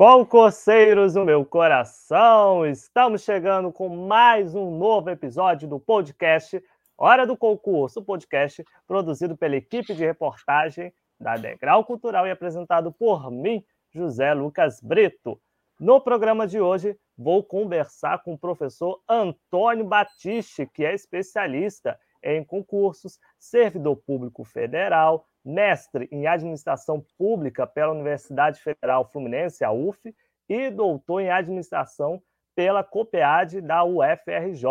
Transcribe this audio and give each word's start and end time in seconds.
Concurseiros 0.00 1.12
do 1.12 1.26
meu 1.26 1.44
coração, 1.44 2.64
estamos 2.64 3.22
chegando 3.22 3.70
com 3.70 3.86
mais 3.90 4.54
um 4.54 4.78
novo 4.78 5.10
episódio 5.10 5.68
do 5.68 5.78
podcast 5.78 6.58
Hora 6.96 7.26
do 7.26 7.36
Concurso, 7.36 8.02
podcast 8.02 8.64
produzido 8.86 9.36
pela 9.36 9.56
equipe 9.56 9.92
de 9.92 10.02
reportagem 10.02 10.90
da 11.20 11.36
Degrau 11.36 11.84
Cultural 11.84 12.26
e 12.26 12.30
apresentado 12.30 12.90
por 12.90 13.30
mim, 13.30 13.62
José 13.92 14.32
Lucas 14.32 14.80
Brito. 14.80 15.38
No 15.78 16.00
programa 16.00 16.46
de 16.46 16.58
hoje, 16.58 16.96
vou 17.14 17.44
conversar 17.44 18.22
com 18.22 18.32
o 18.32 18.38
professor 18.38 19.02
Antônio 19.06 19.84
Batiste, 19.84 20.66
que 20.72 20.82
é 20.82 20.94
especialista 20.94 22.00
em 22.22 22.42
concursos, 22.42 23.18
servidor 23.38 23.96
público 23.96 24.44
federal, 24.44 25.26
mestre 25.44 26.08
em 26.10 26.26
administração 26.26 27.04
pública 27.16 27.66
pela 27.66 27.92
Universidade 27.92 28.60
Federal 28.60 29.04
Fluminense, 29.10 29.64
a 29.64 29.72
UF, 29.72 30.14
e 30.48 30.70
doutor 30.70 31.20
em 31.20 31.30
administração 31.30 32.20
pela 32.54 32.82
COPEAD 32.82 33.60
da 33.60 33.84
UFRJ, 33.84 34.64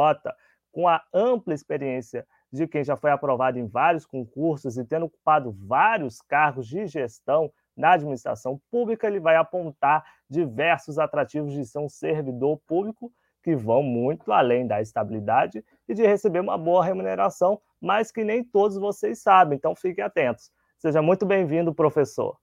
com 0.72 0.88
a 0.88 1.02
ampla 1.14 1.54
experiência 1.54 2.28
de 2.52 2.68
quem 2.68 2.84
já 2.84 2.96
foi 2.96 3.12
aprovado 3.12 3.58
em 3.58 3.68
vários 3.68 4.06
concursos 4.06 4.78
e 4.78 4.86
tendo 4.86 5.06
ocupado 5.06 5.52
vários 5.52 6.22
cargos 6.22 6.68
de 6.68 6.86
gestão 6.88 7.52
na 7.78 7.94
administração 7.94 8.60
pública, 8.70 9.08
ele 9.08 9.20
vai 9.20 9.38
apontar 9.38 10.04
diversos 10.30 11.00
atrativos 11.00 11.54
de 11.54 11.66
ser 11.66 11.80
um 11.80 11.88
servidor 11.88 12.60
público 12.68 13.12
que 13.42 13.56
vão 13.56 13.82
muito 13.82 14.32
além 14.32 14.68
da 14.68 14.82
estabilidade 14.82 15.64
e 15.88 15.94
de 15.94 16.06
receber 16.06 16.42
uma 16.42 16.58
boa 16.58 16.84
remuneração, 16.84 17.62
mas 17.80 18.12
que 18.12 18.24
nem 18.24 18.44
todos 18.44 18.78
vocês 18.78 19.22
sabem, 19.22 19.56
então 19.56 19.74
fiquem 19.76 20.04
atentos. 20.04 20.52
Seja 20.80 21.02
muito 21.02 21.26
bem-vindo, 21.26 21.74
professor. 21.76 22.38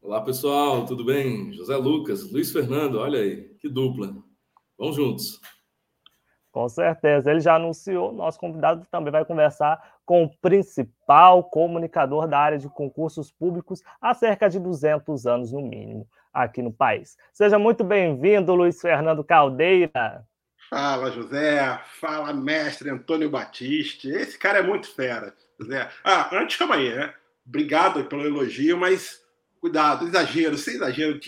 Olá, 0.00 0.20
pessoal, 0.20 0.86
tudo 0.86 1.04
bem? 1.04 1.52
José 1.52 1.74
Lucas, 1.74 2.30
Luiz 2.30 2.52
Fernando, 2.52 3.00
olha 3.00 3.18
aí, 3.18 3.48
que 3.58 3.68
dupla. 3.68 4.14
Vamos 4.78 4.94
juntos. 4.94 5.40
Com 6.52 6.68
certeza. 6.68 7.28
Ele 7.28 7.40
já 7.40 7.56
anunciou, 7.56 8.12
nosso 8.12 8.38
convidado 8.38 8.86
também 8.88 9.10
vai 9.10 9.24
conversar 9.24 9.98
com 10.04 10.22
o 10.22 10.36
principal 10.38 11.42
comunicador 11.42 12.28
da 12.28 12.38
área 12.38 12.58
de 12.58 12.68
concursos 12.68 13.32
públicos 13.32 13.82
há 14.00 14.14
cerca 14.14 14.48
de 14.48 14.60
200 14.60 15.26
anos, 15.26 15.50
no 15.50 15.60
mínimo, 15.60 16.08
aqui 16.32 16.62
no 16.62 16.72
país. 16.72 17.18
Seja 17.32 17.58
muito 17.58 17.82
bem-vindo, 17.82 18.54
Luiz 18.54 18.80
Fernando 18.80 19.24
Caldeira. 19.24 20.24
Fala, 20.70 21.10
José. 21.10 21.80
Fala, 22.00 22.32
mestre 22.32 22.90
Antônio 22.90 23.28
Batiste. 23.28 24.08
Esse 24.08 24.38
cara 24.38 24.60
é 24.60 24.62
muito 24.62 24.88
fera. 24.94 25.34
Zé. 25.64 25.90
Ah, 26.04 26.36
antes, 26.36 26.56
calma 26.56 26.76
aí, 26.76 26.94
né? 26.94 27.14
Obrigado 27.46 28.04
pelo 28.04 28.26
elogio, 28.26 28.76
mas 28.76 29.20
cuidado, 29.60 30.06
exagero, 30.06 30.58
sem 30.58 30.74
exagero, 30.74 31.18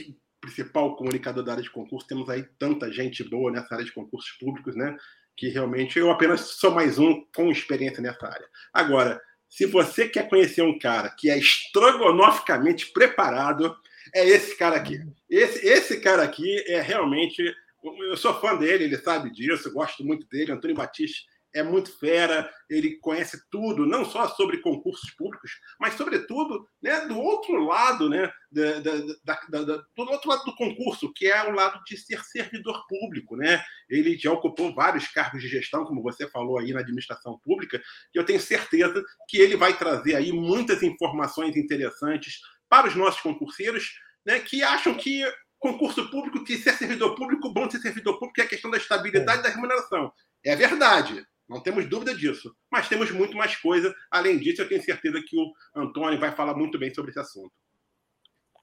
principal 0.41 0.97
comunicador 0.97 1.45
da 1.45 1.53
área 1.53 1.63
de 1.63 1.71
concurso, 1.71 2.07
temos 2.07 2.29
aí 2.29 2.45
tanta 2.59 2.91
gente 2.93 3.25
boa 3.25 3.51
nessa 3.51 3.75
área 3.75 3.85
de 3.85 3.93
concursos 3.93 4.31
públicos, 4.39 4.77
né? 4.77 4.97
Que 5.37 5.49
realmente 5.49 5.99
eu 5.99 6.11
apenas 6.11 6.41
sou 6.41 6.71
mais 6.71 6.99
um 6.99 7.25
com 7.35 7.51
experiência 7.51 8.03
nessa 8.03 8.27
área. 8.27 8.47
Agora, 8.73 9.21
se 9.49 9.67
você 9.67 10.09
quer 10.09 10.29
conhecer 10.29 10.63
um 10.63 10.79
cara 10.79 11.09
que 11.11 11.31
é 11.31 11.39
estrogonoficamente 11.39 12.93
preparado, 12.93 13.75
é 14.15 14.27
esse 14.27 14.57
cara 14.57 14.77
aqui. 14.77 15.01
Esse, 15.29 15.67
esse 15.67 16.01
cara 16.01 16.23
aqui 16.23 16.65
é 16.67 16.81
realmente. 16.81 17.43
Eu 17.83 18.17
sou 18.17 18.35
fã 18.41 18.57
dele, 18.57 18.85
ele 18.85 18.99
sabe 18.99 19.31
disso, 19.31 19.73
gosto 19.73 20.05
muito 20.05 20.27
dele. 20.29 20.53
Antônio 20.53 20.77
Batista 20.77 21.23
é 21.59 21.63
muito 21.63 21.97
fera, 21.99 22.51
ele 22.69 22.99
conhece 22.99 23.41
tudo, 23.51 23.87
não 23.87 24.05
só 24.05 24.29
sobre 24.29 24.59
concursos 24.59 25.11
públicos, 25.11 25.51
mas, 25.81 25.95
sobretudo, 25.95 26.67
né, 26.83 27.07
do 27.07 27.19
outro 27.19 27.65
lado, 27.65 28.09
né, 28.09 28.31
da, 28.51 28.81
da, 29.25 29.63
da, 29.65 29.77
do 29.77 29.85
outro 29.97 30.31
lado 30.31 30.45
do 30.45 30.57
concurso, 30.57 31.13
que 31.13 31.27
é 31.27 31.43
o 31.49 31.55
lado 31.55 31.83
de 31.85 31.97
ser 31.97 32.23
servidor 32.25 32.87
público. 32.87 33.37
Né? 33.37 33.63
Ele 33.89 34.17
já 34.19 34.33
ocupou 34.33 34.75
vários 34.75 35.09
cargos 35.09 35.43
de 35.43 35.49
gestão, 35.49 35.85
como 35.85 36.03
você 36.03 36.29
falou 36.29 36.59
aí 36.59 36.73
na 36.73 36.81
administração 36.81 37.39
pública, 37.45 37.81
e 38.15 38.19
eu 38.19 38.25
tenho 38.25 38.41
certeza 38.41 39.03
que 39.29 39.39
ele 39.39 39.57
vai 39.57 39.77
trazer 39.77 40.17
aí 40.17 40.33
muitas 40.33 40.83
informações 40.83 41.57
interessantes 41.57 42.41
para 42.69 42.89
os 42.89 42.95
nossos 42.95 43.21
concurseiros 43.21 43.93
né, 44.27 44.39
que 44.41 44.63
acham 44.63 44.95
que 44.95 45.25
concurso 45.59 46.09
público, 46.11 46.45
que 46.45 46.57
ser 46.57 46.75
servidor 46.75 47.15
público, 47.15 47.53
bom 47.53 47.69
ser 47.69 47.81
servidor 47.81 48.19
público 48.19 48.41
é 48.41 48.45
a 48.45 48.49
questão 48.49 48.71
da 48.71 48.77
estabilidade 48.77 49.41
é. 49.41 49.43
da 49.43 49.49
remuneração. 49.49 50.13
É 50.45 50.55
verdade. 50.55 51.27
Não 51.49 51.61
temos 51.63 51.89
dúvida 51.89 52.15
disso. 52.15 52.55
Mas 52.71 52.89
temos 52.89 53.11
muito 53.11 53.37
mais 53.37 53.57
coisa. 53.57 53.95
Além 54.11 54.39
disso, 54.39 54.63
eu 54.63 54.69
tenho 54.69 54.83
certeza 54.83 55.23
que 55.27 55.37
o 55.37 55.53
Antônio 55.75 56.19
vai 56.19 56.33
falar 56.33 56.55
muito 56.55 56.79
bem 56.79 56.93
sobre 56.93 57.11
esse 57.11 57.21
assunto. 57.21 57.53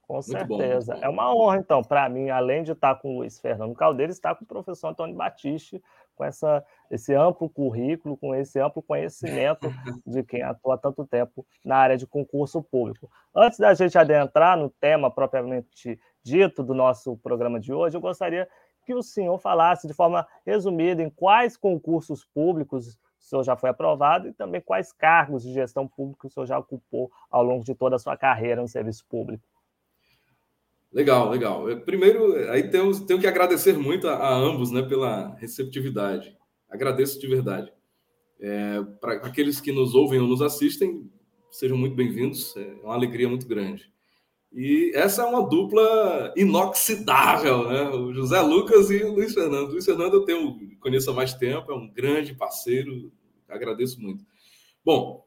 Com 0.07 0.21
certeza. 0.21 0.93
Bom, 0.93 1.01
é 1.03 1.09
uma 1.09 1.35
honra, 1.35 1.57
então, 1.57 1.83
para 1.83 2.07
mim, 2.07 2.29
além 2.29 2.63
de 2.63 2.73
estar 2.73 2.95
com 2.95 3.15
o 3.15 3.17
Luiz 3.19 3.39
Fernando 3.39 3.73
Caldeira, 3.73 4.11
estar 4.11 4.35
com 4.35 4.43
o 4.43 4.47
professor 4.47 4.89
Antônio 4.89 5.15
Batiste, 5.15 5.81
com 6.15 6.23
essa, 6.23 6.63
esse 6.91 7.13
amplo 7.13 7.49
currículo, 7.49 8.15
com 8.15 8.33
esse 8.35 8.59
amplo 8.59 8.83
conhecimento 8.83 9.67
de 10.05 10.23
quem 10.23 10.43
atua 10.43 10.75
há 10.75 10.77
tanto 10.77 11.05
tempo 11.05 11.45
na 11.63 11.77
área 11.77 11.97
de 11.97 12.05
concurso 12.05 12.61
público. 12.61 13.09
Antes 13.35 13.57
da 13.57 13.73
gente 13.73 13.97
adentrar 13.97 14.57
no 14.57 14.69
tema 14.69 15.09
propriamente 15.09 15.99
dito 16.23 16.63
do 16.63 16.73
nosso 16.73 17.17
programa 17.17 17.59
de 17.59 17.73
hoje, 17.73 17.97
eu 17.97 18.01
gostaria 18.01 18.47
que 18.85 18.93
o 18.93 19.01
senhor 19.01 19.37
falasse 19.39 19.87
de 19.87 19.93
forma 19.93 20.27
resumida 20.45 21.01
em 21.01 21.09
quais 21.09 21.57
concursos 21.57 22.23
públicos 22.23 22.97
o 23.19 23.27
senhor 23.27 23.43
já 23.43 23.55
foi 23.55 23.71
aprovado 23.71 24.27
e 24.27 24.33
também 24.33 24.61
quais 24.61 24.93
cargos 24.93 25.41
de 25.41 25.51
gestão 25.51 25.87
pública 25.87 26.27
o 26.27 26.29
senhor 26.29 26.45
já 26.45 26.59
ocupou 26.59 27.11
ao 27.29 27.43
longo 27.43 27.63
de 27.63 27.73
toda 27.73 27.95
a 27.95 27.99
sua 27.99 28.15
carreira 28.15 28.61
no 28.61 28.67
serviço 28.67 29.03
público. 29.09 29.43
Legal, 30.93 31.29
legal. 31.29 31.65
Primeiro, 31.83 32.49
aí 32.51 32.69
temos, 32.69 33.01
tenho 33.01 33.19
que 33.19 33.27
agradecer 33.27 33.77
muito 33.77 34.07
a, 34.07 34.13
a 34.13 34.33
ambos 34.33 34.71
né, 34.71 34.81
pela 34.83 35.35
receptividade. 35.35 36.37
Agradeço 36.69 37.19
de 37.19 37.27
verdade. 37.27 37.73
É, 38.39 38.81
Para 39.01 39.13
aqueles 39.15 39.59
que 39.59 39.71
nos 39.71 39.95
ouvem 39.95 40.19
ou 40.19 40.27
nos 40.27 40.41
assistem, 40.41 41.09
sejam 41.49 41.77
muito 41.77 41.95
bem-vindos. 41.95 42.55
É 42.55 42.75
uma 42.83 42.93
alegria 42.93 43.27
muito 43.27 43.47
grande. 43.47 43.91
E 44.55 44.93
essa 44.95 45.23
é 45.23 45.25
uma 45.25 45.45
dupla 45.45 46.33
inoxidável, 46.33 47.67
né? 47.67 47.89
O 47.89 48.13
José 48.13 48.39
Lucas 48.39 48.89
e 48.89 49.03
o 49.03 49.11
Luiz 49.11 49.33
Fernando. 49.33 49.67
O 49.67 49.71
Luiz 49.71 49.83
Fernando 49.83 50.13
eu 50.13 50.23
tenho, 50.23 50.57
conheço 50.79 51.11
há 51.11 51.13
mais 51.13 51.33
tempo, 51.33 51.69
é 51.73 51.75
um 51.75 51.91
grande 51.91 52.33
parceiro, 52.33 53.11
agradeço 53.49 54.01
muito. 54.01 54.25
Bom, 54.83 55.25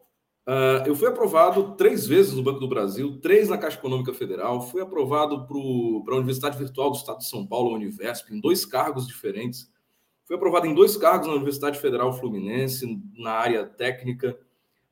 uh, 0.48 0.82
eu 0.86 0.96
fui 0.96 1.08
aprovado 1.08 1.76
três 1.76 2.06
vezes 2.06 2.32
no 2.32 2.42
Banco 2.42 2.58
do 2.58 2.66
Brasil, 2.66 3.20
três 3.20 3.50
na 3.50 3.58
Caixa 3.58 3.76
Econômica 3.76 4.14
Federal, 4.14 4.62
fui 4.62 4.80
aprovado 4.80 5.46
para 5.46 6.14
a 6.14 6.16
Universidade 6.16 6.56
Virtual 6.56 6.90
do 6.90 6.96
Estado 6.96 7.18
de 7.18 7.28
São 7.28 7.46
Paulo, 7.46 7.74
a 7.74 7.74
Univesp, 7.74 8.32
em 8.32 8.40
dois 8.40 8.64
cargos 8.64 9.06
diferentes. 9.06 9.70
Fui 10.24 10.36
aprovado 10.36 10.66
em 10.66 10.74
dois 10.74 10.96
cargos 10.96 11.26
na 11.26 11.34
Universidade 11.34 11.78
Federal 11.78 12.14
Fluminense, 12.14 12.98
na 13.14 13.32
área 13.32 13.66
técnica. 13.66 14.38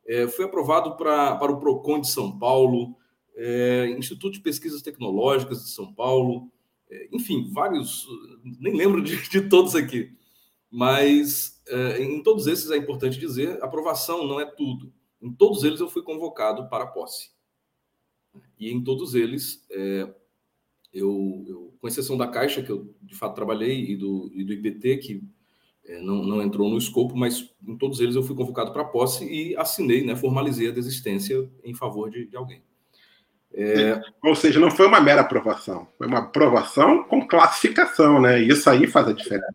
É, 0.07 0.29
fui 0.29 0.45
aprovado 0.45 0.95
pra, 0.95 1.37
para 1.37 1.53
o 1.53 1.59
PROCON 1.59 2.01
de 2.01 2.09
São 2.09 2.39
Paulo, 2.39 2.97
é, 3.37 3.94
Instituto 3.99 4.35
de 4.35 4.41
Pesquisas 4.41 4.83
Tecnológicas 4.83 5.62
de 5.62 5.71
São 5.71 5.93
Paulo, 5.93 6.50
é, 6.91 7.09
enfim, 7.12 7.50
vários, 7.53 8.06
nem 8.43 8.75
lembro 8.75 9.03
de, 9.03 9.29
de 9.29 9.49
todos 9.49 9.75
aqui, 9.75 10.17
mas 10.71 11.62
é, 11.69 12.03
em 12.03 12.23
todos 12.23 12.47
esses 12.47 12.71
é 12.71 12.77
importante 12.77 13.19
dizer, 13.19 13.62
aprovação 13.62 14.27
não 14.27 14.41
é 14.41 14.47
tudo. 14.47 14.93
Em 15.21 15.33
todos 15.33 15.65
eles 15.65 15.81
eu 15.81 15.88
fui 15.88 16.03
convocado 16.03 16.69
para 16.69 16.85
a 16.85 16.88
posse. 16.88 17.31
E 18.59 18.71
em 18.71 18.83
todos 18.83 19.15
eles, 19.15 19.65
é, 19.71 20.15
eu, 20.93 21.44
eu, 21.47 21.75
com 21.81 21.89
exceção 21.89 22.17
da 22.17 22.29
Caixa, 22.29 22.62
que 22.62 22.71
eu 22.71 22.94
de 23.03 23.15
fato 23.15 23.35
trabalhei, 23.35 23.91
e 23.91 23.97
do, 23.97 24.31
e 24.32 24.44
do 24.44 24.53
IPT, 24.53 24.97
que 24.99 25.23
é, 25.85 26.00
não, 26.00 26.23
não 26.23 26.43
entrou 26.43 26.69
no 26.69 26.79
escopo, 26.79 27.17
mas 27.17 27.55
em 27.67 27.77
todos 27.77 28.00
eles 28.00 28.17
eu 28.17 28.23
fui 28.23 28.35
convocado 28.35 28.73
para 28.73 28.85
posse 28.85 29.25
e 29.25 29.56
assinei, 29.56 30.05
né, 30.05 30.17
formalizei 30.17 30.69
a 30.69 30.73
desistência 30.73 31.50
em 31.62 31.75
favor 31.75 32.11
de, 32.11 32.27
de 32.27 32.37
alguém. 32.37 32.62
É... 33.56 33.99
Ou 34.23 34.35
seja, 34.35 34.61
não 34.61 34.70
foi 34.70 34.87
uma 34.87 35.00
mera 35.00 35.23
aprovação, 35.23 35.88
foi 35.97 36.06
uma 36.06 36.19
aprovação 36.19 37.03
com 37.05 37.26
classificação, 37.26 38.20
né? 38.20 38.38
Isso 38.38 38.69
aí 38.69 38.87
faz 38.87 39.08
a 39.08 39.12
diferença. 39.12 39.55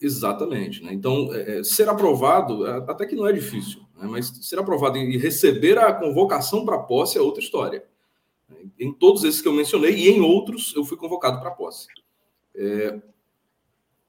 Exatamente. 0.00 0.82
Né? 0.82 0.92
Então, 0.92 1.32
é, 1.32 1.58
é 1.58 1.64
ser 1.64 1.88
aprovado, 1.88 2.66
é, 2.66 2.78
até 2.88 3.06
que 3.06 3.14
não 3.14 3.26
é 3.26 3.32
difícil, 3.32 3.80
né? 3.96 4.08
mas 4.08 4.26
ser 4.26 4.58
aprovado 4.58 4.98
e 4.98 5.16
receber 5.16 5.78
a 5.78 5.92
convocação 5.92 6.64
para 6.64 6.78
posse 6.78 7.16
é 7.16 7.20
outra 7.20 7.42
história. 7.42 7.84
Em 8.78 8.92
todos 8.92 9.22
esses 9.22 9.40
que 9.40 9.48
eu 9.48 9.52
mencionei 9.52 9.94
e 9.94 10.08
em 10.08 10.20
outros, 10.20 10.74
eu 10.74 10.84
fui 10.84 10.96
convocado 10.96 11.40
para 11.40 11.50
posse. 11.50 11.86
É... 12.56 12.98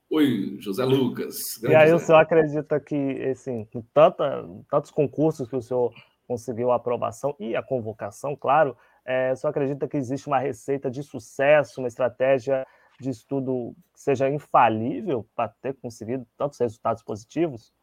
Oi, 0.09 0.57
José 0.59 0.83
Lucas. 0.85 1.61
E 1.61 1.75
aí 1.75 1.89
José. 1.89 2.03
o 2.03 2.07
senhor 2.07 2.19
acredita 2.19 2.79
que, 2.79 2.95
assim, 3.25 3.67
com 3.71 3.81
tanta, 3.93 4.47
tantos 4.69 4.89
concursos 4.89 5.47
que 5.47 5.55
o 5.55 5.61
senhor 5.61 5.93
conseguiu 6.27 6.71
a 6.71 6.75
aprovação 6.75 7.35
e 7.39 7.55
a 7.55 7.61
convocação, 7.61 8.35
claro, 8.35 8.75
é, 9.05 9.35
senhor 9.35 9.51
acredita 9.51 9.87
que 9.87 9.97
existe 9.97 10.27
uma 10.27 10.39
receita 10.39 10.89
de 10.89 11.03
sucesso, 11.03 11.81
uma 11.81 11.87
estratégia 11.87 12.65
de 12.99 13.09
estudo 13.09 13.75
que 13.93 14.01
seja 14.01 14.29
infalível 14.29 15.25
para 15.35 15.49
ter 15.61 15.73
conseguido 15.75 16.27
tantos 16.37 16.59
resultados 16.59 17.01
positivos? 17.03 17.73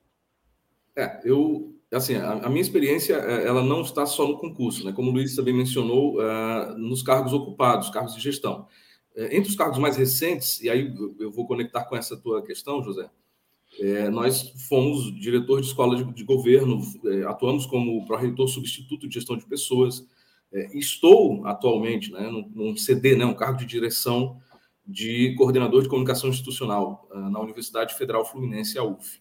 É, 0.95 1.21
eu, 1.25 1.75
assim, 1.93 2.17
a, 2.17 2.33
a, 2.33 2.49
minha 2.49 2.63
experiência, 2.63 3.15
é, 3.15 3.47
ela 3.47 3.63
não 3.63 3.83
está 3.83 4.07
só 4.07 4.27
no 4.27 4.39
concurso, 4.39 4.85
né? 4.85 4.93
Como 4.93 5.11
o 5.11 5.13
Luiz 5.13 5.37
também 5.37 5.55
mencionou, 5.55 6.17
uh, 6.19 6.79
nos 6.79 7.03
cargos 7.03 7.33
ocupados, 7.35 7.91
cargos 7.91 8.15
de 8.15 8.21
gestão. 8.21 8.67
É, 9.15 9.37
entre 9.37 9.51
os 9.51 9.57
cargos 9.57 9.79
mais 9.79 9.97
recentes, 9.97 10.61
e 10.63 10.71
aí 10.71 10.95
eu 11.19 11.31
vou 11.31 11.47
conectar 11.47 11.85
com 11.85 11.97
essa 11.97 12.17
tua 12.17 12.43
questão, 12.43 12.83
José, 12.83 13.11
é, 13.79 14.09
nós 14.09 14.53
fomos 14.69 15.13
diretor 15.21 15.61
de 15.61 15.67
escola 15.67 15.97
de, 15.97 16.05
de 16.15 16.25
governo, 16.25 16.81
é, 17.05 17.25
atuamos 17.25 17.67
como 17.67 18.05
pró-reitor 18.07 18.49
substituto 18.49 19.07
de 19.07 19.15
gestão 19.15 19.37
de 19.37 19.47
pessoas. 19.47 20.07
É, 20.57 20.71
estou 20.73 21.47
atualmente 21.47 22.11
né, 22.11 22.31
num, 22.55 22.75
CD, 22.79 23.15
né, 23.15 23.27
um 23.27 23.35
cargo 23.35 23.59
de 23.59 23.67
direção 23.67 24.41
de 24.87 25.35
coordenador 25.37 25.83
de 25.83 25.89
comunicação 25.89 26.31
institucional 26.31 27.07
uh, 27.13 27.29
na 27.29 27.39
Universidade 27.41 27.95
Federal 27.95 28.25
Fluminense, 28.25 28.79
a 28.79 28.83
UF. 28.83 29.21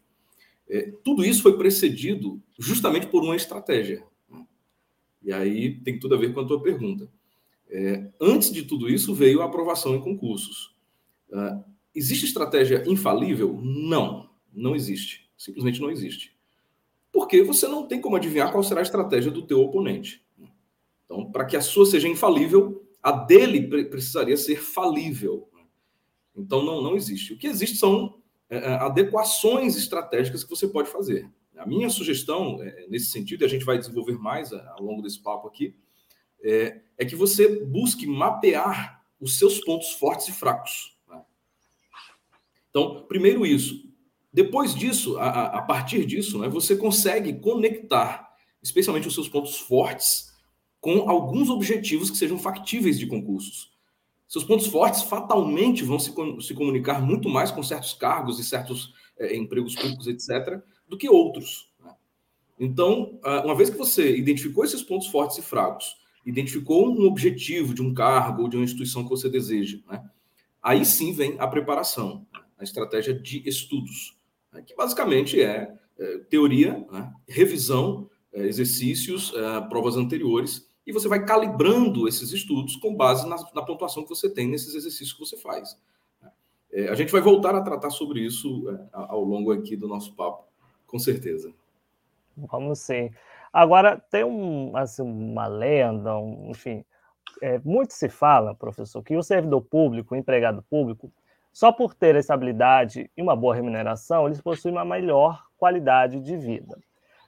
É, 0.69 0.93
tudo 1.03 1.25
isso 1.25 1.41
foi 1.41 1.57
precedido 1.57 2.41
justamente 2.57 3.07
por 3.07 3.21
uma 3.21 3.35
estratégia. 3.35 4.01
Né? 4.29 4.45
E 5.23 5.33
aí 5.33 5.77
tem 5.81 5.99
tudo 5.99 6.15
a 6.15 6.17
ver 6.17 6.33
com 6.33 6.39
a 6.39 6.45
tua 6.45 6.61
pergunta. 6.61 7.09
É, 7.69 8.09
antes 8.21 8.49
de 8.49 8.63
tudo 8.63 8.87
isso, 8.87 9.13
veio 9.13 9.41
a 9.41 9.45
aprovação 9.45 9.93
em 9.93 9.99
concursos. 9.99 10.73
Uh, 11.29 11.61
existe 11.93 12.25
estratégia 12.25 12.81
infalível? 12.87 13.59
Não, 13.61 14.29
não 14.53 14.73
existe. 14.73 15.29
Simplesmente 15.37 15.81
não 15.81 15.91
existe. 15.91 16.33
Porque 17.11 17.43
você 17.43 17.67
não 17.67 17.85
tem 17.85 17.99
como 17.99 18.15
adivinhar 18.15 18.53
qual 18.53 18.63
será 18.63 18.79
a 18.79 18.83
estratégia 18.83 19.31
do 19.31 19.45
teu 19.45 19.59
oponente. 19.59 20.24
Então, 21.15 21.31
para 21.31 21.45
que 21.45 21.55
a 21.55 21.61
sua 21.61 21.85
seja 21.85 22.09
infalível, 22.09 22.85
a 23.01 23.11
dele 23.11 23.85
precisaria 23.85 24.35
ser 24.35 24.61
falível. 24.61 25.49
Então, 26.35 26.63
não, 26.63 26.81
não 26.81 26.95
existe. 26.95 27.33
O 27.33 27.37
que 27.37 27.47
existe 27.47 27.77
são 27.77 28.19
é, 28.49 28.57
é, 28.57 28.67
adequações 28.75 29.77
estratégicas 29.77 30.43
que 30.43 30.49
você 30.49 30.67
pode 30.67 30.89
fazer. 30.89 31.31
A 31.55 31.65
minha 31.65 31.89
sugestão, 31.89 32.61
é, 32.61 32.85
nesse 32.89 33.11
sentido, 33.11 33.43
e 33.43 33.45
a 33.45 33.47
gente 33.47 33.63
vai 33.63 33.77
desenvolver 33.77 34.17
mais 34.17 34.51
ao 34.51 34.81
longo 34.81 35.01
desse 35.01 35.21
papo 35.21 35.47
aqui, 35.47 35.73
é, 36.43 36.81
é 36.97 37.05
que 37.05 37.15
você 37.15 37.63
busque 37.63 38.05
mapear 38.05 39.01
os 39.19 39.39
seus 39.39 39.59
pontos 39.61 39.93
fortes 39.93 40.27
e 40.27 40.33
fracos. 40.33 40.97
Né? 41.07 41.21
Então, 42.69 43.05
primeiro 43.07 43.45
isso. 43.45 43.89
Depois 44.33 44.75
disso, 44.75 45.17
a, 45.17 45.59
a 45.59 45.61
partir 45.61 46.05
disso, 46.05 46.39
né, 46.39 46.49
você 46.49 46.75
consegue 46.75 47.39
conectar, 47.39 48.29
especialmente 48.61 49.07
os 49.07 49.13
seus 49.13 49.29
pontos 49.29 49.57
fortes, 49.57 50.34
com 50.85 51.09
alguns 51.09 51.49
objetivos 51.49 52.11
que 52.11 52.17
sejam 52.17 52.37
factíveis 52.37 52.99
de 52.99 53.07
concursos. 53.07 53.71
Seus 54.27 54.43
pontos 54.43 54.67
fortes 54.67 55.01
fatalmente 55.01 55.83
vão 55.83 55.97
se, 55.97 56.13
se 56.41 56.53
comunicar 56.53 57.01
muito 57.01 57.27
mais 57.27 57.49
com 57.49 57.63
certos 57.63 57.93
cargos 57.93 58.39
e 58.39 58.43
certos 58.43 58.93
é, 59.17 59.35
empregos 59.35 59.73
públicos, 59.73 60.05
etc., 60.05 60.61
do 60.87 60.95
que 60.95 61.09
outros. 61.09 61.71
Né? 61.83 61.91
Então, 62.59 63.19
uma 63.43 63.55
vez 63.55 63.71
que 63.71 63.77
você 63.77 64.15
identificou 64.15 64.63
esses 64.63 64.83
pontos 64.83 65.07
fortes 65.07 65.39
e 65.39 65.41
fracos, 65.41 65.95
identificou 66.23 66.87
um 66.87 67.07
objetivo 67.07 67.73
de 67.73 67.81
um 67.81 67.91
cargo 67.91 68.43
ou 68.43 68.47
de 68.47 68.55
uma 68.55 68.63
instituição 68.63 69.03
que 69.03 69.09
você 69.09 69.27
deseja, 69.27 69.79
né? 69.89 70.07
aí 70.61 70.85
sim 70.85 71.13
vem 71.13 71.35
a 71.39 71.47
preparação, 71.47 72.27
a 72.59 72.63
estratégia 72.63 73.11
de 73.11 73.41
estudos, 73.49 74.15
né? 74.53 74.61
que 74.61 74.75
basicamente 74.75 75.41
é, 75.41 75.73
é 75.97 76.17
teoria, 76.29 76.85
né? 76.91 77.11
revisão, 77.27 78.07
é, 78.31 78.45
exercícios, 78.45 79.33
provas 79.67 79.97
anteriores 79.97 80.74
e 80.85 80.91
você 80.91 81.07
vai 81.07 81.25
calibrando 81.25 82.07
esses 82.07 82.31
estudos 82.31 82.75
com 82.75 82.95
base 82.95 83.27
na, 83.27 83.35
na 83.53 83.61
pontuação 83.63 84.03
que 84.03 84.09
você 84.09 84.29
tem 84.29 84.47
nesses 84.47 84.75
exercícios 84.75 85.13
que 85.13 85.19
você 85.19 85.37
faz. 85.37 85.79
É, 86.71 86.89
a 86.89 86.95
gente 86.95 87.11
vai 87.11 87.21
voltar 87.21 87.55
a 87.55 87.61
tratar 87.61 87.89
sobre 87.89 88.19
isso 88.19 88.69
é, 88.69 88.87
ao 88.91 89.23
longo 89.23 89.51
aqui 89.51 89.75
do 89.75 89.87
nosso 89.87 90.13
papo, 90.13 90.43
com 90.85 90.99
certeza. 90.99 91.53
Vamos 92.37 92.79
sim. 92.79 93.09
Agora, 93.51 93.97
tem 94.11 94.23
um, 94.23 94.75
assim, 94.75 95.01
uma 95.01 95.47
lenda, 95.47 96.17
um, 96.17 96.51
enfim, 96.51 96.83
é, 97.41 97.59
muito 97.59 97.93
se 97.93 98.09
fala, 98.09 98.53
professor, 98.53 99.01
que 99.01 99.15
o 99.15 99.23
servidor 99.23 99.61
público, 99.61 100.13
o 100.13 100.17
empregado 100.17 100.61
público, 100.69 101.11
só 101.53 101.71
por 101.71 101.93
ter 101.93 102.15
estabilidade 102.15 103.09
e 103.15 103.21
uma 103.21 103.35
boa 103.35 103.55
remuneração, 103.55 104.27
eles 104.27 104.41
possuem 104.41 104.73
uma 104.73 104.83
melhor 104.83 105.45
qualidade 105.57 106.19
de 106.19 106.35
vida. 106.35 106.77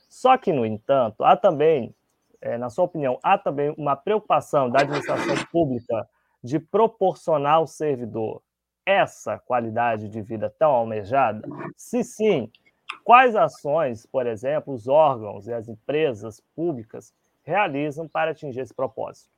Só 0.09 0.37
que, 0.37 0.51
no 0.51 0.65
entanto, 0.65 1.23
há 1.23 1.37
também 1.37 1.95
é, 2.41 2.57
na 2.57 2.69
sua 2.69 2.85
opinião, 2.85 3.19
há 3.23 3.37
também 3.37 3.73
uma 3.77 3.95
preocupação 3.95 4.69
da 4.69 4.81
administração 4.81 5.35
pública 5.51 6.07
de 6.43 6.59
proporcionar 6.59 7.55
ao 7.55 7.67
servidor 7.67 8.41
essa 8.85 9.37
qualidade 9.37 10.07
de 10.07 10.21
vida 10.21 10.53
tão 10.57 10.71
almejada? 10.71 11.47
Se 11.75 12.03
sim, 12.03 12.49
quais 13.03 13.35
ações, 13.35 14.05
por 14.05 14.25
exemplo, 14.25 14.73
os 14.73 14.87
órgãos 14.87 15.47
e 15.47 15.53
as 15.53 15.67
empresas 15.67 16.41
públicas 16.55 17.13
realizam 17.43 18.07
para 18.07 18.31
atingir 18.31 18.61
esse 18.61 18.73
propósito? 18.73 19.29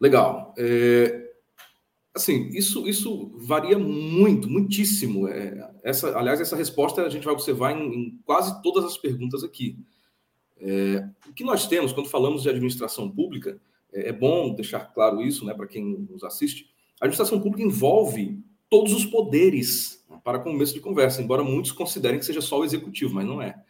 Legal. 0.00 0.52
É, 0.58 1.32
assim, 2.14 2.48
isso, 2.48 2.88
isso 2.88 3.32
varia 3.46 3.78
muito, 3.78 4.48
muitíssimo. 4.48 5.28
É, 5.28 5.70
essa, 5.84 6.16
aliás, 6.18 6.40
essa 6.40 6.56
resposta 6.56 7.02
a 7.02 7.08
gente 7.08 7.24
vai 7.24 7.32
observar 7.32 7.72
em, 7.72 7.82
em 7.82 8.18
quase 8.24 8.60
todas 8.62 8.84
as 8.84 8.96
perguntas 8.96 9.44
aqui. 9.44 9.78
É, 10.64 11.08
o 11.28 11.32
que 11.32 11.42
nós 11.42 11.66
temos 11.66 11.92
quando 11.92 12.08
falamos 12.08 12.44
de 12.44 12.48
administração 12.48 13.10
pública, 13.10 13.60
é, 13.92 14.10
é 14.10 14.12
bom 14.12 14.54
deixar 14.54 14.92
claro 14.94 15.20
isso 15.20 15.44
né, 15.44 15.52
para 15.52 15.66
quem 15.66 16.06
nos 16.08 16.22
assiste. 16.22 16.70
A 17.00 17.04
administração 17.04 17.40
pública 17.40 17.64
envolve 17.64 18.38
todos 18.70 18.92
os 18.92 19.04
poderes, 19.04 20.04
né, 20.08 20.20
para 20.22 20.38
começo 20.38 20.72
de 20.72 20.80
conversa, 20.80 21.20
embora 21.20 21.42
muitos 21.42 21.72
considerem 21.72 22.20
que 22.20 22.24
seja 22.24 22.40
só 22.40 22.60
o 22.60 22.64
executivo, 22.64 23.14
mas 23.14 23.26
não 23.26 23.42
é. 23.42 23.60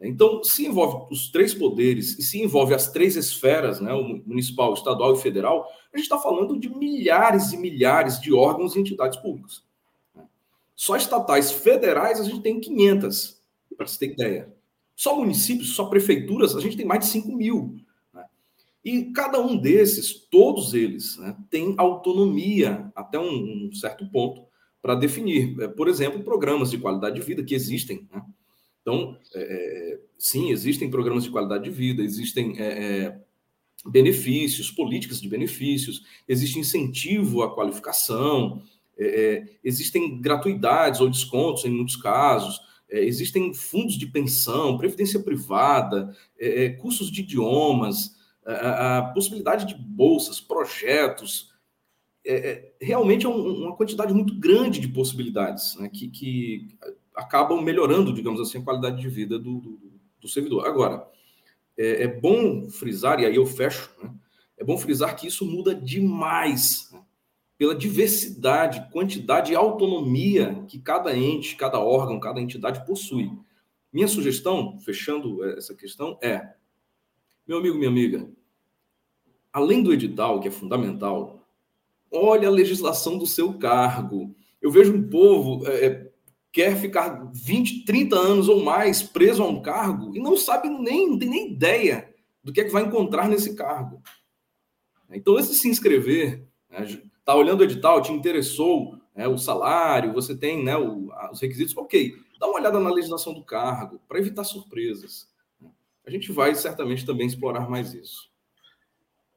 Então, 0.00 0.42
se 0.44 0.66
envolve 0.66 1.12
os 1.12 1.30
três 1.30 1.54
poderes 1.54 2.18
e 2.18 2.22
se 2.22 2.40
envolve 2.40 2.74
as 2.74 2.90
três 2.90 3.16
esferas, 3.16 3.80
né, 3.80 3.92
o 3.92 4.22
municipal, 4.26 4.70
o 4.70 4.74
estadual 4.74 5.14
e 5.14 5.20
federal, 5.20 5.66
a 5.92 5.96
gente 5.96 6.04
está 6.04 6.18
falando 6.18 6.58
de 6.58 6.68
milhares 6.68 7.52
e 7.52 7.56
milhares 7.56 8.20
de 8.20 8.32
órgãos 8.32 8.76
e 8.76 8.80
entidades 8.80 9.18
públicas. 9.18 9.64
Só 10.76 10.96
estatais 10.96 11.50
federais 11.50 12.20
a 12.20 12.24
gente 12.24 12.40
tem 12.40 12.60
500, 12.60 13.40
para 13.76 13.86
você 13.86 13.98
ter 13.98 14.12
ideia. 14.12 14.53
Só 14.96 15.16
municípios, 15.16 15.74
só 15.74 15.86
prefeituras, 15.86 16.54
a 16.54 16.60
gente 16.60 16.76
tem 16.76 16.86
mais 16.86 17.00
de 17.00 17.06
5 17.06 17.32
mil. 17.32 17.76
Né? 18.12 18.24
E 18.84 19.04
cada 19.06 19.40
um 19.40 19.56
desses, 19.56 20.12
todos 20.12 20.74
eles, 20.74 21.16
né, 21.18 21.36
tem 21.50 21.74
autonomia 21.76 22.92
até 22.94 23.18
um, 23.18 23.68
um 23.68 23.72
certo 23.72 24.08
ponto 24.10 24.44
para 24.80 24.94
definir, 24.94 25.58
é, 25.60 25.68
por 25.68 25.88
exemplo, 25.88 26.22
programas 26.22 26.70
de 26.70 26.78
qualidade 26.78 27.16
de 27.16 27.26
vida 27.26 27.42
que 27.42 27.54
existem. 27.54 28.06
Né? 28.12 28.22
Então, 28.82 29.16
é, 29.34 29.40
é, 29.40 30.00
sim, 30.18 30.50
existem 30.50 30.90
programas 30.90 31.24
de 31.24 31.30
qualidade 31.30 31.64
de 31.64 31.70
vida, 31.70 32.02
existem 32.02 32.54
é, 32.58 32.64
é 32.66 33.24
benefícios, 33.86 34.70
políticas 34.70 35.20
de 35.20 35.28
benefícios, 35.28 36.02
existe 36.28 36.58
incentivo 36.58 37.42
à 37.42 37.54
qualificação, 37.54 38.62
é, 38.98 39.44
existem 39.62 40.20
gratuidades 40.20 41.00
ou 41.00 41.10
descontos 41.10 41.64
em 41.64 41.70
muitos 41.70 41.96
casos. 41.96 42.60
É, 42.94 43.04
existem 43.04 43.52
fundos 43.52 43.98
de 43.98 44.06
pensão, 44.06 44.78
previdência 44.78 45.18
privada, 45.18 46.16
é, 46.38 46.66
é 46.66 46.70
cursos 46.70 47.10
de 47.10 47.22
idiomas, 47.22 48.14
a, 48.46 48.98
a, 48.98 49.02
possibilidade 49.12 49.66
de 49.66 49.74
bolsas, 49.74 50.40
projetos. 50.40 51.52
É, 52.24 52.34
é 52.34 52.74
realmente 52.80 53.26
é 53.26 53.28
um, 53.28 53.64
uma 53.64 53.74
quantidade 53.74 54.14
muito 54.14 54.38
grande 54.38 54.78
de 54.78 54.86
possibilidades 54.86 55.74
né, 55.76 55.88
que, 55.88 56.06
que, 56.08 56.68
acabam 57.16 57.60
melhorando, 57.60 58.12
digamos 58.12 58.40
assim, 58.40 58.58
a 58.58 58.62
qualidade 58.62 59.00
de 59.00 59.08
vida 59.08 59.40
do, 59.40 59.58
do, 59.58 59.80
do 60.20 60.28
servidor. 60.28 60.64
Agora, 60.64 61.04
é, 61.76 62.04
é, 62.04 62.06
bom 62.06 62.70
frisar, 62.70 63.18
e 63.18 63.26
aí 63.26 63.34
eu 63.34 63.44
fecho, 63.44 63.90
né, 64.00 64.14
é 64.56 64.62
bom 64.62 64.78
frisar 64.78 65.16
que 65.16 65.26
isso 65.26 65.44
muda 65.44 65.74
demais. 65.74 66.90
Né? 66.92 67.02
Pela 67.56 67.74
diversidade, 67.74 68.90
quantidade 68.90 69.52
e 69.52 69.56
autonomia 69.56 70.64
que 70.66 70.78
cada 70.78 71.16
ente, 71.16 71.56
cada 71.56 71.78
órgão, 71.78 72.18
cada 72.18 72.40
entidade 72.40 72.84
possui. 72.84 73.30
Minha 73.92 74.08
sugestão, 74.08 74.78
fechando 74.78 75.44
essa 75.44 75.74
questão, 75.74 76.18
é: 76.22 76.54
meu 77.46 77.58
amigo, 77.58 77.76
minha 77.76 77.90
amiga, 77.90 78.28
além 79.52 79.82
do 79.82 79.92
edital, 79.92 80.40
que 80.40 80.48
é 80.48 80.50
fundamental, 80.50 81.46
olhe 82.10 82.44
a 82.44 82.50
legislação 82.50 83.16
do 83.16 83.26
seu 83.26 83.54
cargo. 83.54 84.34
Eu 84.60 84.70
vejo 84.70 84.94
um 84.94 85.08
povo 85.08 85.66
é, 85.68 85.86
é 85.86 86.14
quer 86.54 86.76
ficar 86.76 87.32
20, 87.34 87.84
30 87.84 88.16
anos 88.16 88.48
ou 88.48 88.62
mais 88.62 89.02
preso 89.02 89.42
a 89.42 89.48
um 89.48 89.60
cargo 89.60 90.14
e 90.14 90.20
não 90.20 90.36
sabe 90.36 90.68
nem, 90.68 91.10
não 91.10 91.18
tem 91.18 91.28
nem 91.28 91.52
ideia 91.52 92.14
do 92.44 92.52
que 92.52 92.60
é 92.60 92.64
que 92.64 92.70
vai 92.70 92.84
encontrar 92.84 93.28
nesse 93.28 93.56
cargo. 93.56 94.00
Então, 95.10 95.36
esse 95.36 95.52
se 95.54 95.68
inscrever, 95.68 96.46
né, 96.70 96.86
Tá 97.24 97.34
olhando 97.34 97.60
o 97.60 97.64
edital, 97.64 98.02
te 98.02 98.12
interessou 98.12 98.98
né, 99.14 99.26
o 99.26 99.38
salário, 99.38 100.12
você 100.12 100.36
tem 100.36 100.62
né, 100.62 100.76
o, 100.76 101.10
os 101.32 101.40
requisitos, 101.40 101.76
ok. 101.76 102.14
Dá 102.38 102.46
uma 102.46 102.58
olhada 102.58 102.78
na 102.80 102.90
legislação 102.90 103.32
do 103.32 103.42
cargo, 103.42 104.00
para 104.08 104.18
evitar 104.18 104.44
surpresas. 104.44 105.28
A 106.06 106.10
gente 106.10 106.30
vai 106.32 106.54
certamente 106.54 107.06
também 107.06 107.26
explorar 107.26 107.68
mais 107.70 107.94
isso. 107.94 108.28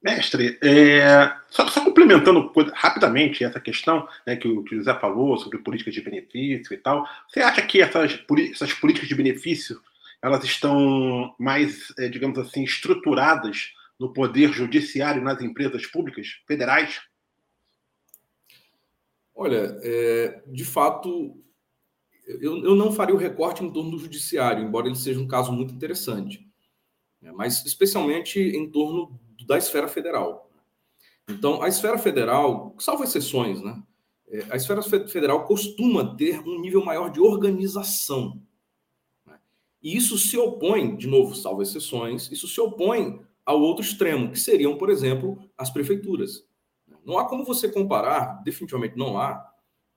Mestre, 0.02 0.58
é, 0.62 1.34
só, 1.50 1.68
só, 1.68 1.84
complementando 1.84 2.52
rapidamente 2.74 3.44
essa 3.44 3.60
questão 3.60 4.08
né, 4.26 4.36
que, 4.36 4.48
o, 4.48 4.64
José 4.70 4.94
falou 5.00 5.38
sobre 5.38 5.58
políticas 5.58 5.94
de 5.94 6.02
benefício 6.02 6.74
e 6.74 6.78
tal, 6.78 7.08
você 7.28 7.40
acha 7.40 7.62
que 7.64 7.82
essas, 7.82 8.20
essas 8.52 8.74
políticas 8.74 9.10
de 9.10 9.16
benefício 9.16 9.82
elas 10.22 10.44
estão 10.44 11.34
mais, 11.40 11.94
é, 11.98 12.08
digamos 12.08 12.38
assim, 12.38 12.64
estruturadas 12.64 13.74
no 14.00 14.14
poder 14.14 14.52
judiciário 14.52 15.22
nas 15.22 15.42
empresas 15.42 15.86
públicas 15.86 16.40
federais? 16.48 17.02
Olha, 19.40 19.80
é, 19.84 20.42
de 20.48 20.66
fato, 20.66 21.38
eu, 22.26 22.58
eu 22.66 22.76
não 22.76 22.92
faria 22.92 23.14
o 23.14 23.20
recorte 23.20 23.64
em 23.64 23.72
torno 23.72 23.92
do 23.92 24.00
judiciário, 24.00 24.66
embora 24.66 24.88
ele 24.88 24.96
seja 24.96 25.20
um 25.20 25.28
caso 25.28 25.52
muito 25.52 25.72
interessante, 25.72 26.50
né, 27.22 27.32
mas 27.32 27.64
especialmente 27.64 28.40
em 28.40 28.68
torno 28.68 29.20
da 29.46 29.56
esfera 29.56 29.88
federal. 29.88 30.50
Então, 31.30 31.62
a 31.62 31.68
esfera 31.68 32.00
federal, 32.00 32.76
salvo 32.80 33.04
exceções, 33.04 33.62
né? 33.62 33.84
É, 34.28 34.46
a 34.50 34.56
esfera 34.56 34.82
federal 34.82 35.46
costuma 35.46 36.16
ter 36.16 36.40
um 36.40 36.60
nível 36.60 36.84
maior 36.84 37.12
de 37.12 37.22
organização. 37.22 38.42
Né? 39.24 39.38
E 39.84 39.96
isso 39.96 40.18
se 40.18 40.36
opõe, 40.36 40.96
de 40.96 41.06
novo, 41.06 41.36
salvo 41.36 41.62
exceções, 41.62 42.32
isso 42.32 42.48
se 42.48 42.60
opõe 42.60 43.22
ao 43.46 43.62
outro 43.62 43.84
extremo, 43.86 44.32
que 44.32 44.40
seriam, 44.40 44.78
por 44.78 44.90
exemplo, 44.90 45.38
as 45.56 45.70
prefeituras. 45.70 46.47
Não 47.08 47.18
há 47.18 47.24
como 47.24 47.46
você 47.46 47.72
comparar, 47.72 48.44
definitivamente 48.44 48.98
não 48.98 49.18
há, 49.18 49.50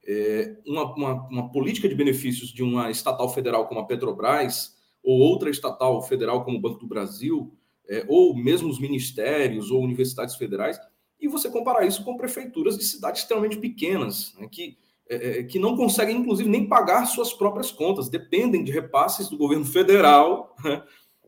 é, 0.06 0.56
uma, 0.64 0.94
uma, 0.94 1.28
uma, 1.28 1.50
política 1.50 1.88
de 1.88 1.94
benefícios 1.96 2.50
de 2.52 2.62
uma 2.62 2.88
estatal 2.88 3.28
federal 3.28 3.66
como 3.66 3.80
a 3.80 3.84
Petrobras 3.84 4.76
ou 5.02 5.18
outra 5.18 5.50
estatal 5.50 6.00
federal 6.02 6.44
como 6.44 6.56
o 6.56 6.60
Banco 6.60 6.78
do 6.78 6.86
Brasil, 6.86 7.52
é, 7.88 8.04
ou 8.06 8.36
mesmo 8.36 8.70
os 8.70 8.78
ministérios 8.78 9.72
ou 9.72 9.82
universidades 9.82 10.36
federais, 10.36 10.78
e 11.20 11.26
você 11.26 11.50
comparar 11.50 11.84
isso 11.84 12.04
com 12.04 12.16
prefeituras 12.16 12.78
de 12.78 12.84
cidades 12.84 13.22
extremamente 13.22 13.58
pequenas, 13.58 14.32
né, 14.38 14.46
que, 14.48 14.78
é, 15.08 15.40
é 15.40 15.42
que 15.42 15.58
não 15.58 15.76
conseguem, 15.76 16.16
inclusive, 16.16 16.48
nem 16.48 16.68
pagar 16.68 17.06
suas 17.06 17.32
próprias 17.32 17.72
contas, 17.72 18.08
dependem 18.08 18.62
de 18.62 18.70
repasses 18.70 19.28
do 19.28 19.36
governo 19.36 19.64
federal. 19.64 20.54
Né, 20.64 20.82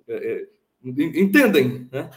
é, 0.09 0.33
é 0.33 0.49
entendem? 0.85 1.89
Né? 1.91 2.09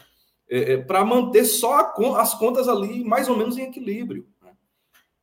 É, 0.48 0.74
é, 0.74 0.76
para 0.76 1.04
manter 1.04 1.44
só 1.44 1.92
as 2.16 2.34
contas 2.34 2.68
ali 2.68 3.02
mais 3.02 3.28
ou 3.28 3.36
menos 3.36 3.58
em 3.58 3.62
equilíbrio. 3.62 4.28
Né? 4.40 4.52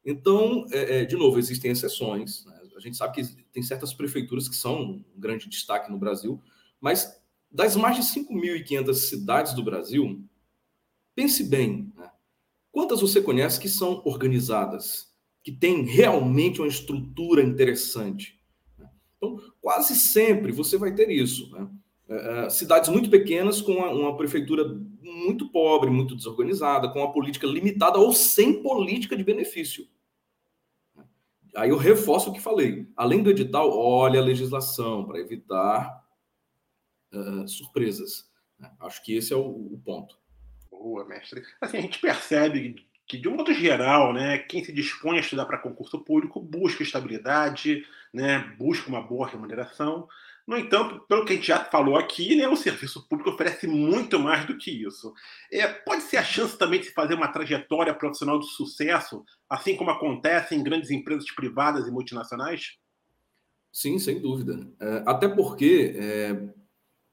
Então, 0.05 0.65
é, 0.71 1.01
é, 1.01 1.05
de 1.05 1.15
novo, 1.15 1.39
existem 1.39 1.71
exceções. 1.71 2.45
Né? 2.45 2.59
A 2.75 2.79
gente 2.79 2.97
sabe 2.97 3.15
que 3.15 3.43
tem 3.53 3.63
certas 3.63 3.93
prefeituras 3.93 4.49
que 4.49 4.55
são 4.55 4.81
um 4.81 5.03
grande 5.15 5.47
destaque 5.47 5.89
no 5.89 5.97
Brasil, 5.97 6.41
mas 6.81 7.21
das 7.49 7.75
mais 7.75 7.95
de 7.95 8.01
5.500 8.01 8.93
cidades 8.95 9.53
do 9.53 9.63
Brasil, 9.63 10.21
pense 11.15 11.43
bem, 11.43 11.93
né? 11.95 12.09
quantas 12.71 12.99
você 12.99 13.21
conhece 13.21 13.59
que 13.59 13.69
são 13.69 14.01
organizadas, 14.03 15.13
que 15.41 15.51
têm 15.51 15.83
realmente 15.83 16.59
uma 16.59 16.67
estrutura 16.67 17.41
interessante? 17.41 18.41
Né? 18.77 18.89
Então, 19.15 19.39
quase 19.61 19.95
sempre 19.95 20.51
você 20.51 20.77
vai 20.77 20.93
ter 20.93 21.09
isso. 21.09 21.49
Né? 21.51 21.69
Cidades 22.49 22.89
muito 22.89 23.09
pequenas 23.09 23.61
com 23.61 23.73
uma, 23.73 24.17
prefeitura 24.17 24.65
muito 25.03 25.49
pobre, 25.49 25.89
muito 25.89 26.15
desorganizada, 26.15 26.89
com 26.89 26.99
uma 26.99 27.11
política 27.11 27.45
limitada 27.45 27.99
ou 27.99 28.13
sem 28.13 28.61
política 28.61 29.15
de 29.15 29.23
benefício. 29.23 29.87
Aí 31.55 31.69
eu 31.69 31.77
reforço 31.77 32.29
o 32.29 32.33
que 32.33 32.41
falei. 32.41 32.87
Além 32.95 33.21
do 33.21 33.29
edital, 33.29 33.69
olha 33.77 34.19
a 34.19 34.23
legislação 34.23 35.05
para 35.05 35.19
evitar 35.19 36.03
uh, 37.13 37.47
surpresas. 37.47 38.31
Acho 38.79 39.03
que 39.03 39.15
esse 39.15 39.33
é 39.33 39.35
o, 39.35 39.41
o, 39.41 39.81
ponto. 39.83 40.17
Boa, 40.71 41.05
mestre. 41.05 41.43
Assim, 41.61 41.77
a 41.77 41.81
gente 41.81 41.99
percebe 41.99 42.75
que, 43.07 43.17
de 43.17 43.27
um 43.27 43.35
modo 43.35 43.53
geral, 43.53 44.13
né, 44.13 44.39
quem 44.39 44.63
se 44.63 44.71
dispõe 44.71 45.17
a 45.17 45.21
estudar 45.21 45.45
para 45.45 45.59
concurso 45.59 45.99
público 45.99 46.39
busca 46.39 46.81
estabilidade, 46.81 47.85
né, 48.11 48.39
busca 48.57 48.89
uma 48.89 49.01
boa 49.01 49.27
remuneração, 49.27 50.07
no 50.45 50.57
entanto, 50.57 50.99
pelo 51.07 51.23
que 51.23 51.33
a 51.33 51.35
gente 51.35 51.47
já 51.47 51.63
falou 51.63 51.95
aqui, 51.95 52.35
né, 52.35 52.47
o 52.47 52.55
serviço 52.55 53.07
público 53.07 53.29
oferece 53.29 53.65
muito 53.65 54.19
mais 54.19 54.45
do 54.45 54.57
que 54.57 54.71
isso. 54.71 55.13
É, 55.51 55.67
pode 55.67 56.03
ser 56.03 56.17
a 56.17 56.23
chance 56.23 56.57
também 56.57 56.81
de 56.81 56.87
se 56.87 56.93
fazer 56.93 57.13
uma 57.13 57.29
trajetória 57.29 57.93
profissional 57.93 58.39
de 58.39 58.47
sucesso, 58.47 59.23
assim 59.49 59.77
como 59.77 59.89
acontece 59.89 60.53
em 60.53 60.61
grandes 60.61 60.91
empresas 60.91 61.31
privadas 61.33 61.87
e 61.87 61.91
multinacionais? 61.91 62.77
Sim, 63.71 63.97
sem 63.97 64.21
dúvida. 64.21 64.67
É, 64.81 65.03
até 65.05 65.29
porque, 65.29 65.95
é, 65.97 66.53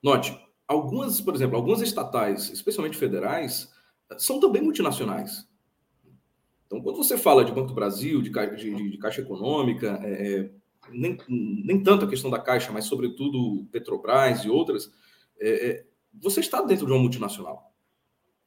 note, 0.03 0.37
algumas, 0.67 1.21
por 1.21 1.35
exemplo, 1.35 1.57
algumas 1.57 1.81
estatais, 1.81 2.51
especialmente 2.51 2.99
federais, 2.99 3.73
são 4.19 4.41
também 4.41 4.61
multinacionais. 4.61 5.49
Então, 6.67 6.83
quando 6.83 6.97
você 6.97 7.17
fala 7.17 7.45
de 7.45 7.53
Banco 7.53 7.69
do 7.69 7.75
Brasil, 7.75 8.21
de, 8.21 8.31
de, 8.31 8.91
de 8.91 8.99
Caixa 8.99 9.21
Econômica, 9.21 10.01
é, 10.03 10.35
é 10.35 10.51
nem, 10.93 11.17
nem 11.29 11.83
tanto 11.83 12.05
a 12.05 12.09
questão 12.09 12.31
da 12.31 12.39
Caixa, 12.39 12.73
mas 12.73 12.85
sobretudo 12.85 13.67
Petrobras 13.71 14.45
e 14.45 14.51
outras, 14.51 14.91
é, 15.39 15.71
é 15.71 15.87
você 16.13 16.41
está 16.41 16.61
dentro 16.63 16.87
de 16.87 16.93
uma 16.93 17.01
multinacional. 17.01 17.73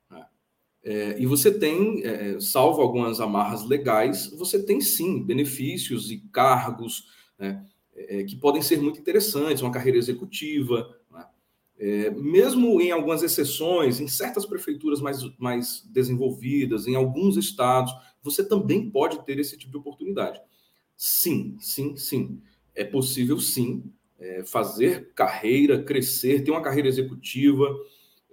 Né? 0.09 0.25
É, 0.83 1.21
e 1.21 1.25
você 1.25 1.51
tem, 1.51 2.03
é, 2.03 2.39
salvo 2.39 2.81
algumas 2.81 3.21
amarras 3.21 3.65
legais, 3.65 4.27
você 4.31 4.62
tem 4.62 4.81
sim 4.81 5.23
benefícios 5.23 6.12
e 6.12 6.19
cargos 6.31 7.07
né, 7.38 7.65
é, 7.95 8.23
que 8.23 8.35
podem 8.35 8.62
ser 8.62 8.81
muito 8.81 9.00
interessantes, 9.00 9.62
uma 9.62 9.71
carreira 9.71 9.97
executiva. 9.97 10.97
Né? 11.09 11.25
É, 11.77 12.09
mesmo 12.12 12.81
em 12.81 12.91
algumas 12.91 13.23
exceções, 13.23 14.00
em 14.00 14.07
certas 14.07 14.45
prefeituras 14.45 15.00
mais, 15.00 15.23
mais 15.38 15.83
desenvolvidas, 15.91 16.88
em 16.88 16.95
alguns 16.95 17.38
estados, 17.38 17.93
você 18.21 18.47
também 18.47 18.89
pode 18.89 19.23
ter 19.25 19.39
esse 19.39 19.57
tipo 19.57 19.71
de 19.71 19.77
oportunidade. 19.77 20.41
Sim, 20.97 21.57
sim, 21.59 21.95
sim. 21.95 22.41
É 22.75 22.83
possível, 22.83 23.39
sim, 23.39 23.83
é, 24.19 24.43
fazer 24.43 25.12
carreira, 25.13 25.83
crescer, 25.83 26.43
ter 26.43 26.51
uma 26.51 26.62
carreira 26.62 26.88
executiva. 26.88 27.67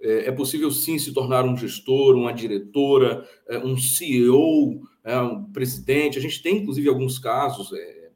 É, 0.01 0.27
é, 0.29 0.31
possível, 0.31 0.71
sim, 0.71 0.97
se 0.97 1.13
tornar 1.13 1.45
um 1.45 1.55
gestor, 1.57 2.15
uma 2.15 2.33
diretora, 2.33 3.27
é, 3.47 3.57
um 3.59 3.77
CEO, 3.77 4.81
é, 5.03 5.17
um 5.19 5.45
presidente. 5.51 6.17
A 6.17 6.21
gente 6.21 6.41
tem, 6.41 6.57
inclusive, 6.57 6.89
alguns 6.89 7.19
casos, 7.19 7.71
é, 7.73 8.11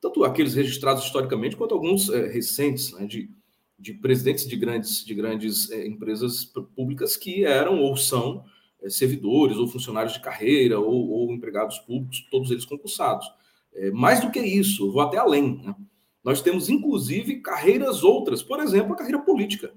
tanto 0.00 0.24
aqueles 0.24 0.54
registrados 0.54 1.04
historicamente, 1.04 1.56
quanto 1.56 1.74
alguns 1.74 2.10
é, 2.10 2.28
recentes, 2.28 2.92
né, 2.92 3.06
de, 3.06 3.30
de 3.78 3.94
presidentes 3.94 4.46
de 4.48 4.56
grandes, 4.56 5.04
de 5.04 5.14
grandes 5.14 5.70
empresas 5.70 6.44
públicas 6.76 7.16
que 7.16 7.44
eram 7.44 7.80
ou 7.80 7.96
são 7.96 8.44
servidores 8.88 9.56
ou 9.56 9.66
funcionários 9.66 10.12
de 10.14 10.20
carreira 10.20 10.78
ou, 10.78 11.10
ou 11.10 11.32
empregados 11.32 11.78
públicos, 11.80 12.26
todos 12.30 12.50
eles 12.50 12.66
concursados. 12.66 13.26
É, 13.74 13.90
mais 13.90 14.20
do 14.20 14.30
que 14.30 14.40
isso, 14.40 14.92
vou 14.92 15.02
até 15.02 15.18
além. 15.18 15.62
Né? 15.64 15.74
Nós 16.22 16.40
temos, 16.40 16.68
inclusive, 16.68 17.40
carreiras 17.40 18.02
outras, 18.02 18.42
por 18.42 18.60
exemplo, 18.60 18.94
a 18.94 18.96
carreira 18.96 19.20
política. 19.20 19.72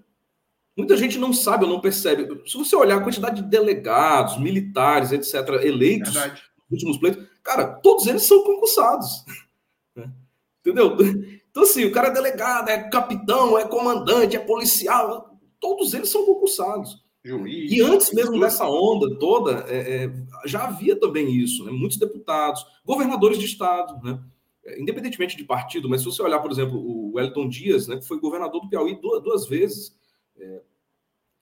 Muita 0.78 0.96
gente 0.96 1.18
não 1.18 1.34
sabe 1.34 1.66
ou 1.66 1.72
não 1.72 1.82
percebe. 1.82 2.28
Se 2.46 2.56
você 2.56 2.76
olhar 2.76 2.98
a 2.98 3.04
quantidade 3.04 3.42
de 3.42 3.50
delegados, 3.50 4.40
militares, 4.40 5.12
etc., 5.12 5.34
eleitos 5.64 6.14
Verdade. 6.14 6.44
nos 6.70 6.84
últimos 6.84 6.98
pleitos, 7.00 7.28
cara, 7.44 7.66
todos 7.66 8.06
eles 8.06 8.22
são 8.22 8.44
concursados. 8.44 9.26
Entendeu? 10.62 10.96
Então, 11.50 11.64
assim, 11.64 11.86
o 11.86 11.92
cara 11.92 12.10
é 12.10 12.14
delegado, 12.14 12.70
é 12.70 12.90
capitão, 12.90 13.58
é 13.58 13.68
comandante, 13.68 14.36
é 14.36 14.40
policial, 14.40 15.36
todos 15.60 15.96
eles 15.96 16.10
são 16.10 16.24
concursados. 16.24 17.04
Juiz, 17.28 17.72
e 17.72 17.82
antes 17.82 18.14
mesmo 18.14 18.40
dessa 18.40 18.66
onda 18.70 19.14
toda, 19.20 19.66
é, 19.68 20.06
é, 20.06 20.12
já 20.46 20.66
havia 20.66 20.98
também 20.98 21.30
isso, 21.30 21.66
né? 21.66 21.72
muitos 21.72 21.98
deputados, 21.98 22.66
governadores 22.86 23.38
de 23.38 23.46
estado, 23.46 24.02
né? 24.02 24.24
É, 24.64 24.82
independentemente 24.82 25.36
de 25.36 25.44
partido, 25.44 25.90
mas 25.90 26.02
se 26.02 26.06
você 26.06 26.22
olhar, 26.22 26.40
por 26.40 26.52
exemplo, 26.52 26.78
o 26.78 27.16
Wellington 27.16 27.50
Dias, 27.50 27.88
né, 27.88 27.98
que 27.98 28.08
foi 28.08 28.20
governador 28.20 28.62
do 28.62 28.70
Piauí 28.70 28.96
duas, 29.02 29.22
duas 29.22 29.48
vezes, 29.48 29.98
é, 30.38 30.62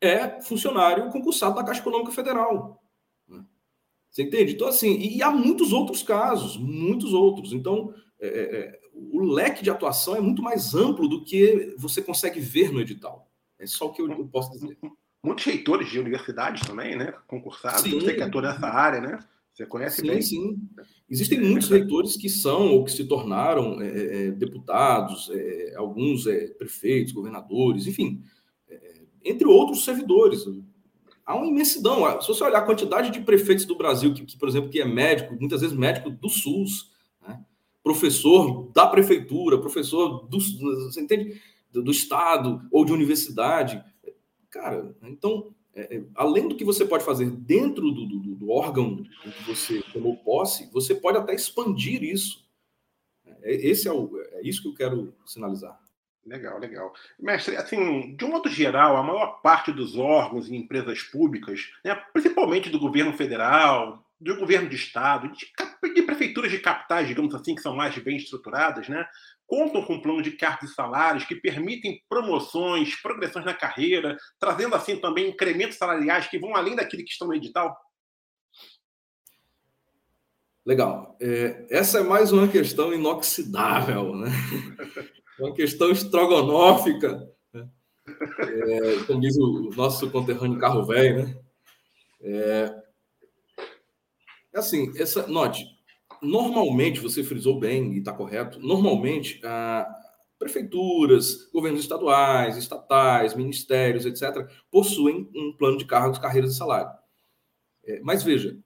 é, 0.01 0.41
funcionário 0.41 1.11
concursado 1.11 1.55
da 1.55 1.63
Caixa 1.63 1.81
Econômica 1.81 2.11
Federal. 2.11 2.83
Né? 3.27 3.43
Você 4.09 4.23
entende? 4.23 4.53
Então, 4.53 4.67
assim, 4.67 4.93
e, 4.95 5.17
e, 5.17 5.23
há 5.23 5.29
muitos 5.29 5.71
outros 5.71 6.01
casos, 6.01 6.57
muitos 6.57 7.13
outros. 7.13 7.53
Então, 7.53 7.93
é, 8.19 8.27
é, 8.27 8.79
o 8.93 9.21
leque 9.21 9.63
de 9.63 9.69
atuação 9.69 10.15
é 10.15 10.21
muito 10.21 10.41
mais 10.41 10.73
amplo 10.73 11.07
do 11.07 11.23
que 11.23 11.75
você 11.77 12.01
consegue 12.01 12.39
ver 12.39 12.71
no 12.71 12.81
edital. 12.81 13.29
É 13.59 13.67
só 13.67 13.87
o 13.87 13.91
que 13.91 14.01
eu 14.01 14.27
posso 14.27 14.51
dizer 14.51 14.77
muitos 15.25 15.43
reitores 15.43 15.89
de 15.89 15.99
universidades 15.99 16.65
também, 16.65 16.95
né? 16.95 17.13
Concursados, 17.27 17.81
sim. 17.81 17.99
você 17.99 18.13
que 18.13 18.21
atua 18.21 18.43
nessa 18.43 18.67
área, 18.67 19.01
né? 19.01 19.19
Você 19.53 19.65
conhece 19.65 20.01
sim, 20.01 20.07
bem. 20.07 20.21
Sim, 20.21 20.59
Existem 21.09 21.39
muitos 21.39 21.69
reitores 21.69 22.17
que 22.17 22.29
são 22.29 22.73
ou 22.73 22.83
que 22.83 22.91
se 22.91 23.05
tornaram 23.05 23.81
é, 23.81 23.87
é, 23.87 24.27
é 24.27 24.31
deputados, 24.31 25.29
é, 25.31 25.73
alguns 25.77 26.27
é, 26.27 26.47
prefeitos, 26.47 27.13
governadores, 27.13 27.87
enfim, 27.87 28.21
é, 28.69 29.01
entre 29.23 29.47
outros 29.47 29.83
servidores. 29.83 30.45
Há 31.25 31.35
uma 31.35 31.47
imensidão. 31.47 32.21
Se 32.21 32.27
você 32.27 32.43
olhar 32.43 32.59
a 32.59 32.65
quantidade 32.65 33.11
de 33.11 33.21
prefeitos 33.21 33.65
do 33.65 33.75
Brasil, 33.75 34.13
que, 34.13 34.25
que 34.25 34.37
por 34.37 34.47
exemplo, 34.47 34.69
que 34.69 34.81
é 34.81 34.85
médico, 34.85 35.35
muitas 35.39 35.61
vezes 35.61 35.75
médico 35.75 36.09
do 36.09 36.29
SUS, 36.29 36.93
professor 37.81 38.71
da 38.73 38.87
prefeitura, 38.87 39.59
professor 39.59 40.27
do, 40.27 40.39
você 40.39 41.01
entende? 41.01 41.39
do 41.81 41.91
estado 41.91 42.61
ou 42.71 42.85
de 42.85 42.93
universidade. 42.93 43.83
Cara, 44.55 44.95
então, 45.03 45.53
é, 45.75 45.97
é, 45.97 46.03
além 46.15 46.47
do 46.47 46.55
que 46.55 46.63
você 46.63 46.85
pode 46.85 47.03
fazer 47.03 47.29
dentro 47.29 47.91
do, 47.91 48.05
do, 48.05 48.19
do 48.35 48.49
órgão 48.49 49.05
em 49.25 49.31
que 49.31 49.43
você 49.43 49.83
tomou 49.91 50.15
posse, 50.15 50.71
você 50.71 50.95
pode 50.95 51.17
até 51.17 51.35
expandir 51.35 52.01
isso. 52.01 52.47
É, 53.43 53.53
esse 53.53 53.85
é, 53.85 53.91
o, 53.91 54.17
é 54.31 54.41
isso 54.47 54.61
que 54.61 54.69
eu 54.69 54.73
quero 54.73 55.13
sinalizar. 55.25 55.77
Legal, 56.25 56.57
legal. 56.57 56.93
Mestre, 57.19 57.57
assim, 57.57 58.15
de 58.15 58.23
um 58.23 58.29
modo 58.29 58.47
geral, 58.47 58.95
a 58.95 59.03
maior 59.03 59.41
parte 59.41 59.73
dos 59.73 59.97
órgãos 59.97 60.47
e 60.47 60.55
empresas 60.55 61.03
públicas, 61.03 61.73
né, 61.83 61.93
principalmente 62.13 62.69
do 62.69 62.79
governo 62.79 63.11
federal, 63.11 64.04
do 64.19 64.37
governo 64.37 64.69
de 64.69 64.75
estado, 64.75 65.31
de, 65.31 65.45
de, 65.93 66.01
prefeituras 66.03 66.49
de 66.51 66.59
capitais, 66.59 67.07
digamos 67.07 67.33
assim, 67.35 67.53
que 67.53 67.61
são 67.61 67.75
mais 67.75 67.97
bem 67.97 68.15
estruturadas, 68.17 68.87
né, 68.87 69.05
contam 69.45 69.83
com 69.83 69.95
um 69.95 70.01
plano 70.01 70.21
de 70.21 70.31
cargos 70.31 70.71
e 70.71 70.73
salários 70.73 71.25
que 71.25 71.35
permitem 71.35 72.01
promoções, 72.09 72.95
progressões 73.01 73.45
na 73.45 73.53
carreira, 73.53 74.17
trazendo 74.39 74.75
assim 74.75 74.99
também 74.99 75.29
incrementos 75.29 75.77
salariais 75.77 76.27
que 76.27 76.39
vão 76.39 76.55
além 76.55 76.75
daquele 76.75 77.03
que 77.03 77.11
estão 77.11 77.27
no 77.27 77.35
edital? 77.35 77.75
Legal. 80.65 81.15
É, 81.21 81.67
essa 81.69 81.99
é 81.99 82.03
mais 82.03 82.31
uma 82.31 82.47
questão 82.47 82.91
inoxidável, 82.91 84.15
né? 84.15 84.29
uma 85.39 85.53
questão 85.53 85.91
estrogonófica, 85.91 87.29
né? 87.53 87.69
é, 88.39 89.03
como 89.05 89.21
diz 89.21 89.37
o 89.37 89.69
nosso 89.75 90.09
conterrâneo 90.09 90.59
carro 90.59 90.85
velho, 90.85 91.27
né? 91.27 91.37
É, 92.21 92.84
assim, 94.59 94.91
essa, 94.97 95.27
note, 95.27 95.65
normalmente, 96.21 96.99
você 96.99 97.23
frisou 97.23 97.59
bem 97.59 97.93
e 97.93 97.99
está 97.99 98.13
correto, 98.13 98.59
normalmente, 98.59 99.39
ah, 99.43 99.87
prefeituras, 100.37 101.49
governos 101.51 101.81
estaduais, 101.81 102.57
estatais, 102.57 103.33
ministérios, 103.35 104.05
etc., 104.05 104.49
possuem 104.69 105.29
um 105.35 105.53
plano 105.57 105.77
de 105.77 105.85
cargos, 105.85 106.19
carreiras 106.19 106.53
e 106.53 106.57
salário. 106.57 106.91
É, 107.85 107.99
mas 108.01 108.23
veja, 108.23 108.57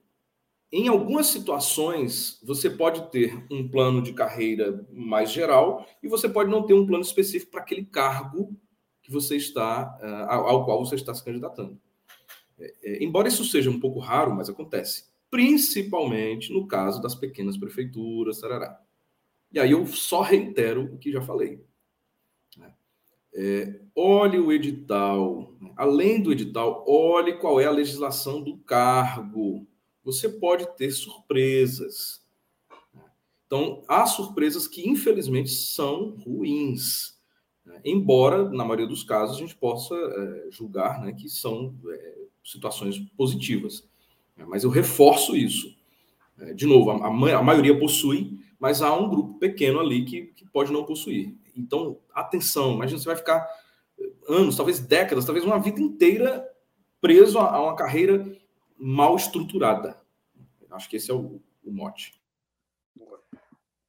em 0.72 0.88
algumas 0.88 1.27
situações, 1.27 2.39
você 2.43 2.69
pode 2.69 3.10
ter 3.12 3.46
um 3.50 3.67
plano 3.67 4.01
de 4.01 4.13
carreira 4.13 4.86
mais 4.91 5.31
geral 5.31 5.86
e 6.01 6.08
você 6.08 6.29
pode 6.29 6.50
não 6.50 6.63
ter 6.63 6.74
um 6.74 6.86
plano 6.86 7.03
específico 7.03 7.51
para 7.51 7.62
aquele 7.62 7.86
cargo 7.86 8.55
que 9.01 9.12
você 9.12 9.36
está, 9.36 9.98
uh, 10.01 10.31
ao 10.31 10.65
qual 10.65 10.86
você 10.86 10.93
está 10.93 11.13
se 11.13 11.25
candidatando. 11.25 11.79
É, 12.60 12.74
é, 12.84 13.03
embora 13.03 13.27
isso 13.27 13.43
seja 13.46 13.69
um 13.69 13.79
pouco 13.79 14.00
raro, 14.00 14.36
mas 14.36 14.50
acontece. 14.50 15.08
Principalmente 15.29 16.51
no 16.51 16.67
caso 16.67 17.01
das 17.01 17.15
pequenas 17.15 17.57
prefeituras, 17.57 18.39
tarará. 18.39 18.81
E 19.51 19.59
aí 19.59 19.71
eu 19.71 19.86
só 19.88 20.21
reitero 20.21 20.93
o 20.93 20.98
que 20.98 21.12
já 21.12 21.21
falei. 21.21 21.63
Né? 22.57 22.74
É, 23.33 23.81
olhe 23.95 24.39
o 24.39 24.51
edital. 24.51 25.53
Além 25.75 26.21
do 26.21 26.31
edital, 26.31 26.83
olhe 26.88 27.38
qual 27.38 27.59
é 27.59 27.65
a 27.65 27.71
legislação 27.71 28.41
do 28.41 28.57
cargo 28.57 29.67
você 30.03 30.29
pode 30.29 30.65
ter 30.75 30.91
surpresas. 30.91 32.24
Então, 33.45 33.83
há 33.88 34.05
surpresas 34.05 34.67
que, 34.67 34.88
infelizmente, 34.88 35.50
são 35.50 36.12
ruins. 36.17 37.19
Né? 37.65 37.81
Embora, 37.83 38.50
na 38.50 38.63
maioria 38.63 38.88
dos 38.88 39.03
casos, 39.03 39.36
a 39.36 39.39
gente 39.39 39.55
possa 39.55 39.95
é, 39.95 40.51
julgar 40.51 41.01
né, 41.01 41.13
que 41.13 41.27
são 41.27 41.75
é, 41.89 42.17
situações 42.43 43.00
positivas. 43.17 43.88
Mas 44.48 44.63
eu 44.63 44.69
reforço 44.69 45.36
isso. 45.36 45.75
É, 46.39 46.53
de 46.53 46.65
novo, 46.65 46.91
a, 46.91 47.43
maioria 47.43 47.78
possui, 47.78 48.39
mas 48.60 48.82
há 48.82 48.93
um 48.93 49.10
grupo 49.10 49.39
pequeno 49.39 49.80
ali 49.80 50.06
que, 50.06 50.28
que 50.28 50.45
pode 50.45 50.71
não 50.71 50.86
possuir. 50.86 51.36
Então, 51.56 51.99
atenção, 52.13 52.73
imagina 52.73 52.99
você 52.99 53.06
vai 53.06 53.15
ficar 53.15 53.47
anos, 54.28 54.56
talvez 54.56 54.80
décadas, 54.80 55.25
talvez 55.25 55.45
uma 55.45 55.60
vida 55.60 55.82
inteira 55.82 56.47
preso 57.02 57.39
a 57.39 57.62
uma 57.62 57.75
carreira 57.75 58.25
mal 58.78 59.15
estruturada. 59.15 59.99
Acho 60.71 60.89
que 60.89 60.97
esse 60.97 61.12
é 61.12 61.13
o, 61.13 61.41
o 61.63 61.71
mote. 61.71 62.19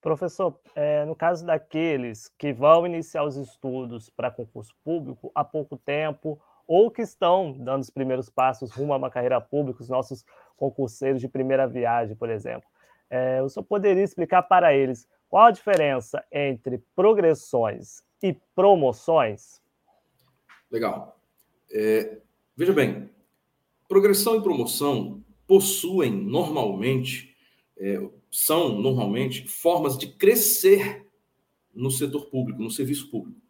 Professor, 0.00 0.58
é, 0.74 1.04
no 1.04 1.14
caso 1.14 1.44
daqueles 1.44 2.28
que 2.38 2.52
vão 2.54 2.86
iniciar 2.86 3.22
os 3.22 3.36
estudos 3.36 4.08
para 4.08 4.30
concurso 4.30 4.74
público 4.82 5.30
há 5.34 5.44
pouco 5.44 5.76
tempo, 5.76 6.40
ou 6.70 6.88
que 6.88 7.02
estão 7.02 7.52
dando 7.58 7.82
os 7.82 7.90
primeiros 7.90 8.30
passos 8.30 8.70
rumo 8.70 8.92
a 8.92 8.96
uma 8.96 9.10
carreira 9.10 9.40
pública, 9.40 9.82
os 9.82 9.88
nossos 9.88 10.24
concurseiros 10.56 11.20
de 11.20 11.26
primeira 11.26 11.66
viagem, 11.66 12.14
por 12.14 12.30
exemplo, 12.30 12.68
é, 13.10 13.42
o 13.42 13.48
senhor 13.48 13.64
poderia 13.64 14.04
explicar 14.04 14.44
para 14.44 14.72
eles 14.72 15.08
qual 15.28 15.46
a 15.46 15.50
diferença 15.50 16.24
entre 16.30 16.80
progressões 16.94 18.04
e 18.22 18.36
promoções? 18.54 19.60
Legal. 20.70 21.18
É, 21.72 22.18
veja 22.56 22.72
bem, 22.72 23.10
Progressão 23.88 24.36
e 24.36 24.40
promoção 24.40 25.20
possuem 25.48 26.12
normalmente, 26.12 27.34
é, 27.76 28.00
são 28.30 28.80
normalmente 28.80 29.48
formas 29.48 29.98
de 29.98 30.06
crescer 30.06 31.04
no 31.74 31.90
setor 31.90 32.26
público, 32.26 32.62
no 32.62 32.70
serviço 32.70 33.10
público. 33.10 33.40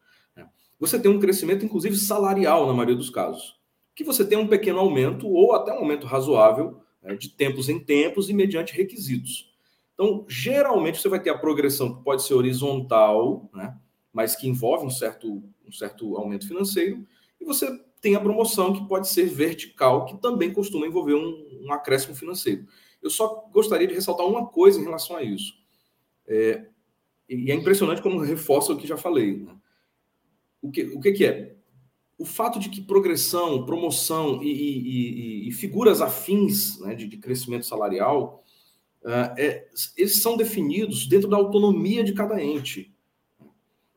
Você 0.81 0.99
tem 0.99 1.11
um 1.11 1.21
crescimento, 1.21 1.65
inclusive 1.65 1.95
salarial, 1.95 2.67
na 2.67 2.73
maioria 2.73 2.97
dos 2.97 3.11
casos, 3.11 3.61
que 3.95 4.03
você 4.03 4.25
tem 4.25 4.39
um 4.39 4.49
pequeno 4.49 4.79
aumento 4.79 5.29
ou 5.29 5.53
até 5.53 5.73
um 5.73 5.81
aumento 5.81 6.07
razoável 6.07 6.81
né, 7.03 7.15
de 7.15 7.29
tempos 7.29 7.69
em 7.69 7.79
tempos 7.79 8.31
e 8.31 8.33
mediante 8.33 8.75
requisitos. 8.75 9.53
Então, 9.93 10.25
geralmente 10.27 10.99
você 10.99 11.09
vai 11.09 11.21
ter 11.21 11.29
a 11.29 11.39
progressão 11.39 11.95
que 11.95 12.03
pode 12.03 12.23
ser 12.23 12.33
horizontal, 12.33 13.51
né, 13.53 13.77
mas 14.11 14.35
que 14.35 14.49
envolve 14.49 14.87
um 14.87 14.91
certo, 14.91 15.43
um 15.67 15.71
certo 15.71 16.17
aumento 16.17 16.49
financeiro, 16.49 17.07
e 17.39 17.45
você 17.45 17.79
tem 18.01 18.15
a 18.15 18.21
promoção, 18.21 18.73
que 18.73 18.89
pode 18.89 19.09
ser 19.09 19.27
vertical, 19.27 20.07
que 20.07 20.17
também 20.17 20.53
costuma 20.53 20.87
envolver 20.87 21.15
um, 21.15 21.67
um 21.67 21.73
acréscimo 21.73 22.15
financeiro. 22.15 22.67
Eu 23.03 23.11
só 23.11 23.47
gostaria 23.53 23.87
de 23.87 23.95
ressaltar 23.95 24.27
uma 24.27 24.47
coisa 24.47 24.81
em 24.81 24.85
relação 24.85 25.17
a 25.17 25.23
isso. 25.23 25.55
É, 26.27 26.65
e 27.29 27.51
é 27.51 27.55
impressionante 27.55 28.01
como 28.01 28.19
reforça 28.19 28.73
o 28.73 28.77
que 28.77 28.87
já 28.87 28.97
falei. 28.97 29.37
Né? 29.37 29.55
O, 30.63 30.71
que, 30.71 30.83
o 30.85 31.01
que, 31.01 31.13
que 31.13 31.25
é? 31.25 31.55
O 32.19 32.25
fato 32.25 32.59
de 32.59 32.69
que 32.69 32.81
progressão, 32.81 33.65
promoção 33.65 34.43
e, 34.43 34.49
e, 34.49 35.45
e, 35.47 35.49
e 35.49 35.53
figuras 35.53 36.01
afins 36.01 36.79
né, 36.81 36.95
de, 36.95 37.07
de, 37.07 37.17
crescimento 37.17 37.65
salarial, 37.65 38.45
uh, 39.03 39.35
é, 39.39 39.69
eles 39.97 40.21
são 40.21 40.37
definidos 40.37 41.07
dentro 41.07 41.29
da 41.29 41.37
autonomia 41.37 42.05
de 42.05 42.13
cada 42.13 42.43
ente. 42.43 42.95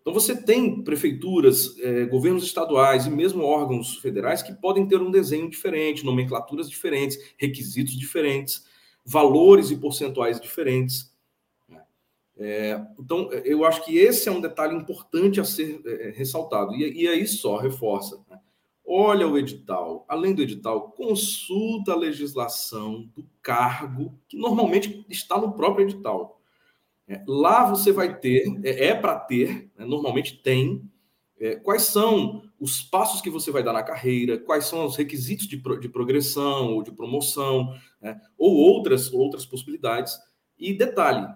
Então, 0.04 0.14
você 0.14 0.36
tem 0.36 0.84
prefeituras, 0.84 1.80
eh, 1.80 2.04
governos 2.04 2.44
estaduais 2.44 3.06
e 3.06 3.10
mesmo 3.10 3.42
órgãos 3.42 3.96
federais 4.00 4.44
que 4.44 4.54
podem 4.54 4.86
ter 4.86 5.02
um 5.02 5.10
desenho 5.10 5.50
diferente, 5.50 6.04
nomenclaturas 6.04 6.70
diferentes, 6.70 7.18
requisitos 7.38 7.98
diferentes, 7.98 8.66
valores 9.06 9.72
e 9.72 9.78
percentuais 9.78 10.42
diferentes. 10.42 11.13
É, 12.36 12.82
então, 13.00 13.32
eu 13.32 13.64
acho 13.64 13.86
que 13.86 13.98
esse 13.98 14.28
é 14.28 14.32
um 14.32 14.42
detalhe 14.42 14.76
importante 14.76 15.40
a 15.40 15.46
ser 15.46 15.82
é, 15.86 16.12
ressaltado. 16.16 16.74
E, 16.76 17.04
e, 17.04 17.08
aí 17.08 17.28
só 17.28 17.58
reforça. 17.58 18.20
Né? 18.30 18.40
Olha 18.86 19.28
o 19.28 19.38
edital. 19.38 20.06
Além 20.08 20.34
do 20.34 20.42
edital, 20.42 20.92
consulta 20.92 21.94
a 21.94 21.98
legislação 21.98 23.10
do 23.16 23.26
cargo, 23.42 24.20
que 24.28 24.38
normalmente 24.38 25.06
está 25.10 25.38
no 25.38 25.54
próprio 25.54 25.86
edital. 25.86 26.42
É, 27.08 27.22
lá 27.28 27.70
você 27.70 27.92
vai 27.92 28.18
ter, 28.18 28.46
é, 28.64 28.88
é 28.88 28.96
para 28.96 29.20
ter, 29.20 29.70
né, 29.78 29.86
normalmente 29.86 30.42
tem, 30.42 30.90
é, 31.40 31.56
quais 31.56 31.84
são 31.84 32.44
os 32.60 32.82
passos 32.82 33.20
que 33.20 33.30
você 33.30 33.52
vai 33.52 33.62
dar 33.62 33.74
na 33.74 33.84
carreira, 33.84 34.38
quais 34.38 34.66
são 34.66 34.86
os 34.86 34.96
requisitos 34.96 35.48
de, 35.48 35.58
pro, 35.58 35.80
de 35.80 35.90
progressão 35.90 36.74
ou 36.74 36.82
de 36.82 36.92
promoção, 36.92 37.74
né, 38.02 38.20
ou 38.38 38.56
outras, 38.56 39.12
outras 39.12 39.46
possibilidades. 39.46 40.18
E 40.58 40.74
detalhe, 40.74 41.28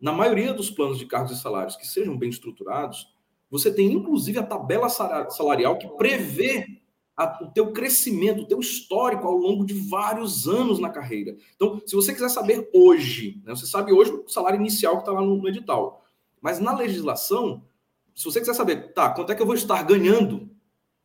na 0.00 0.12
maioria 0.12 0.52
dos 0.52 0.70
planos 0.70 0.98
de 0.98 1.06
cargos 1.06 1.32
e 1.32 1.40
salários 1.40 1.76
que 1.76 1.86
sejam 1.86 2.16
bem 2.16 2.28
estruturados, 2.28 3.12
você 3.50 3.72
tem 3.72 3.92
inclusive 3.92 4.38
a 4.38 4.46
tabela 4.46 4.88
salarial 4.88 5.78
que 5.78 5.88
prevê 5.96 6.82
a, 7.16 7.44
o 7.44 7.50
teu 7.52 7.72
crescimento, 7.72 8.42
o 8.42 8.46
teu 8.46 8.58
histórico 8.58 9.26
ao 9.26 9.36
longo 9.36 9.64
de 9.64 9.74
vários 9.74 10.48
anos 10.48 10.78
na 10.78 10.90
carreira. 10.90 11.36
Então, 11.54 11.80
se 11.86 11.94
você 11.94 12.12
quiser 12.12 12.28
saber 12.28 12.68
hoje, 12.74 13.40
né, 13.44 13.54
você 13.54 13.66
sabe 13.66 13.92
hoje 13.92 14.10
o 14.10 14.28
salário 14.28 14.58
inicial 14.58 14.96
que 14.96 15.02
está 15.02 15.12
lá 15.12 15.20
no, 15.20 15.36
no, 15.36 15.48
edital. 15.48 16.04
Mas 16.40 16.58
na 16.58 16.74
legislação, 16.74 17.64
se 18.14 18.24
você 18.24 18.40
quiser 18.40 18.54
saber, 18.54 18.92
tá, 18.92 19.10
quanto 19.10 19.30
é 19.30 19.34
que 19.34 19.42
eu 19.42 19.46
vou 19.46 19.54
estar 19.54 19.82
ganhando 19.84 20.50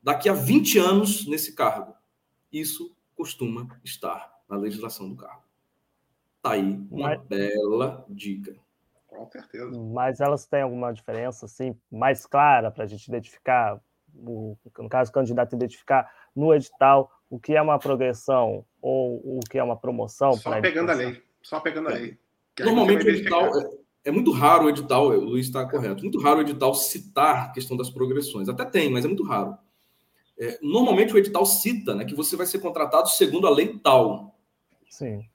daqui 0.01 0.27
a 0.27 0.33
20 0.33 0.79
anos 0.79 1.27
nesse 1.27 1.53
cargo? 1.53 1.93
Isso 2.51 2.95
costuma 3.15 3.67
estar 3.83 4.33
na 4.49 4.57
legislação 4.57 5.09
do 5.09 5.15
cargo. 5.15 5.43
Tá 6.41 6.51
aí 6.51 6.79
uma 6.89 7.09
Mas... 7.09 7.21
bela 7.27 8.05
dica. 8.09 8.55
Com 9.09 9.25
certeza. 9.29 9.71
Mas 9.93 10.19
elas 10.19 10.45
têm 10.45 10.61
alguma 10.61 10.93
diferença 10.93 11.45
assim 11.45 11.75
mais 11.91 12.25
clara 12.25 12.71
para 12.71 12.83
a 12.83 12.87
gente 12.87 13.07
identificar 13.07 13.81
o, 14.15 14.57
no 14.77 14.89
caso, 14.89 15.09
o 15.09 15.13
candidato 15.13 15.55
identificar 15.55 16.09
no 16.35 16.53
edital 16.53 17.11
o 17.29 17.39
que 17.39 17.55
é 17.55 17.61
uma 17.61 17.77
progressão 17.77 18.65
ou 18.81 19.37
o 19.37 19.39
que 19.49 19.57
é 19.57 19.63
uma 19.63 19.77
promoção. 19.77 20.33
Só 20.33 20.59
pegando 20.61 20.91
a 20.91 20.95
lei. 20.95 21.21
Só 21.41 21.59
pegando 21.59 21.89
a 21.89 21.93
lei. 21.93 22.17
Normalmente 22.59 23.05
o 23.05 23.09
edital, 23.09 23.51
é 24.03 24.11
muito 24.11 24.31
raro 24.31 24.65
o 24.65 24.69
edital, 24.69 25.07
o 25.07 25.19
Luiz 25.19 25.45
está 25.45 25.65
correto, 25.69 26.03
muito 26.03 26.19
raro 26.19 26.39
o 26.39 26.41
edital 26.41 26.73
citar 26.73 27.45
a 27.45 27.51
questão 27.51 27.77
das 27.77 27.89
progressões. 27.89 28.49
Até 28.49 28.65
tem, 28.65 28.91
mas 28.91 29.05
é 29.05 29.07
muito 29.07 29.23
raro. 29.23 29.57
É, 30.37 30.57
normalmente 30.61 31.13
o 31.13 31.17
edital 31.17 31.45
cita 31.45 31.93
né, 31.93 32.05
que 32.05 32.15
você 32.15 32.35
vai 32.35 32.45
ser 32.45 32.59
contratado 32.59 33.09
segundo 33.09 33.45
a 33.45 33.49
lei 33.49 33.77
tal. 33.77 34.35
Sim. 34.89 35.25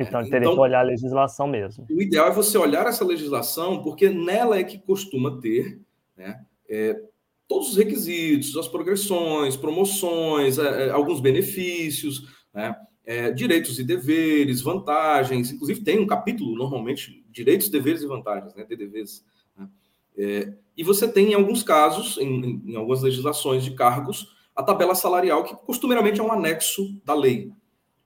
Então, 0.00 0.22
teria 0.24 0.38
então, 0.38 0.54
que 0.54 0.60
olhar 0.60 0.80
a 0.80 0.84
legislação 0.84 1.46
mesmo. 1.46 1.86
O 1.90 2.00
ideal 2.00 2.28
é 2.28 2.32
você 2.32 2.56
olhar 2.56 2.86
essa 2.86 3.04
legislação, 3.04 3.82
porque 3.82 4.08
nela 4.08 4.58
é 4.58 4.64
que 4.64 4.78
costuma 4.78 5.40
ter 5.40 5.80
né, 6.16 6.40
é, 6.68 6.98
todos 7.46 7.70
os 7.70 7.76
requisitos, 7.76 8.56
as 8.56 8.66
progressões, 8.66 9.56
promoções, 9.56 10.58
é, 10.58 10.86
é 10.86 10.90
alguns 10.90 11.20
benefícios, 11.20 12.26
né, 12.54 12.74
é, 13.04 13.30
direitos 13.30 13.78
e 13.78 13.84
deveres, 13.84 14.62
vantagens. 14.62 15.50
Inclusive, 15.50 15.82
tem 15.82 15.98
um 15.98 16.06
capítulo, 16.06 16.56
normalmente, 16.56 17.22
direitos, 17.30 17.68
deveres 17.68 18.02
e 18.02 18.06
vantagens, 18.06 18.54
né, 18.54 18.64
DDVs. 18.64 19.24
Né, 19.56 19.68
é, 20.16 20.52
e 20.76 20.82
você 20.82 21.06
tem, 21.06 21.32
em 21.32 21.34
alguns 21.34 21.62
casos, 21.62 22.16
em, 22.18 22.62
em 22.64 22.76
algumas 22.76 23.02
legislações 23.02 23.64
de 23.64 23.72
cargos, 23.72 24.28
a 24.56 24.62
tabela 24.62 24.94
salarial, 24.94 25.44
que 25.44 25.54
costumeiramente 25.54 26.20
é 26.20 26.24
um 26.24 26.32
anexo 26.32 27.00
da 27.04 27.14
lei. 27.14 27.52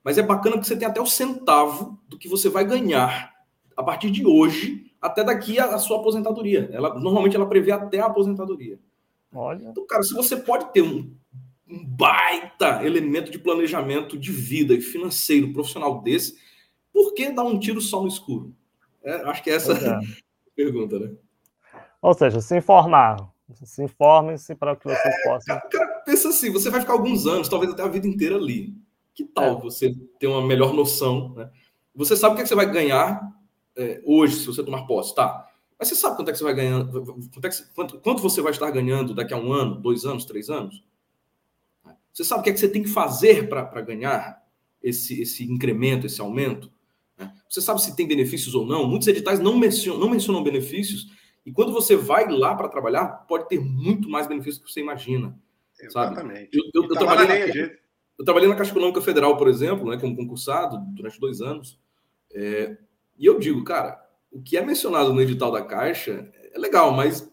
Mas 0.05 0.19
é 0.19 0.21
bacana 0.21 0.59
que 0.59 0.67
você 0.67 0.77
tem 0.77 0.87
até 0.87 1.01
o 1.01 1.07
centavo 1.07 1.99
do 2.07 2.15
que 2.15 2.29
você 2.29 2.47
vai 2.47 2.63
ganhar 2.63 3.33
a 3.75 3.81
partir 3.81 4.11
de 4.11 4.23
hoje 4.23 4.91
até 5.01 5.23
daqui 5.23 5.59
a, 5.59 5.73
a 5.73 5.79
sua 5.79 5.97
aposentadoria. 5.97 6.69
Ela 6.71 6.93
normalmente 6.99 7.35
ela 7.35 7.49
prevê 7.49 7.71
até 7.71 7.99
a 7.99 8.05
aposentadoria. 8.05 8.79
Olha. 9.33 9.63
Então, 9.67 9.83
cara, 9.87 10.03
se 10.03 10.13
você 10.13 10.37
pode 10.37 10.71
ter 10.71 10.83
um, 10.83 11.11
um 11.67 11.83
baita 11.83 12.85
elemento 12.85 13.31
de 13.31 13.39
planejamento 13.39 14.15
de 14.15 14.31
vida 14.31 14.75
e 14.75 14.81
financeiro 14.81 15.51
profissional 15.51 15.99
desse, 16.03 16.37
por 16.93 17.15
que 17.15 17.31
dar 17.31 17.43
um 17.43 17.57
tiro 17.57 17.81
só 17.81 17.99
no 17.99 18.07
escuro? 18.07 18.53
É, 19.03 19.15
acho 19.27 19.43
que 19.43 19.49
é 19.49 19.55
essa 19.55 19.73
é. 19.73 19.89
a 19.89 19.99
pergunta, 20.55 20.99
né? 20.99 21.11
Ou 21.99 22.13
seja, 22.13 22.39
se 22.41 22.55
informar. 22.55 23.33
Se 23.63 23.83
informem-se 23.83 24.55
para 24.55 24.75
que 24.75 24.85
vocês 24.85 25.15
é, 25.15 25.23
possam. 25.23 25.61
Cara, 25.71 25.87
pensa 26.03 26.29
assim: 26.29 26.51
você 26.51 26.69
vai 26.69 26.81
ficar 26.81 26.93
alguns 26.93 27.27
anos, 27.27 27.47
talvez 27.47 27.71
até 27.71 27.83
a 27.83 27.87
vida 27.87 28.07
inteira 28.07 28.35
ali. 28.35 28.73
Que 29.15 29.23
tal 29.23 29.57
é. 29.57 29.61
você 29.61 29.95
ter 30.19 30.27
uma 30.27 30.45
melhor 30.45 30.73
noção? 30.73 31.33
Né? 31.33 31.49
Você 31.95 32.17
sabe 32.17 32.33
o 32.33 32.35
que, 32.35 32.41
é 32.41 32.43
que 32.43 32.49
você 32.49 32.55
vai 32.55 32.69
ganhar 32.69 33.33
é, 33.75 34.01
hoje, 34.05 34.35
se 34.35 34.45
você 34.45 34.63
tomar 34.63 34.85
posse, 34.85 35.15
tá? 35.15 35.49
Mas 35.79 35.87
você 35.87 35.95
sabe 35.95 36.15
quanto 36.15 36.29
é 36.29 36.31
que 36.31 36.37
você 36.37 36.43
vai 36.43 36.53
ganhar, 36.53 36.85
quanto, 36.85 37.45
é 37.45 37.49
que, 37.49 37.63
quanto, 37.73 37.99
quanto, 37.99 38.21
você 38.21 38.41
vai 38.41 38.51
estar 38.51 38.69
ganhando 38.71 39.13
daqui 39.13 39.33
a 39.33 39.37
um 39.37 39.51
ano, 39.51 39.75
dois 39.75 40.05
anos, 40.05 40.25
três 40.25 40.49
anos? 40.49 40.83
Você 42.13 42.23
sabe 42.23 42.41
o 42.41 42.43
que 42.43 42.49
é 42.49 42.53
que 42.53 42.59
você 42.59 42.69
tem 42.69 42.83
que 42.83 42.89
fazer 42.89 43.49
para 43.49 43.81
ganhar 43.81 44.41
esse, 44.81 45.21
esse 45.21 45.43
incremento, 45.43 46.05
esse 46.05 46.21
aumento? 46.21 46.71
Né? 47.17 47.33
Você 47.49 47.61
sabe 47.61 47.81
se 47.81 47.95
tem 47.95 48.07
benefícios 48.07 48.55
ou 48.55 48.65
não? 48.65 48.87
Muitos 48.87 49.07
editais 49.07 49.39
não 49.39 49.57
mencionam, 49.57 49.99
não 49.99 50.09
mencionam 50.09 50.43
benefícios, 50.43 51.07
e 51.45 51.51
quando 51.51 51.73
você 51.73 51.95
vai 51.95 52.27
lá 52.29 52.55
para 52.55 52.69
trabalhar, 52.69 53.07
pode 53.27 53.47
ter 53.49 53.59
muito 53.59 54.09
mais 54.09 54.27
benefícios 54.27 54.59
do 54.59 54.65
que 54.65 54.71
você 54.71 54.79
imagina. 54.79 55.37
Exatamente. 55.79 56.45
Sabe? 56.45 56.49
Eu, 56.53 56.63
eu, 56.73 56.83
eu 56.83 56.89
tá 56.89 56.99
trabalhei 56.99 57.27
na, 57.27 57.75
eu 58.17 58.25
trabalhei 58.25 58.47
na 58.47 58.55
Caixa 58.55 58.71
Econômica 58.71 59.01
Federal, 59.01 59.37
por 59.37 59.47
exemplo, 59.47 59.89
né, 59.89 59.97
como 59.97 60.15
concursado 60.15 60.77
durante 60.93 61.19
dois 61.19 61.41
anos. 61.41 61.79
É, 62.31 62.77
e 63.17 63.25
eu 63.25 63.39
digo, 63.39 63.63
cara, 63.63 64.03
o 64.31 64.41
que 64.41 64.57
é 64.57 64.65
mencionado 64.65 65.13
no 65.13 65.21
edital 65.21 65.51
da 65.51 65.61
Caixa 65.61 66.31
é 66.53 66.57
legal, 66.57 66.91
mas 66.91 67.29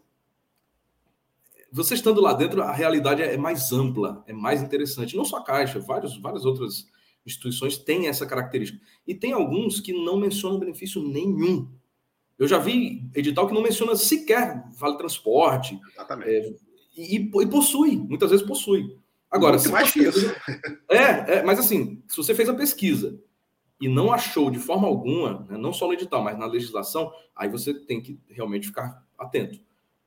você 1.73 1.95
estando 1.95 2.21
lá 2.21 2.35
dentro, 2.35 2.63
a 2.63 2.73
realidade 2.73 3.23
é 3.23 3.37
mais 3.37 3.73
ampla, 3.73 4.23
é 4.27 4.33
mais 4.33 4.63
interessante. 4.63 5.17
Não 5.17 5.25
só 5.25 5.39
a 5.39 5.45
Caixa, 5.45 5.81
vários, 5.81 6.21
várias 6.21 6.45
outras 6.45 6.87
instituições 7.25 7.79
têm 7.79 8.09
essa 8.09 8.27
característica. 8.27 8.85
E 9.07 9.15
tem 9.15 9.33
alguns 9.33 9.81
que 9.81 9.93
não 9.93 10.17
mencionam 10.17 10.59
benefício 10.59 11.03
nenhum. 11.03 11.69
Eu 12.39 12.47
já 12.47 12.59
vi 12.59 13.09
edital 13.15 13.47
que 13.47 13.55
não 13.55 13.63
menciona 13.63 13.97
sequer 13.97 14.65
vale 14.77 14.99
transporte. 14.99 15.79
É, 16.25 16.55
e, 16.97 17.17
e, 17.17 17.47
possui, 17.47 17.97
muitas 17.97 18.31
vezes 18.31 18.47
possui. 18.47 18.99
Agora, 19.33 19.53
Muito 19.53 19.67
se 19.67 19.73
mais 19.73 19.91
você... 19.91 20.09
isso. 20.09 20.35
É, 20.91 21.39
é, 21.39 21.43
mas 21.43 21.59
assim, 21.59 22.03
se 22.07 22.17
você 22.19 22.35
fez 22.35 22.49
a 22.51 22.55
pesquisa 22.55 23.19
e 23.81 23.89
não 23.89 24.13
achou 24.13 24.51
de 24.51 24.59
forma 24.59 24.87
alguma, 24.87 25.47
né, 25.49 25.57
não 25.57 25.73
só 25.73 25.87
no 25.87 25.95
edital, 25.95 26.23
mas 26.23 26.39
na 26.39 26.45
legislação, 26.45 27.11
aí 27.35 27.49
você 27.49 27.73
tem 27.73 28.01
que 28.01 28.21
realmente 28.29 28.67
ficar 28.67 29.03
atento. 29.19 29.59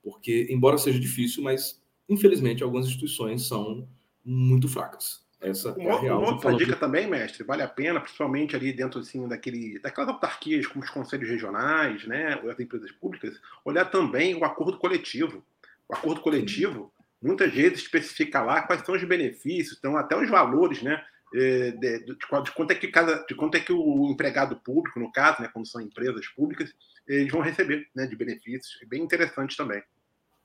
Porque, 0.03 0.47
embora 0.51 0.77
seja 0.77 0.99
difícil, 0.99 1.43
mas 1.43 1.81
infelizmente 2.07 2.63
algumas 2.63 2.85
instituições 2.85 3.47
são 3.47 3.88
muito 4.23 4.69
fracas. 4.69 5.25
Essa 5.41 5.73
uma, 5.73 5.89
é 5.89 5.91
a 5.91 5.99
real. 5.99 6.19
Uma 6.19 6.33
outra 6.33 6.55
dica 6.55 6.75
também, 6.75 7.07
mestre, 7.07 7.43
vale 7.43 7.63
a 7.63 7.67
pena, 7.67 7.99
principalmente 7.99 8.55
ali 8.55 8.71
dentro 8.71 8.99
assim, 8.99 9.27
daquele, 9.27 9.79
daquelas 9.79 10.09
autarquias 10.09 10.67
como 10.67 10.83
os 10.83 10.89
conselhos 10.89 11.27
regionais, 11.27 12.05
né, 12.05 12.39
as 12.49 12.59
empresas 12.59 12.91
públicas, 12.91 13.39
olhar 13.63 13.85
também 13.85 14.35
o 14.35 14.45
acordo 14.45 14.77
coletivo. 14.77 15.43
O 15.88 15.93
acordo 15.93 16.21
coletivo, 16.21 16.91
muitas 17.25 17.51
vezes 17.51 17.79
especifica 17.79 18.41
lá 18.41 18.61
quais 18.61 18.85
são 18.85 18.95
os 18.95 19.03
benefícios, 19.03 19.77
então 19.77 19.97
até 19.97 20.15
os 20.15 20.29
valores, 20.29 20.81
né? 20.81 21.03
É, 21.33 21.71
de, 21.71 22.05
de, 22.05 22.15
de, 22.15 22.51
quanto 22.53 22.71
é 22.71 22.75
que 22.75 22.88
cada, 22.88 23.25
de 23.25 23.35
quanto 23.35 23.55
é 23.55 23.59
que 23.59 23.73
o 23.73 24.09
empregado 24.09 24.55
público, 24.57 24.99
no 24.99 25.11
caso, 25.11 25.41
né, 25.41 25.49
quando 25.51 25.67
são 25.67 25.81
empresas 25.81 26.27
públicas, 26.27 26.71
eles 27.05 27.29
vão 27.29 27.41
receber 27.41 27.88
né, 27.93 28.05
de 28.05 28.15
benefícios. 28.15 28.79
É 28.81 28.85
bem 28.85 29.01
interessante 29.01 29.57
também. 29.57 29.83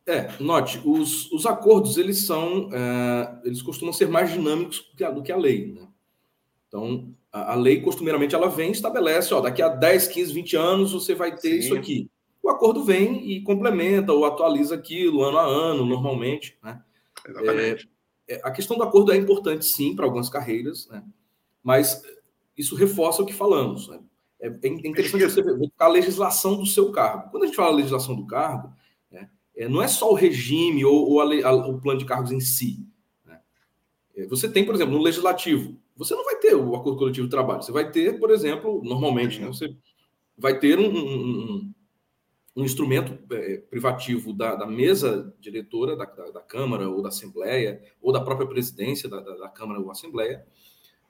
É, 0.06 0.32
note, 0.40 0.80
os, 0.84 1.30
os 1.30 1.46
acordos 1.46 1.96
eles 1.96 2.26
são, 2.26 2.70
é, 2.72 3.40
eles 3.44 3.62
costumam 3.62 3.92
ser 3.92 4.08
mais 4.08 4.32
dinâmicos 4.32 4.80
do 4.80 4.96
que 4.96 5.04
a, 5.04 5.10
do 5.10 5.22
que 5.22 5.30
a 5.30 5.36
lei, 5.36 5.72
né? 5.72 5.86
Então, 6.66 7.14
a, 7.30 7.52
a, 7.52 7.54
lei 7.54 7.82
costumeiramente 7.82 8.34
ela 8.34 8.48
vem 8.48 8.70
e 8.70 8.72
estabelece, 8.72 9.32
ó, 9.34 9.40
daqui 9.40 9.62
a 9.62 9.68
10, 9.68 10.08
15, 10.08 10.32
20 10.32 10.56
anos 10.56 10.92
você 10.92 11.14
vai 11.14 11.36
ter 11.36 11.50
Sim. 11.50 11.58
isso 11.58 11.74
aqui 11.76 12.10
o 12.50 12.54
acordo 12.54 12.82
vem 12.82 13.30
e 13.30 13.42
complementa 13.42 14.12
ou 14.12 14.24
atualiza 14.24 14.74
aquilo 14.74 15.22
ano 15.22 15.38
a 15.38 15.44
ano, 15.44 15.86
normalmente. 15.86 16.58
Né? 16.62 16.82
Exatamente. 17.26 17.90
É, 18.28 18.34
é, 18.34 18.40
a 18.42 18.50
questão 18.50 18.76
do 18.76 18.82
acordo 18.82 19.12
é 19.12 19.16
importante, 19.16 19.64
sim, 19.64 19.94
para 19.94 20.04
algumas 20.04 20.28
carreiras, 20.28 20.88
né? 20.88 21.04
mas 21.62 22.02
isso 22.56 22.74
reforça 22.74 23.22
o 23.22 23.26
que 23.26 23.32
falamos. 23.32 23.88
Né? 23.88 24.00
É, 24.40 24.48
é 24.48 24.68
interessante 24.68 25.24
você 25.24 25.42
ver 25.42 25.70
a 25.78 25.88
legislação 25.88 26.56
do 26.56 26.66
seu 26.66 26.90
cargo. 26.90 27.30
Quando 27.30 27.44
a 27.44 27.46
gente 27.46 27.56
fala 27.56 27.76
legislação 27.76 28.16
do 28.16 28.26
cargo, 28.26 28.72
né, 29.10 29.30
é, 29.56 29.68
não 29.68 29.80
é 29.80 29.86
só 29.86 30.10
o 30.10 30.14
regime 30.14 30.84
ou, 30.84 31.08
ou 31.08 31.20
a, 31.20 31.24
a, 31.48 31.54
o 31.54 31.80
plano 31.80 32.00
de 32.00 32.04
cargos 32.04 32.32
em 32.32 32.40
si. 32.40 32.84
Né? 33.24 33.38
É, 34.16 34.26
você 34.26 34.48
tem, 34.48 34.66
por 34.66 34.74
exemplo, 34.74 34.94
no 34.94 35.02
legislativo, 35.02 35.76
você 35.96 36.14
não 36.14 36.24
vai 36.24 36.36
ter 36.36 36.54
o 36.54 36.74
acordo 36.74 36.98
coletivo 36.98 37.26
de 37.26 37.30
trabalho. 37.30 37.62
Você 37.62 37.70
vai 37.70 37.90
ter, 37.90 38.18
por 38.18 38.30
exemplo, 38.30 38.82
normalmente, 38.82 39.38
né, 39.38 39.46
você 39.46 39.76
vai 40.36 40.58
ter 40.58 40.78
um, 40.78 40.88
um 40.88 41.00
um 41.56 41.72
instrumento 42.56 43.18
é, 43.32 43.58
privativo 43.58 44.32
da, 44.32 44.54
da, 44.54 44.66
mesa 44.66 45.32
diretora 45.40 45.96
da, 45.96 46.04
da, 46.04 46.30
da, 46.30 46.40
Câmara 46.40 46.88
ou 46.88 47.00
da 47.00 47.08
Assembleia, 47.08 47.80
ou 48.02 48.12
da 48.12 48.20
própria 48.20 48.46
presidência 48.46 49.08
da, 49.08 49.20
da 49.20 49.48
Câmara 49.48 49.80
ou 49.80 49.90
Assembleia, 49.90 50.44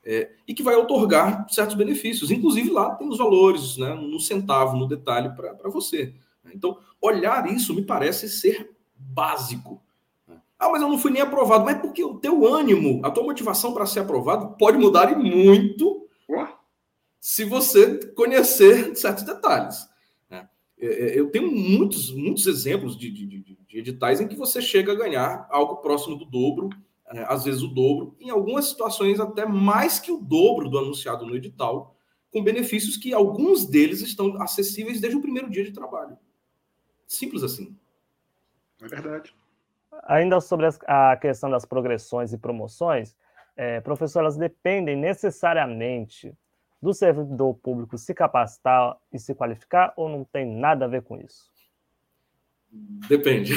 é, 0.05 0.31
e 0.47 0.55
que 0.55 0.63
vai 0.63 0.77
otorgar 0.77 1.47
certos 1.49 1.77
benefícios. 1.77 2.31
Inclusive 2.31 2.71
lá 2.71 2.95
tem 2.95 3.09
os 3.09 3.19
valores, 3.19 3.77
né, 3.77 3.95
no 3.95 4.21
centavo, 4.21 4.77
no 4.77 4.87
detalhe 4.87 5.31
para 5.35 5.71
você. 5.71 6.15
Então, 6.55 6.79
olhar 7.01 7.51
isso 7.53 7.75
me 7.75 7.83
parece 7.83 8.29
ser 8.29 8.71
básico. 8.95 9.83
Ah, 10.59 10.69
mas 10.69 10.83
eu 10.83 10.89
não 10.89 10.99
fui 10.99 11.11
nem 11.11 11.23
aprovado. 11.23 11.65
Mas 11.65 11.81
porque 11.81 12.05
o 12.05 12.19
teu 12.19 12.47
ânimo, 12.47 13.01
a 13.03 13.11
tua 13.11 13.25
motivação 13.25 13.73
para 13.73 13.87
ser 13.87 14.01
aprovado 14.01 14.57
pode 14.59 14.77
mudar 14.77 15.11
e 15.11 15.17
muito 15.17 16.01
se 17.21 17.45
você 17.45 17.99
conhecer 18.15 18.97
certos 18.97 19.25
detalhes. 19.25 19.90
É, 20.81 20.87
é, 20.87 21.19
eu 21.19 21.31
tenho 21.31 21.51
muitos, 21.53 22.11
muitos 22.11 22.47
exemplos 22.47 22.97
de, 22.97 23.11
de, 23.11 23.27
de, 23.27 23.59
de, 23.69 23.79
editais 23.79 24.21
em 24.21 24.27
que 24.27 24.37
você 24.37 24.63
chega 24.63 24.93
a 24.93 24.97
ganhar 24.97 25.47
algo 25.51 25.77
próximo 25.77 26.17
do 26.17 26.25
dobro, 26.25 26.71
é, 27.13 27.25
às 27.29 27.45
vezes 27.45 27.63
o 27.63 27.69
dobro, 27.69 28.17
em 28.19 28.31
algumas 28.31 28.67
situações 28.67 29.21
até 29.21 29.45
mais 29.45 29.99
que 29.99 30.11
o 30.11 30.19
dobro 30.19 30.69
do 30.71 30.79
anunciado 30.79 31.27
no 31.27 31.37
edital, 31.37 31.97
com 32.33 32.43
benefícios 32.43 32.97
que 32.97 33.13
alguns 33.13 33.67
deles 33.67 34.01
estão 34.01 34.41
acessíveis 34.41 35.01
desde 35.01 35.19
o 35.19 35.23
primeiro 35.23 35.51
dia 35.51 35.65
de 35.65 35.73
trabalho. 35.73 36.17
Simples 37.07 37.43
assim. 37.43 37.77
É 38.81 38.87
verdade. 38.87 39.35
Ainda 40.05 40.41
sobre 40.41 40.67
a 40.87 41.17
questão 41.17 41.51
das 41.51 41.65
progressões 41.65 42.33
e 42.33 42.39
promoções, 42.39 43.15
é, 43.57 43.81
professor, 43.81 44.21
elas 44.21 44.37
dependem 44.37 44.97
necessariamente 44.97 46.33
do 46.83 46.95
servidor 46.95 47.55
público 47.55 47.99
se 47.99 48.15
capacitar 48.15 48.97
e 49.13 49.19
se 49.19 49.35
qualificar 49.35 49.93
ou 49.97 50.09
não 50.09 50.25
tem 50.25 50.47
nada 50.47 50.87
a 50.87 50.89
ver 50.89 51.03
com 51.03 51.19
isso? 51.19 51.51
Depende. 53.09 53.55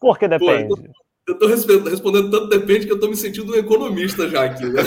Por 0.00 0.18
que 0.18 0.26
depende? 0.26 0.68
Pô, 0.68 0.78
eu 1.28 1.34
estou 1.34 1.48
respondendo 1.48 2.30
tanto 2.30 2.48
depende 2.48 2.86
que 2.86 2.92
eu 2.92 2.96
estou 2.96 3.10
me 3.10 3.16
sentindo 3.16 3.52
um 3.52 3.56
economista 3.56 4.28
já 4.28 4.44
aqui. 4.44 4.64
Né? 4.64 4.82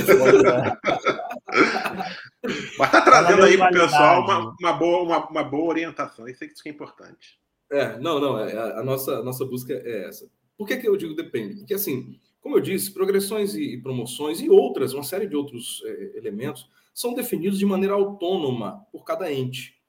Mas 2.78 2.88
está 2.88 3.02
trazendo 3.02 3.44
aí 3.44 3.58
para 3.58 3.70
o 3.70 3.74
pessoal 3.74 4.24
uma, 4.24 4.56
uma, 4.60 4.74
boa, 4.74 5.04
uma, 5.04 5.30
uma, 5.30 5.44
boa 5.44 5.70
orientação. 5.70 6.28
Isso 6.28 6.44
é 6.44 6.48
que 6.48 6.70
é 6.70 6.72
importante. 6.72 7.40
É, 7.72 7.98
não, 8.00 8.20
não. 8.20 8.40
É, 8.40 8.80
a, 8.80 8.84
nossa, 8.84 9.20
a 9.20 9.24
nossa 9.24 9.46
busca 9.46 9.74
é 9.74 10.08
essa. 10.08 10.28
Por 10.58 10.68
que, 10.68 10.78
que 10.78 10.88
eu 10.88 10.98
digo 10.98 11.16
depende? 11.16 11.60
Porque, 11.60 11.74
assim, 11.74 12.20
como 12.44 12.58
eu 12.58 12.62
disse, 12.62 12.92
progressões 12.92 13.56
e 13.56 13.78
promoções 13.78 14.42
e 14.42 14.50
outras, 14.50 14.94
uma 14.94 15.02
série 15.02 15.26
de 15.26 15.36
outros 15.36 15.82
é, 15.86 16.18
elementos, 16.18 16.70
são 16.94 17.14
definidos 17.14 17.58
de 17.58 17.66
maneira 17.66 17.96
autônoma 17.96 18.86
por 18.92 19.06
cada 19.06 19.32
ente. 19.32 19.82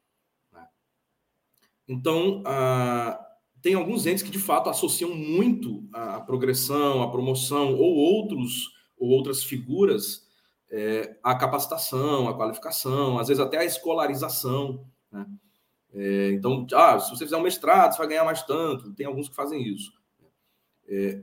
Né? 0.52 0.64
Então, 1.88 2.44
ah, 2.46 3.20
tem 3.60 3.74
alguns 3.74 4.06
entes 4.06 4.22
que 4.22 4.30
de 4.30 4.38
fato 4.38 4.70
associam 4.70 5.12
muito 5.12 5.84
a 5.92 6.20
progressão, 6.20 7.02
a 7.02 7.10
promoção 7.10 7.74
ou 7.74 7.96
outros 7.96 8.72
ou 8.96 9.08
outras 9.08 9.42
figuras 9.42 10.28
é, 10.70 11.18
à 11.24 11.34
capacitação, 11.34 12.28
à 12.28 12.36
qualificação, 12.36 13.18
às 13.18 13.26
vezes 13.26 13.42
até 13.42 13.58
à 13.58 13.64
escolarização. 13.64 14.86
Né? 15.10 15.26
É, 15.92 16.30
então, 16.30 16.64
ah, 16.72 17.00
se 17.00 17.10
você 17.10 17.24
fizer 17.24 17.36
um 17.36 17.42
mestrado, 17.42 17.92
você 17.92 17.98
vai 17.98 18.06
ganhar 18.06 18.24
mais 18.24 18.44
tanto. 18.44 18.94
Tem 18.94 19.06
alguns 19.06 19.28
que 19.28 19.34
fazem 19.34 19.60
isso. 19.60 19.92
É, 20.86 21.20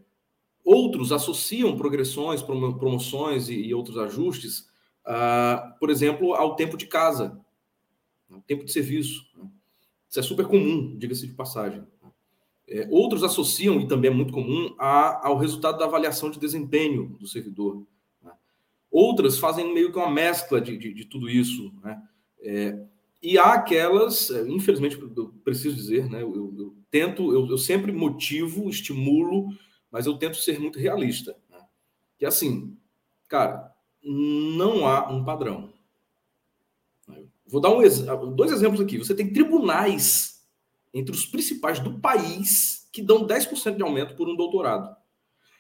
outros 0.64 1.12
associam 1.12 1.76
progressões, 1.78 2.42
promoções 2.42 3.50
e, 3.50 3.74
outros 3.74 3.98
ajustes, 3.98 4.70
ah, 5.06 5.76
por 5.80 5.90
exemplo, 5.90 6.34
ao 6.34 6.56
tempo 6.56 6.78
de 6.78 6.86
casa, 6.86 7.40
ao 8.30 8.42
tempo 8.42 8.64
de 8.64 8.72
serviço. 8.72 9.26
Né? 9.36 9.50
Isso 10.10 10.20
é 10.20 10.24
super 10.24 10.46
comum, 10.46 10.96
diga-se 10.98 11.28
de 11.28 11.34
passagem. 11.34 11.84
É, 12.68 12.88
outros 12.90 13.24
associam, 13.24 13.82
e 13.82 13.88
também 13.88 14.10
é 14.10 14.14
muito 14.14 14.32
comum, 14.32 14.74
a, 14.80 15.28
ao 15.28 15.38
resultado 15.38 15.78
da 15.78 15.86
avaliação 15.86 16.30
de 16.30 16.40
desempenho 16.40 17.18
do 17.20 17.28
servidor. 17.28 17.86
Né? 18.24 18.32
Outras 18.90 19.38
fazem 19.38 19.74
meio 19.74 19.92
que 19.92 19.98
uma 19.98 20.10
mescla 20.10 20.62
de, 20.62 20.78
de, 20.78 20.94
de 20.94 21.06
tudo 21.06 21.30
isso. 21.30 21.74
Né? 21.84 22.02
É, 22.40 22.80
e 23.22 23.38
há 23.38 23.54
aquelas, 23.54 24.32
é, 24.32 24.48
infelizmente, 24.48 24.98
eu 24.98 25.34
preciso 25.44 25.76
dizer, 25.76 26.10
né? 26.10 26.22
eu, 26.22 26.34
eu 26.58 26.76
tento, 26.90 27.34
eu, 27.34 27.48
eu, 27.48 27.58
sempre 27.58 27.92
motivo, 27.92 28.70
estimulo, 28.70 29.50
mas 29.92 30.06
eu 30.06 30.18
tento 30.18 30.38
ser 30.38 30.60
muito 30.60 30.80
realista. 30.80 31.36
Né? 31.50 31.60
Que 32.18 32.26
assim, 32.26 32.78
cara, 33.28 33.76
não 34.04 34.88
há 34.88 35.12
um 35.12 35.24
padrão. 35.24 35.74
Vou 37.46 37.60
dar 37.60 37.70
um, 37.70 38.34
dois 38.34 38.52
exemplos 38.52 38.80
aqui. 38.80 38.98
Você 38.98 39.14
tem 39.14 39.34
tribunais 39.34 40.48
entre 40.94 41.14
os 41.14 41.26
principais 41.26 41.80
do 41.80 42.00
país 42.00 42.90
que 42.92 43.02
dão 43.02 43.28
10% 43.28 43.76
de 43.76 43.84
aumento 43.84 44.16
por 44.16 44.30
um 44.30 44.36
doutorado. 44.36 44.96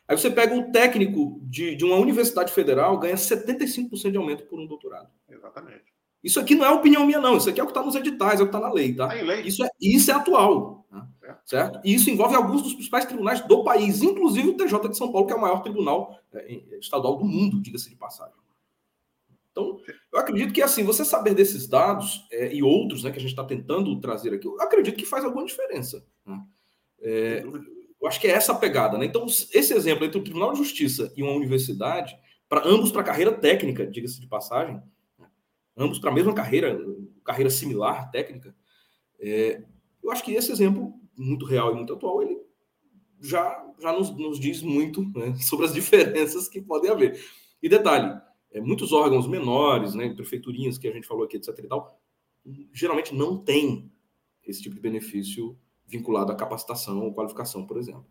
Aí 0.07 0.17
você 0.17 0.29
pega 0.29 0.53
um 0.53 0.71
técnico 0.71 1.39
de, 1.43 1.75
de 1.75 1.85
uma 1.85 1.95
universidade 1.95 2.51
federal, 2.51 2.97
ganha 2.97 3.15
75% 3.15 4.11
de 4.11 4.17
aumento 4.17 4.45
por 4.45 4.59
um 4.59 4.67
doutorado. 4.67 5.09
Exatamente. 5.29 5.93
Isso 6.23 6.39
aqui 6.39 6.55
não 6.55 6.65
é 6.65 6.69
opinião 6.69 7.05
minha, 7.05 7.19
não. 7.19 7.37
Isso 7.37 7.49
aqui 7.49 7.59
é 7.59 7.63
o 7.63 7.67
que 7.67 7.71
está 7.71 7.83
nos 7.83 7.95
editais, 7.95 8.39
é 8.39 8.43
o 8.43 8.47
que 8.47 8.55
está 8.55 8.59
na 8.59 8.71
lei, 8.71 8.93
tá? 8.93 9.07
tá 9.07 9.13
lei. 9.13 9.41
Isso, 9.41 9.63
é, 9.63 9.69
isso 9.79 10.11
é 10.11 10.13
atual. 10.13 10.85
Né? 10.91 11.03
É. 11.23 11.35
Certo? 11.45 11.79
E 11.83 11.93
isso 11.93 12.09
envolve 12.09 12.35
alguns 12.35 12.61
dos 12.61 12.73
principais 12.73 13.05
tribunais 13.05 13.41
do 13.41 13.63
país, 13.63 14.03
inclusive 14.03 14.49
o 14.49 14.57
TJ 14.57 14.89
de 14.89 14.97
São 14.97 15.11
Paulo, 15.11 15.25
que 15.25 15.33
é 15.33 15.35
o 15.35 15.41
maior 15.41 15.61
tribunal 15.63 16.19
é, 16.33 16.61
estadual 16.79 17.17
do 17.17 17.25
mundo, 17.25 17.61
diga-se 17.61 17.89
de 17.89 17.95
passagem. 17.95 18.35
Então, 19.51 19.79
eu 20.13 20.19
acredito 20.19 20.53
que 20.53 20.61
assim, 20.61 20.83
você 20.83 21.03
saber 21.03 21.33
desses 21.33 21.67
dados 21.67 22.25
é, 22.31 22.53
e 22.53 22.63
outros 22.63 23.03
né, 23.03 23.11
que 23.11 23.17
a 23.17 23.21
gente 23.21 23.31
está 23.31 23.43
tentando 23.43 23.99
trazer 23.99 24.33
aqui, 24.33 24.47
eu 24.47 24.61
acredito 24.61 24.95
que 24.95 25.05
faz 25.05 25.25
alguma 25.25 25.45
diferença. 25.45 26.05
Né? 26.25 26.41
É, 27.01 27.43
eu 28.01 28.07
acho 28.07 28.19
que 28.19 28.27
é 28.27 28.31
essa 28.31 28.53
a 28.53 28.55
pegada. 28.55 28.97
Né? 28.97 29.05
Então, 29.05 29.25
esse 29.25 29.73
exemplo 29.73 30.05
entre 30.05 30.19
o 30.19 30.23
Tribunal 30.23 30.53
de 30.53 30.59
Justiça 30.59 31.11
e 31.17 31.21
uma 31.21 31.33
universidade, 31.33 32.17
para 32.47 32.67
ambos 32.67 32.91
para 32.91 33.03
carreira 33.03 33.31
técnica, 33.31 33.85
diga-se 33.85 34.21
de 34.21 34.27
passagem? 34.27 34.81
Ambos 35.81 35.99
para 35.99 36.11
a 36.11 36.13
mesma 36.13 36.33
carreira, 36.33 36.79
carreira 37.23 37.49
similar, 37.49 38.11
técnica, 38.11 38.55
é, 39.19 39.63
eu 40.03 40.11
acho 40.11 40.23
que 40.23 40.33
esse 40.33 40.51
exemplo, 40.51 40.93
muito 41.17 41.45
real 41.45 41.71
e 41.71 41.75
muito 41.75 41.93
atual, 41.93 42.21
ele 42.21 42.39
já, 43.19 43.63
já 43.79 43.93
nos, 43.93 44.15
nos 44.17 44.39
diz 44.39 44.61
muito 44.61 45.03
né, 45.17 45.35
sobre 45.41 45.65
as 45.65 45.73
diferenças 45.73 46.47
que 46.47 46.61
podem 46.61 46.91
haver. 46.91 47.23
E 47.61 47.69
detalhe, 47.69 48.19
é, 48.51 48.59
muitos 48.59 48.91
órgãos 48.91 49.27
menores, 49.27 49.93
né, 49.93 50.13
prefeiturinhas 50.13 50.77
que 50.77 50.87
a 50.87 50.91
gente 50.91 51.07
falou 51.07 51.23
aqui, 51.23 51.37
etc. 51.37 51.57
e 51.59 51.67
tal, 51.67 52.01
geralmente 52.73 53.13
não 53.13 53.37
tem 53.37 53.91
esse 54.43 54.61
tipo 54.61 54.75
de 54.75 54.81
benefício 54.81 55.57
vinculado 55.85 56.31
à 56.31 56.35
capacitação 56.35 56.99
ou 56.99 57.13
qualificação, 57.13 57.65
por 57.65 57.77
exemplo. 57.77 58.05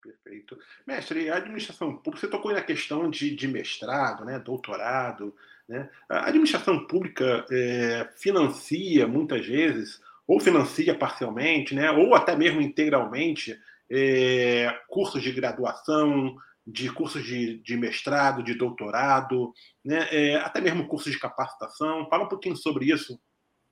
Perfeito. 0.00 0.56
Mestre, 0.86 1.28
a 1.28 1.36
administração 1.36 1.96
pública, 1.96 2.20
você 2.20 2.30
tocou 2.30 2.52
na 2.52 2.62
questão 2.62 3.10
de, 3.10 3.34
de 3.34 3.48
mestrado, 3.48 4.24
né, 4.24 4.38
doutorado. 4.38 5.34
Né? 5.68 5.88
A 6.08 6.28
administração 6.28 6.86
pública 6.86 7.44
é, 7.50 8.08
financia, 8.16 9.06
muitas 9.06 9.46
vezes, 9.46 10.00
ou 10.26 10.40
financia 10.40 10.94
parcialmente, 10.94 11.74
né, 11.74 11.90
ou 11.90 12.14
até 12.14 12.36
mesmo 12.36 12.60
integralmente, 12.60 13.56
é, 13.90 14.72
cursos 14.88 15.22
de 15.22 15.30
graduação, 15.32 16.36
de 16.66 16.90
cursos 16.90 17.24
de, 17.24 17.58
de 17.58 17.76
mestrado, 17.76 18.42
de 18.42 18.54
doutorado, 18.54 19.52
né? 19.84 20.08
É, 20.10 20.36
até 20.36 20.60
mesmo 20.60 20.88
cursos 20.88 21.12
de 21.12 21.18
capacitação. 21.18 22.08
Fala 22.10 22.24
um 22.24 22.28
pouquinho 22.28 22.56
sobre 22.56 22.86
isso. 22.86 23.20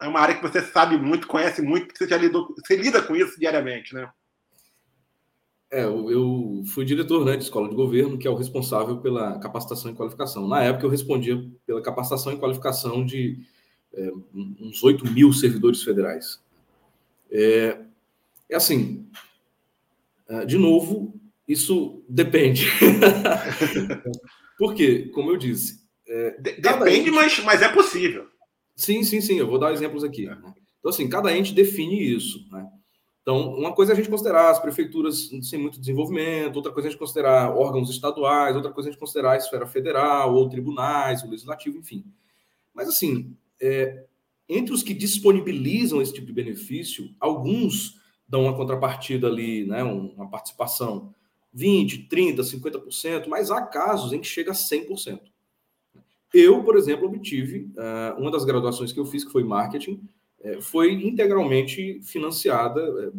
É 0.00 0.06
uma 0.06 0.20
área 0.20 0.36
que 0.36 0.42
você 0.42 0.62
sabe 0.62 0.96
muito, 0.96 1.26
conhece 1.26 1.60
muito, 1.60 1.86
porque 1.86 1.98
você 1.98 2.08
já 2.08 2.16
lidou, 2.16 2.54
você 2.56 2.76
lida 2.76 3.02
com 3.02 3.16
isso 3.16 3.38
diariamente, 3.38 3.92
né? 3.94 4.08
É, 5.74 5.82
eu 5.82 6.62
fui 6.72 6.84
diretor 6.84 7.24
né, 7.24 7.36
de 7.36 7.42
escola 7.42 7.68
de 7.68 7.74
governo, 7.74 8.16
que 8.16 8.28
é 8.28 8.30
o 8.30 8.36
responsável 8.36 8.98
pela 8.98 9.40
capacitação 9.40 9.90
e 9.90 9.94
qualificação. 9.96 10.46
Na 10.46 10.62
época, 10.62 10.86
eu 10.86 10.90
respondia 10.90 11.44
pela 11.66 11.82
capacitação 11.82 12.32
e 12.32 12.38
qualificação 12.38 13.04
de 13.04 13.40
é, 13.92 14.08
uns 14.32 14.84
8 14.84 15.04
mil 15.10 15.32
servidores 15.32 15.82
federais. 15.82 16.40
É, 17.28 17.80
é 18.48 18.54
assim, 18.54 19.04
é, 20.28 20.46
de 20.46 20.58
novo, 20.58 21.12
isso 21.48 22.04
depende. 22.08 22.68
Porque, 24.56 25.08
como 25.08 25.32
eu 25.32 25.36
disse. 25.36 25.82
É, 26.06 26.40
depende, 26.40 27.08
ente... 27.08 27.10
mas, 27.10 27.40
mas 27.40 27.62
é 27.62 27.68
possível. 27.68 28.28
Sim, 28.76 29.02
sim, 29.02 29.20
sim. 29.20 29.40
Eu 29.40 29.48
vou 29.48 29.58
dar 29.58 29.72
exemplos 29.72 30.04
aqui. 30.04 30.26
Né? 30.26 30.36
Então, 30.78 30.90
assim, 30.90 31.08
cada 31.08 31.36
ente 31.36 31.52
define 31.52 32.00
isso. 32.14 32.46
Né? 32.52 32.64
Então, 33.24 33.54
uma 33.54 33.72
coisa 33.72 33.90
é 33.90 33.94
a 33.94 33.96
gente 33.96 34.10
considerar 34.10 34.50
as 34.50 34.58
prefeituras 34.58 35.30
sem 35.40 35.58
muito 35.58 35.80
desenvolvimento, 35.80 36.56
outra 36.56 36.70
coisa 36.70 36.86
é 36.86 36.88
a 36.88 36.90
gente 36.90 36.98
considerar 36.98 37.56
órgãos 37.56 37.88
estaduais, 37.88 38.54
outra 38.54 38.70
coisa 38.70 38.86
é 38.86 38.90
a 38.90 38.92
gente 38.92 39.00
considerar 39.00 39.32
a 39.32 39.36
esfera 39.38 39.66
federal, 39.66 40.34
ou 40.34 40.46
tribunais, 40.46 41.22
o 41.22 41.30
legislativo, 41.30 41.78
enfim. 41.78 42.04
Mas, 42.74 42.86
assim, 42.86 43.34
é, 43.58 44.04
entre 44.46 44.74
os 44.74 44.82
que 44.82 44.92
disponibilizam 44.92 46.02
esse 46.02 46.12
tipo 46.12 46.26
de 46.26 46.34
benefício, 46.34 47.14
alguns 47.18 47.98
dão 48.28 48.42
uma 48.42 48.54
contrapartida 48.54 49.26
ali, 49.26 49.66
né, 49.66 49.82
uma 49.82 50.28
participação 50.28 51.14
20%, 51.56 52.06
30%, 52.08 52.60
50%, 52.60 53.26
mas 53.26 53.50
há 53.50 53.62
casos 53.62 54.12
em 54.12 54.20
que 54.20 54.26
chega 54.26 54.50
a 54.50 54.54
100%. 54.54 55.20
Eu, 56.32 56.62
por 56.62 56.76
exemplo, 56.76 57.06
obtive 57.06 57.70
uh, 57.76 58.20
uma 58.20 58.30
das 58.30 58.44
graduações 58.44 58.92
que 58.92 59.00
eu 59.00 59.06
fiz, 59.06 59.24
que 59.24 59.32
foi 59.32 59.44
marketing, 59.44 60.02
foi 60.60 60.92
integralmente 60.92 62.00
financiada 62.02 63.08
uh, 63.08 63.12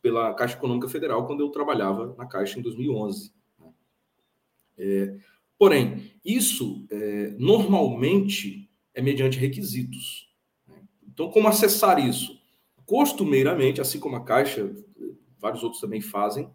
pela 0.00 0.34
Caixa 0.34 0.56
Econômica 0.56 0.88
Federal 0.88 1.26
quando 1.26 1.40
eu 1.40 1.50
trabalhava 1.50 2.14
na 2.16 2.26
Caixa 2.26 2.58
em 2.58 2.62
2011. 2.62 3.32
Né? 3.58 3.72
É, 4.78 5.16
porém, 5.58 6.10
isso 6.24 6.86
normalmente 7.38 8.68
é 8.94 9.00
mediante 9.00 9.38
requisitos. 9.38 10.28
Né? 10.66 10.76
Então, 11.08 11.30
como 11.30 11.46
acessar 11.46 12.04
isso? 12.04 12.40
Costumeiramente, 12.84 13.80
assim 13.80 14.00
como 14.00 14.16
a 14.16 14.24
Caixa, 14.24 14.74
vários 15.38 15.62
outros 15.62 15.80
também 15.80 16.00
fazem, 16.00 16.50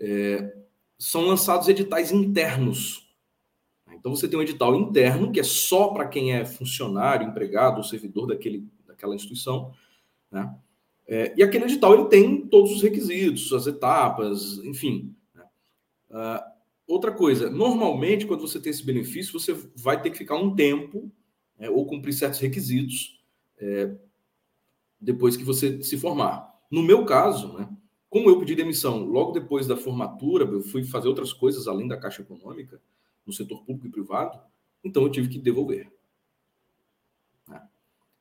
é, 0.00 0.56
são 0.98 1.22
lançados 1.22 1.68
editais 1.68 2.10
internos. 2.10 3.08
Então 3.92 4.14
você 4.14 4.28
tem 4.28 4.38
um 4.38 4.42
edital 4.42 4.74
interno, 4.74 5.32
que 5.32 5.40
é 5.40 5.44
só 5.44 5.88
para 5.88 6.06
quem 6.06 6.32
é 6.32 6.44
funcionário, 6.44 7.26
empregado 7.26 7.78
ou 7.78 7.82
servidor 7.82 8.26
daquele, 8.26 8.66
daquela 8.98 9.14
instituição. 9.14 9.72
Né? 10.30 10.52
É, 11.06 11.34
e 11.36 11.42
aquele 11.42 11.64
edital 11.64 11.94
ele 11.94 12.08
tem 12.08 12.46
todos 12.48 12.72
os 12.72 12.82
requisitos, 12.82 13.52
as 13.52 13.66
etapas, 13.68 14.58
enfim. 14.64 15.14
Né? 15.32 15.44
Uh, 16.10 16.50
outra 16.86 17.12
coisa, 17.12 17.48
normalmente, 17.48 18.26
quando 18.26 18.40
você 18.40 18.60
tem 18.60 18.70
esse 18.70 18.84
benefício, 18.84 19.32
você 19.32 19.54
vai 19.76 20.02
ter 20.02 20.10
que 20.10 20.18
ficar 20.18 20.36
um 20.36 20.54
tempo 20.54 21.10
né, 21.56 21.70
ou 21.70 21.86
cumprir 21.86 22.12
certos 22.12 22.40
requisitos 22.40 23.22
é, 23.58 23.94
depois 25.00 25.36
que 25.36 25.44
você 25.44 25.82
se 25.82 25.96
formar. 25.96 26.54
No 26.70 26.82
meu 26.82 27.06
caso, 27.06 27.56
né, 27.56 27.68
como 28.10 28.28
eu 28.28 28.38
pedi 28.38 28.54
demissão 28.54 29.04
logo 29.04 29.32
depois 29.32 29.66
da 29.66 29.76
formatura, 29.76 30.44
eu 30.44 30.62
fui 30.62 30.84
fazer 30.84 31.08
outras 31.08 31.32
coisas 31.32 31.66
além 31.66 31.86
da 31.86 31.96
Caixa 31.96 32.22
Econômica, 32.22 32.80
no 33.26 33.32
setor 33.32 33.62
público 33.64 33.86
e 33.86 33.90
privado, 33.90 34.38
então 34.82 35.02
eu 35.02 35.10
tive 35.10 35.28
que 35.28 35.38
devolver. 35.38 35.90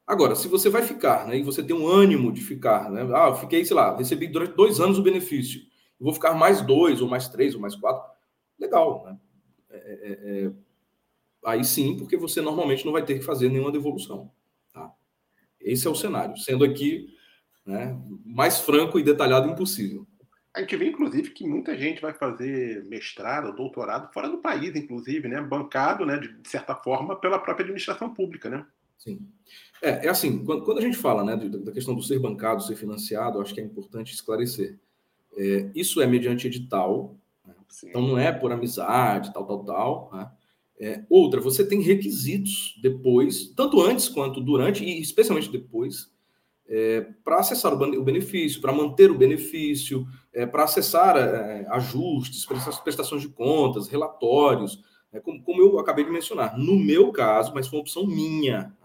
Agora, 0.08 0.36
se 0.36 0.48
você 0.48 0.70
vai 0.70 0.84
ficar, 0.84 1.28
né, 1.28 1.38
e 1.38 1.44
você 1.44 1.62
tem 1.62 1.76
um 1.76 1.86
ânimo 1.86 2.32
de 2.32 2.42
ficar, 2.42 2.90
né, 2.90 3.02
ah, 3.14 3.28
eu 3.28 3.36
fiquei, 3.36 3.66
sei 3.66 3.76
lá, 3.76 3.96
recebi 3.98 4.28
durante 4.28 4.56
dois 4.56 4.80
anos 4.80 4.98
o 4.98 5.04
benefício, 5.04 5.62
vou 6.00 6.14
ficar 6.14 6.34
mais 6.34 6.62
dois, 6.62 7.02
ou 7.02 7.10
mais 7.10 7.28
três, 7.28 7.54
ou 7.54 7.60
mais 7.60 7.76
quatro, 7.76 8.10
legal, 8.58 9.04
né? 9.06 9.20
É, 9.70 9.78
é, 9.78 10.46
é, 10.46 10.52
aí 11.46 11.64
sim, 11.64 11.98
porque 11.98 12.16
você 12.16 12.42
normalmente 12.42 12.86
não 12.86 12.94
vai 12.94 13.04
ter 13.04 13.20
que 13.20 13.26
fazer 13.26 13.50
nenhuma 13.50 13.72
devolução. 13.72 14.32
Tá? 14.74 14.92
Esse 15.60 15.88
é 15.88 15.90
o 15.90 15.96
cenário. 15.96 16.38
Sendo 16.38 16.64
aqui 16.64 17.14
né? 17.66 18.00
mais 18.26 18.60
franco 18.60 18.98
e 18.98 19.04
detalhado 19.04 19.50
impossível. 19.50 20.08
A 20.54 20.62
gente 20.62 20.76
vê, 20.76 20.88
inclusive, 20.88 21.30
que 21.32 21.48
muita 21.48 21.78
gente 21.78 22.02
vai 22.02 22.14
fazer 22.14 22.84
mestrado, 22.86 23.56
doutorado 23.56 24.12
fora 24.12 24.28
do 24.28 24.40
país, 24.40 24.76
inclusive, 24.76 25.28
né? 25.28 25.40
bancado, 25.40 26.06
né, 26.06 26.18
de 26.18 26.50
certa 26.50 26.74
forma, 26.74 27.16
pela 27.20 27.38
própria 27.38 27.64
administração 27.64 28.12
pública. 28.12 28.50
Né? 28.50 28.66
Sim. 28.98 29.20
É, 29.82 30.06
é 30.06 30.10
assim, 30.10 30.44
quando, 30.44 30.64
quando 30.64 30.80
a 30.80 30.82
gente 30.82 30.98
fala 30.98 31.24
né, 31.24 31.36
da 31.36 31.72
questão 31.72 31.94
do 31.94 32.02
ser 32.02 32.20
bancado, 32.20 32.64
ser 32.64 32.76
financiado, 32.76 33.40
acho 33.40 33.54
que 33.54 33.62
é 33.62 33.64
importante 33.64 34.14
esclarecer. 34.14 34.80
É, 35.38 35.70
isso 35.76 36.02
é 36.02 36.08
mediante 36.08 36.48
edital, 36.48 37.16
né? 37.46 37.54
então 37.84 38.02
não 38.02 38.18
é 38.18 38.32
por 38.32 38.52
amizade, 38.52 39.34
tal, 39.34 39.46
tal, 39.46 39.64
tal. 39.64 40.10
Né? 40.14 40.32
É, 40.80 41.04
outra, 41.10 41.42
você 41.42 41.66
tem 41.66 41.82
requisitos 41.82 42.80
depois, 42.82 43.48
tanto 43.56 43.82
antes 43.82 44.10
quanto 44.10 44.42
durante, 44.42 44.84
e 44.84 45.02
especialmente 45.02 45.52
depois, 45.52 46.12
é, 46.68 47.02
para 47.24 47.40
acessar 47.40 47.74
o 47.74 48.04
benefício, 48.04 48.62
para 48.62 48.74
manter 48.74 49.10
o 49.10 49.18
benefício, 49.18 50.06
é, 50.34 50.46
para 50.46 50.66
acessar 50.66 51.16
é, 51.18 51.66
ajustes, 51.70 52.46
prestações 52.84 53.22
de 53.22 53.30
contas, 53.30 53.88
relatórios, 53.88 54.84
né, 55.12 55.20
como, 55.20 55.42
como, 55.42 55.62
eu 55.62 55.80
acabei 55.80 56.04
de 56.04 56.12
mencionar. 56.12 56.58
No 56.58 56.78
meu 56.78 57.12
caso, 57.12 57.54
mas 57.56 57.68
foi 57.68 57.78
uma 57.80 57.82
opção 57.82 58.06
minha. 58.06 58.76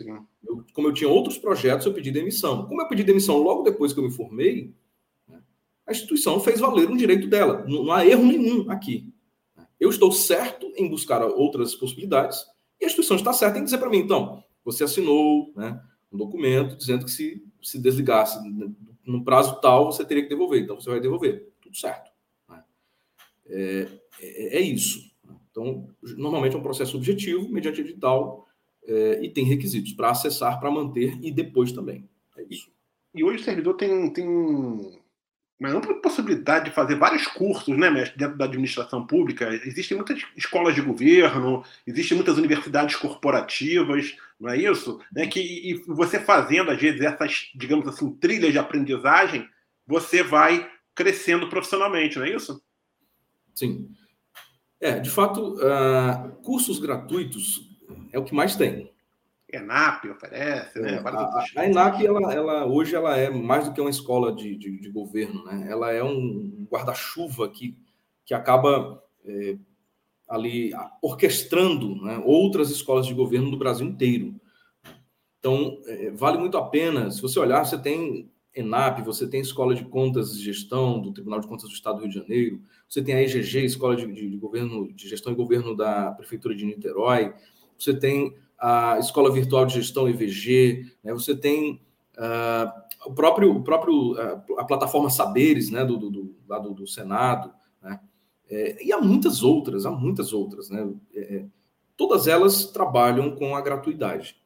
Né? 0.00 0.24
Eu, 0.46 0.64
como 0.72 0.88
eu 0.88 0.92
tinha 0.92 1.08
outros 1.08 1.38
projetos, 1.38 1.86
eu 1.86 1.94
pedi 1.94 2.10
demissão. 2.10 2.66
Como 2.66 2.80
eu 2.80 2.88
pedi 2.88 3.04
demissão 3.04 3.38
logo 3.38 3.62
depois 3.62 3.92
que 3.92 4.00
eu 4.00 4.04
me 4.04 4.10
formei, 4.10 4.74
né, 5.28 5.40
a 5.86 5.92
instituição 5.92 6.40
fez 6.40 6.60
valer 6.60 6.90
um 6.90 6.96
direito 6.96 7.28
dela. 7.28 7.64
Não, 7.68 7.84
não 7.84 7.92
há 7.92 8.04
erro 8.04 8.24
nenhum 8.24 8.70
aqui. 8.70 9.12
Né. 9.56 9.66
Eu 9.78 9.90
estou 9.90 10.10
certo 10.12 10.72
em 10.76 10.88
buscar 10.88 11.22
outras 11.22 11.74
possibilidades 11.74 12.44
e 12.80 12.84
a 12.84 12.86
instituição 12.86 13.16
está 13.16 13.32
certa 13.32 13.58
em 13.58 13.64
dizer 13.64 13.78
para 13.78 13.88
mim, 13.88 13.98
então, 13.98 14.42
você 14.64 14.84
assinou, 14.84 15.52
né? 15.56 15.80
um 16.12 16.18
documento 16.18 16.76
dizendo 16.76 17.04
que 17.04 17.10
se, 17.10 17.42
se 17.62 17.78
desligasse 17.78 18.38
num 19.04 19.22
prazo 19.22 19.60
tal, 19.60 19.86
você 19.92 20.04
teria 20.04 20.22
que 20.22 20.28
devolver. 20.28 20.62
Então, 20.62 20.78
você 20.78 20.90
vai 20.90 21.00
devolver. 21.00 21.48
Tudo 21.60 21.76
certo. 21.76 22.10
Né? 22.48 22.64
É, 23.46 23.88
é, 24.20 24.58
é, 24.58 24.60
isso. 24.60 25.10
Então, 25.50 25.88
normalmente 26.16 26.54
é 26.54 26.58
um 26.58 26.62
processo 26.62 26.96
objetivo, 26.96 27.48
mediante 27.48 27.80
edital, 27.80 28.45
é, 28.86 29.24
e 29.24 29.28
tem 29.28 29.44
requisitos 29.44 29.92
para 29.92 30.10
acessar, 30.10 30.58
para 30.60 30.70
manter 30.70 31.18
e 31.22 31.30
depois 31.30 31.72
também. 31.72 32.08
É 32.36 32.44
isso. 32.48 32.70
E 33.14 33.24
hoje 33.24 33.40
o 33.40 33.44
servidor 33.44 33.74
tem, 33.74 34.10
tem 34.10 34.26
uma 35.58 35.70
ampla 35.70 35.94
possibilidade 36.00 36.66
de 36.66 36.70
fazer 36.70 36.96
vários 36.96 37.26
cursos, 37.26 37.76
né, 37.76 37.88
mestre, 37.88 38.18
dentro 38.18 38.36
da 38.36 38.44
administração 38.44 39.06
pública. 39.06 39.48
Existem 39.64 39.96
muitas 39.96 40.22
escolas 40.36 40.74
de 40.74 40.82
governo, 40.82 41.64
existem 41.86 42.16
muitas 42.16 42.36
universidades 42.36 42.94
corporativas, 42.96 44.14
não 44.38 44.50
é 44.50 44.58
isso? 44.58 45.00
Né, 45.10 45.26
que, 45.26 45.40
e 45.40 45.74
você 45.86 46.20
fazendo, 46.20 46.70
às 46.70 46.80
vezes, 46.80 47.00
essas, 47.00 47.50
digamos 47.54 47.88
assim, 47.88 48.10
trilhas 48.12 48.52
de 48.52 48.58
aprendizagem, 48.58 49.48
você 49.86 50.22
vai 50.22 50.70
crescendo 50.94 51.48
profissionalmente, 51.48 52.18
não 52.18 52.26
é 52.26 52.34
isso? 52.34 52.62
Sim. 53.54 53.88
É, 54.78 54.98
de 54.98 55.08
fato, 55.08 55.56
uh, 55.56 56.32
cursos 56.42 56.78
gratuitos 56.78 57.75
é 58.12 58.18
o 58.18 58.24
que 58.24 58.34
mais 58.34 58.56
tem. 58.56 58.90
ENAP 59.52 60.10
oferece, 60.10 60.80
né? 60.80 60.94
É, 60.94 60.98
a, 60.98 61.44
a, 61.56 61.66
ENAP, 61.66 62.04
ela, 62.04 62.34
ela, 62.34 62.66
hoje, 62.66 62.96
ela 62.96 63.16
é 63.16 63.30
mais 63.30 63.66
do 63.66 63.72
que 63.72 63.80
uma 63.80 63.90
escola 63.90 64.34
de, 64.34 64.56
de, 64.56 64.78
de 64.80 64.90
governo, 64.90 65.44
né? 65.44 65.66
Ela 65.70 65.92
é 65.92 66.02
um 66.02 66.66
guarda-chuva 66.70 67.48
que, 67.48 67.78
que 68.24 68.34
acaba 68.34 69.02
é, 69.24 69.56
ali 70.28 70.72
orquestrando 71.00 71.94
né, 72.02 72.20
outras 72.24 72.70
escolas 72.70 73.06
de 73.06 73.14
governo 73.14 73.50
do 73.50 73.56
Brasil 73.56 73.86
inteiro. 73.86 74.34
Então, 75.38 75.78
é, 75.86 76.10
vale 76.10 76.38
muito 76.38 76.58
a 76.58 76.68
pena. 76.68 77.10
Se 77.10 77.22
você 77.22 77.38
olhar, 77.38 77.64
você 77.64 77.78
tem 77.78 78.28
ENAP, 78.52 79.02
você 79.02 79.28
tem 79.28 79.40
Escola 79.40 79.74
de 79.74 79.84
Contas 79.84 80.34
e 80.34 80.42
Gestão 80.42 81.00
do 81.00 81.12
Tribunal 81.12 81.40
de 81.40 81.46
Contas 81.46 81.68
do 81.68 81.74
Estado 81.74 81.96
do 81.96 82.02
Rio 82.02 82.10
de 82.10 82.18
Janeiro, 82.18 82.60
você 82.88 83.02
tem 83.02 83.14
a 83.14 83.22
EGG, 83.22 83.64
Escola 83.64 83.94
de, 83.94 84.06
de, 84.12 84.30
de 84.30 84.36
Governo 84.38 84.92
de 84.92 85.08
Gestão 85.08 85.32
e 85.32 85.36
Governo 85.36 85.76
da 85.76 86.10
Prefeitura 86.12 86.54
de 86.54 86.64
Niterói, 86.64 87.32
você 87.78 87.94
tem 87.94 88.34
a 88.58 88.98
Escola 88.98 89.30
Virtual 89.30 89.66
de 89.66 89.74
Gestão 89.74 90.08
EVG, 90.08 90.92
né? 91.02 91.12
você 91.12 91.36
tem 91.36 91.82
uh, 92.16 93.08
o 93.08 93.14
próprio, 93.14 93.54
o 93.54 93.62
próprio 93.62 94.12
uh, 94.12 94.58
a 94.58 94.64
plataforma 94.64 95.10
Saberes, 95.10 95.70
né, 95.70 95.84
do, 95.84 95.96
do, 95.96 96.10
do 96.10 96.36
lá 96.48 96.58
do, 96.58 96.72
do 96.72 96.86
Senado, 96.86 97.52
né? 97.82 98.00
É, 98.48 98.84
e 98.84 98.92
há 98.92 99.00
muitas 99.00 99.42
outras, 99.42 99.84
há 99.84 99.90
muitas 99.90 100.32
outras, 100.32 100.70
né? 100.70 100.88
É, 101.14 101.36
é 101.36 101.44
todas 101.96 102.26
elas 102.26 102.66
trabalham 102.66 103.34
com 103.34 103.56
a 103.56 103.60
gratuidade. 103.60 104.36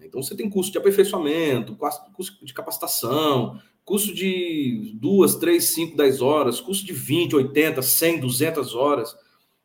Então 0.00 0.22
você 0.22 0.36
tem 0.36 0.48
curso 0.48 0.70
de 0.70 0.78
aperfeiçoamento, 0.78 1.76
curso 2.14 2.44
de 2.44 2.54
capacitação, 2.54 3.60
curso 3.84 4.14
de 4.14 4.92
duas, 4.94 5.36
três, 5.36 5.70
cinco, 5.70 5.96
dez 5.96 6.20
horas, 6.20 6.60
curso 6.60 6.84
de 6.84 6.92
20, 6.92 7.34
80, 7.34 7.82
100, 7.82 8.20
200 8.20 8.74
horas. 8.74 9.16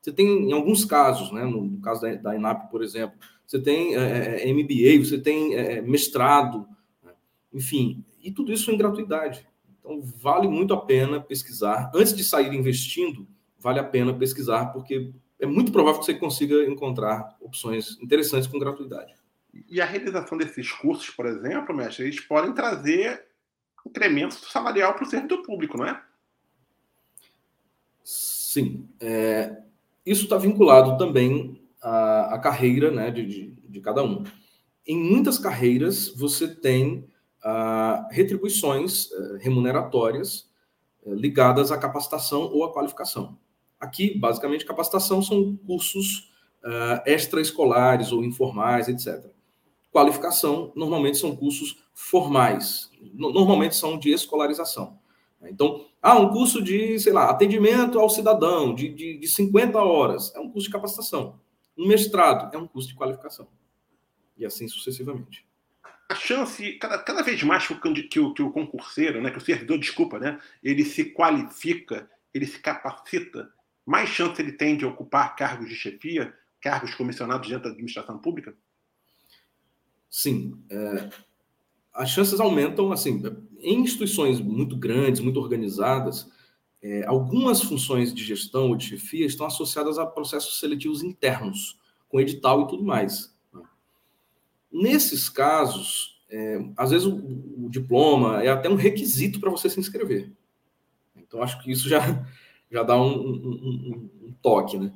Você 0.04 0.12
tem, 0.12 0.50
em 0.50 0.52
alguns 0.52 0.84
casos, 0.84 1.32
né, 1.32 1.46
no 1.46 1.80
caso 1.80 2.02
da, 2.02 2.13
da 2.16 2.36
INAP, 2.36 2.70
por 2.70 2.84
exemplo, 2.84 3.18
você 3.48 3.58
tem 3.58 3.96
é, 3.96 4.50
é 4.50 4.54
MBA, 4.54 5.06
você 5.06 5.18
tem 5.18 5.56
é, 5.56 5.82
mestrado, 5.82 6.68
né? 7.02 7.13
enfim, 7.54 8.04
e 8.22 8.30
tudo 8.30 8.52
isso 8.52 8.70
em 8.70 8.78
gratuidade. 8.78 9.48
Então, 9.80 10.02
vale 10.02 10.50
muito 10.50 10.74
a 10.74 10.82
pena 10.82 11.22
pesquisar. 11.22 11.89
Antes 11.96 12.13
de 12.13 12.22
sair 12.22 12.54
investindo, 12.54 13.26
vale 13.58 13.80
a 13.80 13.84
pena 13.84 14.13
pesquisar, 14.13 14.74
porque 14.74 15.13
é 15.39 15.46
muito 15.46 15.72
provável 15.72 16.02
que 16.02 16.06
você 16.06 16.16
consiga 16.16 16.66
encontrar 16.66 17.38
opções 17.39 17.98
interessantes 18.02 18.48
com 18.48 18.60
gratuidade. 18.60 19.13
E 19.70 19.80
a 19.80 19.86
realização 19.86 20.38
desses 20.38 20.70
cursos, 20.70 21.10
por 21.12 21.26
exemplo, 21.28 21.74
mestre, 21.74 22.04
eles 22.04 22.20
podem 22.20 22.54
trazer 22.54 23.26
incremento 23.86 24.36
salarial 24.36 24.96
para 24.96 25.06
o 25.06 25.10
servidor 25.10 25.44
público, 25.44 25.78
não 25.78 25.86
é? 25.86 26.04
Sim. 28.04 28.86
É, 29.00 29.63
isso 30.06 30.24
está 30.24 30.38
vinculado 30.38 30.98
também 30.98 31.62
à, 31.82 32.36
à 32.36 32.39
carreira 32.39 32.92
né, 32.92 33.12
de, 33.12 33.26
de, 33.26 33.58
de, 33.70 33.82
cada 33.82 34.04
um. 34.04 34.24
Em 34.86 34.98
muitas 34.98 35.38
carreiras, 35.38 36.10
você 36.10 36.48
tem 36.48 37.08
ah, 37.42 38.08
retribuições 38.12 39.12
eh, 39.12 39.38
remuneratórias 39.42 40.50
eh, 41.06 41.13
ligadas 41.13 41.72
à 41.72 41.78
capacitação 41.78 42.44
ou 42.54 42.63
à 42.63 42.74
qualificação. 42.74 43.38
Aqui, 43.80 44.18
basicamente, 44.18 44.66
capacitação 44.66 45.22
são 45.22 45.58
cursos 45.58 46.32
uh, 46.63 47.04
extraescolares 47.06 48.13
ou 48.13 48.24
informais, 48.24 48.88
etc. 48.88 49.26
Qualificação, 49.92 50.72
normalmente, 50.74 51.18
são 51.18 51.36
cursos 51.36 51.84
formais, 51.94 52.89
normalmente 53.13 53.76
são 53.76 54.00
de 54.00 54.12
escolarização. 54.12 54.98
Então, 55.44 55.86
ah, 56.06 56.20
um 56.20 56.28
curso 56.28 56.62
de, 56.62 57.00
sei 57.00 57.13
lá, 57.13 57.30
atendimento 57.30 57.98
ao 57.98 58.10
cidadão, 58.10 58.76
de, 58.76 58.89
de, 58.89 59.18
de 59.18 59.28
50 59.30 59.80
horas, 59.80 60.36
é 60.36 60.39
um 60.42 60.50
curso 60.52 60.68
de 60.68 60.74
capacitação. 60.74 61.39
Um 61.78 61.88
mestrado 61.88 62.54
é 62.54 62.60
um 62.60 62.68
curso 62.68 62.89
de 62.89 62.96
qualificação. 62.96 63.48
E 64.38 64.46
assim 64.46 64.68
sucessivamente. 64.68 65.48
A 66.10 66.16
chance, 66.16 66.74
cada, 66.74 66.98
cada 67.00 67.24
vez 67.24 67.42
mais 67.44 67.66
que 67.66 67.74
o, 67.74 67.80
que, 67.80 68.20
o, 68.20 68.34
que 68.34 68.42
o 68.42 68.52
concurseiro, 68.52 69.22
né, 69.22 69.32
que 69.32 69.38
o 69.38 69.42
servidor, 69.42 69.80
desculpa, 69.80 70.20
né, 70.20 70.42
ele 70.62 70.84
se 70.84 71.06
qualifica, 71.06 72.10
ele 72.34 72.48
se 72.48 72.60
capacita, 72.60 73.50
mais 73.86 74.10
chance 74.10 74.42
ele 74.42 74.52
tem 74.52 74.76
de 74.76 74.86
ocupar 74.86 75.38
cargos 75.38 75.70
de 75.70 75.76
chefia, 75.76 76.34
cargos 76.60 76.94
comissionados 76.96 77.48
dentro 77.48 77.63
da 77.63 77.70
administração 77.70 78.20
pública? 78.20 78.54
Sim. 80.10 80.62
É, 80.70 81.10
as 81.94 82.10
chances 82.10 82.42
aumentam, 82.42 82.92
assim, 82.92 83.22
em 83.63 83.80
instituições 83.80 84.39
muito 84.39 84.76
grandes, 84.76 85.21
muito 85.21 85.39
organizadas, 85.39 86.30
é, 86.82 87.06
algumas 87.06 87.62
funções 87.62 88.13
de 88.13 88.23
gestão 88.23 88.69
ou 88.69 88.76
de 88.76 88.86
chefia 88.86 89.26
estão 89.26 89.45
associadas 89.45 89.97
a 89.97 90.06
processos 90.06 90.60
seletivos 90.60 91.02
internos, 91.02 91.80
com 92.10 92.19
edital 92.19 92.63
e 92.63 92.67
tudo 92.67 92.84
mais. 92.84 93.34
Né? 93.54 93.62
Nesses 94.71 95.30
casos, 95.30 96.21
é, 96.30 96.60
às 96.76 96.91
vezes 96.91 97.08
o, 97.08 97.15
o, 97.15 97.69
diploma 97.69 98.43
é 98.43 98.49
até 98.49 98.69
um 98.69 98.76
requisito 98.76 99.39
para 99.39 99.49
você 99.49 99.69
se 99.69 99.80
inscrever. 99.80 100.32
Então, 101.16 101.41
acho 101.41 101.64
que 101.64 101.72
isso 101.72 101.88
já, 101.88 102.28
já 102.70 102.84
dá 102.84 103.01
um, 103.01 103.11
um, 103.11 104.09
um, 104.26 104.34
toque, 104.41 104.78
né? 104.78 104.91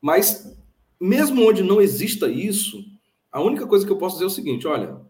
Mas, 0.00 0.56
mesmo 1.00 1.48
onde 1.48 1.62
não 1.62 1.80
exista 1.80 2.28
isso, 2.28 2.84
a 3.30 3.40
única 3.40 3.66
coisa 3.66 3.86
que 3.86 3.92
eu 3.92 3.98
posso 3.98 4.16
dizer 4.16 4.24
é 4.24 4.28
o 4.28 4.30
seguinte: 4.30 4.66
olha, 4.66 5.00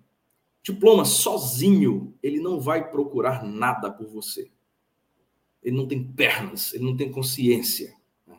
diploma 0.73 1.07
sozinho, 1.07 2.15
ele 2.23 2.41
não 2.41 2.61
vai 2.61 2.91
procurar 2.91 3.43
nada 3.43 3.91
por 3.91 4.07
você. 4.07 4.51
Ele 5.63 5.75
não 5.77 5.89
tem 5.89 6.05
pernas, 6.05 6.75
ele 6.75 6.85
não 6.85 6.95
tem 6.95 7.11
consciência. 7.11 7.97
Né? 8.27 8.37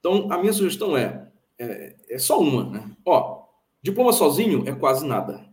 Então, 0.00 0.32
a 0.32 0.38
minha 0.38 0.52
sugestão 0.52 0.96
é, 0.96 1.30
é, 1.56 1.96
é 2.08 2.18
só 2.18 2.40
uma, 2.40 2.64
né? 2.64 2.96
Ó, 3.06 3.44
diploma 3.80 4.12
sozinho 4.12 4.68
é 4.68 4.74
quase 4.74 5.06
nada. 5.06 5.48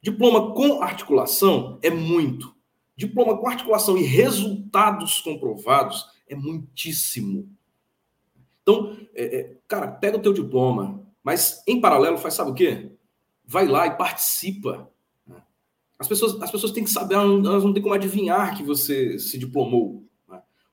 Diploma 0.00 0.54
com 0.54 0.82
articulação 0.82 1.78
é 1.82 1.90
muito. 1.90 2.56
Diploma 2.96 3.36
com 3.36 3.46
articulação 3.46 3.98
e 3.98 4.02
resultados 4.02 5.20
comprovados 5.20 6.06
é 6.26 6.34
muitíssimo. 6.34 7.46
Então, 8.62 8.96
é, 9.14 9.40
é, 9.40 9.56
cara, 9.68 9.88
pega 9.88 10.16
o 10.16 10.22
teu 10.22 10.32
diploma, 10.32 11.06
mas 11.22 11.62
em 11.66 11.78
paralelo 11.78 12.16
faz 12.16 12.34
sabe 12.34 12.52
o 12.52 12.54
quê? 12.54 12.90
Vai 13.50 13.66
lá 13.66 13.86
e 13.86 13.96
participa. 13.96 14.92
As 15.98 16.06
pessoas, 16.06 16.40
as 16.40 16.50
pessoas 16.50 16.70
têm 16.70 16.84
que 16.84 16.90
saber, 16.90 17.14
elas 17.14 17.64
não 17.64 17.72
têm 17.72 17.82
como 17.82 17.94
adivinhar 17.94 18.54
que 18.54 18.62
você 18.62 19.18
se 19.18 19.38
diplomou. 19.38 20.04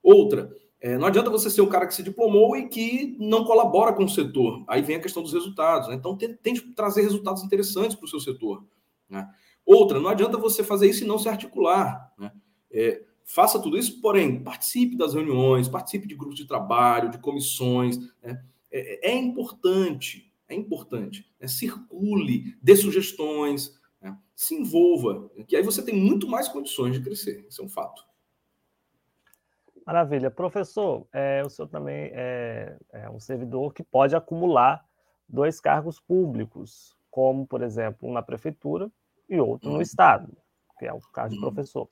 Outra, 0.03 0.51
É, 0.85 0.99
não 0.99 1.07
adianta 1.07 1.31
você 1.31 1.49
ser 1.49 1.61
o 1.61 1.67
cara 1.67 1.87
que 1.87 1.95
se 1.95 2.03
diplomou 2.03 2.55
e 2.55 2.67
que 2.67 3.17
não 3.19 3.43
colabora 3.43 3.91
com 3.91 4.03
o 4.03 4.09
setor. 4.09 4.63
Aí 4.67 4.83
vem 4.83 4.97
a 4.97 5.01
questão 5.01 5.23
dos 5.23 5.33
resultados. 5.33 5.87
Né? 5.87 5.95
Então, 5.95 6.15
tente 6.15 6.61
trazer 6.73 7.01
resultados 7.01 7.43
interessantes 7.43 7.95
para 7.95 8.05
o 8.05 8.07
seu 8.07 8.19
setor. 8.19 8.63
Né? 9.09 9.27
Outra, 9.65 9.99
não 9.99 10.09
adianta 10.09 10.37
você 10.37 10.63
fazer 10.63 10.87
isso 10.87 11.03
e 11.03 11.07
não 11.07 11.17
se 11.17 11.27
articular. 11.27 12.13
Né? 12.19 12.31
É, 12.69 13.01
faça 13.23 13.59
tudo 13.59 13.79
isso, 13.79 13.99
porém, 13.99 14.43
participe 14.43 14.95
das 14.95 15.15
reuniões, 15.15 15.67
participe 15.67 16.07
de 16.07 16.13
grupos 16.13 16.37
de 16.37 16.45
trabalho, 16.45 17.09
de 17.09 17.17
comissões. 17.17 17.97
Né? 18.21 18.43
É, 18.69 19.09
é, 19.09 19.15
importante, 19.15 20.31
é 20.47 20.55
importante. 20.55 21.25
Né? 21.39 21.47
Circule, 21.47 22.57
dê 22.61 22.75
sugestões, 22.75 23.79
né? 24.01 24.17
se 24.35 24.55
envolva, 24.55 25.29
que 25.47 25.55
aí 25.55 25.63
você 25.63 25.83
tem 25.83 25.95
muito 25.95 26.27
mais 26.27 26.47
condições 26.47 26.93
de 26.93 27.01
crescer. 27.01 27.45
Isso 27.47 27.61
é 27.61 27.65
um 27.65 27.69
fato. 27.69 28.03
Maravilha. 29.85 30.31
Professor, 30.31 31.07
é, 31.13 31.43
o 31.45 31.49
senhor 31.49 31.67
também 31.67 32.09
é, 32.13 32.75
é, 32.91 33.09
um 33.09 33.19
servidor 33.19 33.71
que 33.71 33.83
pode 33.83 34.15
acumular 34.15 34.83
dois 35.29 35.59
cargos 35.59 35.99
públicos, 35.99 36.97
como, 37.11 37.45
por 37.45 37.61
exemplo, 37.61 38.09
um 38.09 38.13
na 38.13 38.23
prefeitura 38.23 38.91
e 39.29 39.39
outro 39.39 39.69
no 39.69 39.75
uhum. 39.75 39.81
Estado, 39.81 40.35
que 40.79 40.85
é 40.85 40.93
o 40.93 40.99
caso 41.13 41.35
de 41.35 41.35
uhum. 41.35 41.53
professor. 41.53 41.87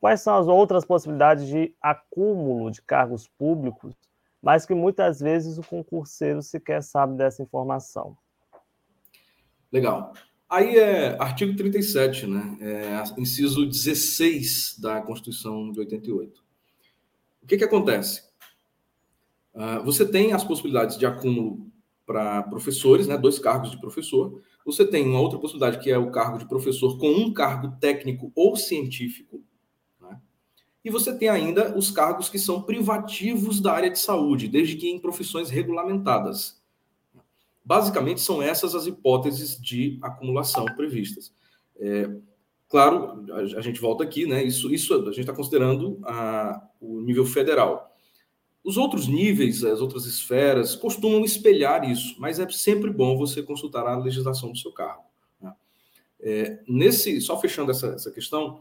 Quais 0.00 0.20
são 0.20 0.36
as 0.36 0.48
outras 0.48 0.84
possibilidades 0.84 1.46
de 1.46 1.74
acúmulo 1.80 2.70
de 2.70 2.82
cargos 2.82 3.28
públicos, 3.28 3.94
mas 4.42 4.66
que 4.66 4.74
muitas 4.74 5.20
vezes 5.20 5.58
o 5.58 5.62
concurseiro 5.62 6.42
sequer 6.42 6.82
sabe 6.82 7.16
dessa 7.16 7.42
informação? 7.42 8.16
Legal. 9.72 10.12
Aí 10.48 10.78
é 10.78 11.16
artigo 11.20 11.54
37, 11.56 12.26
né? 12.26 12.56
É, 12.60 13.20
inciso 13.20 13.66
16 13.66 14.78
da 14.80 15.02
Constituição 15.02 15.70
de 15.70 15.80
88 15.80 16.48
que, 17.48 17.56
que 17.56 17.64
acontece? 17.64 18.22
Uh, 19.54 19.82
você 19.82 20.06
tem 20.06 20.32
as 20.32 20.44
possibilidades 20.44 20.98
de 20.98 21.06
acúmulo 21.06 21.66
para 22.06 22.42
professores, 22.42 23.08
né, 23.08 23.16
dois 23.16 23.38
cargos 23.38 23.70
de 23.70 23.80
professor. 23.80 24.40
Você 24.64 24.84
tem 24.84 25.06
uma 25.06 25.20
outra 25.20 25.38
possibilidade 25.38 25.82
que 25.82 25.90
é 25.90 25.98
o 25.98 26.10
cargo 26.10 26.38
de 26.38 26.46
professor 26.46 26.98
com 26.98 27.10
um 27.10 27.32
cargo 27.32 27.76
técnico 27.80 28.30
ou 28.34 28.54
científico. 28.54 29.42
E 30.84 30.90
você 30.90 31.16
tem 31.16 31.28
ainda 31.28 31.76
os 31.76 31.90
cargos 31.90 32.28
que 32.28 32.38
são 32.38 32.62
privativos 32.62 33.60
da 33.60 33.72
área 33.72 33.90
de 33.90 33.98
saúde, 33.98 34.48
desde 34.48 34.76
que 34.76 34.88
em 34.88 34.98
profissões 34.98 35.50
regulamentadas. 35.50 36.60
Basicamente, 37.64 38.20
são 38.20 38.40
essas 38.40 38.74
as 38.74 38.86
hipóteses 38.86 39.60
de 39.60 39.98
acumulação 40.02 40.64
previstas. 40.76 41.32
É, 41.76 42.08
Claro, 42.68 43.24
a, 43.32 43.60
gente 43.62 43.80
volta 43.80 44.04
aqui, 44.04 44.26
né? 44.26 44.44
Isso, 44.44 44.72
isso 44.72 44.94
a 44.94 45.06
gente 45.06 45.20
está 45.20 45.32
considerando 45.32 45.98
a, 46.04 46.62
o 46.80 47.00
nível 47.00 47.24
federal. 47.24 47.96
Os 48.62 48.76
outros 48.76 49.08
níveis, 49.08 49.64
as 49.64 49.80
outras 49.80 50.04
esferas, 50.04 50.76
costumam 50.76 51.24
espelhar 51.24 51.90
isso, 51.90 52.16
mas 52.18 52.38
é 52.38 52.46
sempre 52.50 52.90
bom 52.90 53.16
você 53.16 53.42
consultar 53.42 53.86
a 53.86 53.96
legislação 53.96 54.52
do 54.52 54.58
seu 54.58 54.70
cargo. 54.70 55.04
Né? 55.40 55.52
É, 56.20 56.62
nesse, 56.68 57.18
só 57.22 57.40
fechando 57.40 57.70
essa, 57.70 57.86
essa 57.88 58.10
questão, 58.10 58.60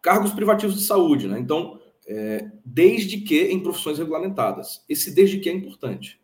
cargos 0.00 0.32
privativos 0.32 0.76
de 0.76 0.82
saúde, 0.84 1.28
né? 1.28 1.38
Então, 1.38 1.80
é, 2.06 2.50
desde 2.64 3.20
que 3.20 3.44
em 3.44 3.62
profissões 3.62 3.98
regulamentadas. 3.98 4.84
Esse 4.88 5.14
desde 5.14 5.38
que 5.38 5.48
é 5.48 5.52
importante. 5.52 6.20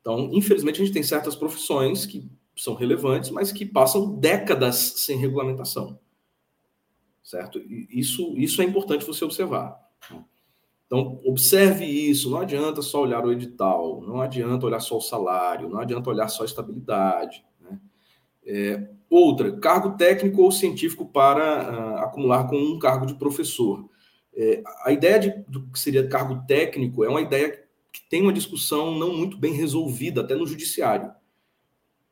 Então, 0.00 0.30
infelizmente, 0.32 0.80
a 0.80 0.84
gente 0.84 0.94
tem 0.94 1.02
certas 1.02 1.36
profissões 1.36 2.06
que 2.06 2.30
são 2.56 2.74
relevantes, 2.74 3.30
mas 3.30 3.52
que 3.52 3.66
passam 3.66 4.16
décadas 4.16 4.76
sem 4.76 5.18
regulamentação. 5.18 5.98
Certo? 7.22 7.60
Isso, 7.90 8.34
isso 8.38 8.62
é 8.62 8.64
importante 8.64 9.04
você 9.04 9.24
observar. 9.24 9.78
Então, 10.86 11.20
observe 11.26 11.84
isso. 11.84 12.30
Não 12.30 12.38
adianta 12.38 12.80
só 12.80 13.02
olhar 13.02 13.24
o 13.24 13.32
edital, 13.32 14.00
não 14.00 14.20
adianta 14.20 14.64
olhar 14.64 14.80
só 14.80 14.96
o 14.96 15.02
salário, 15.02 15.68
não 15.68 15.78
adianta 15.78 16.08
olhar 16.08 16.28
só 16.28 16.42
a 16.42 16.46
estabilidade. 16.46 17.44
É, 18.50 18.88
outra, 19.10 19.52
cargo 19.58 19.96
técnico 19.98 20.42
ou 20.42 20.50
científico 20.50 21.04
para 21.04 21.70
uh, 21.70 21.98
acumular 21.98 22.48
com 22.48 22.56
um 22.56 22.78
cargo 22.78 23.04
de 23.04 23.14
professor. 23.14 23.88
É, 24.34 24.62
a 24.84 24.92
ideia 24.92 25.18
de, 25.18 25.30
do 25.46 25.66
que 25.70 25.78
seria 25.78 26.08
cargo 26.08 26.42
técnico 26.46 27.04
é 27.04 27.08
uma 27.08 27.20
ideia 27.20 27.62
que 27.92 28.00
tem 28.08 28.22
uma 28.22 28.32
discussão 28.32 28.96
não 28.98 29.14
muito 29.14 29.36
bem 29.36 29.52
resolvida, 29.52 30.20
até 30.20 30.34
no 30.34 30.46
judiciário. 30.46 31.10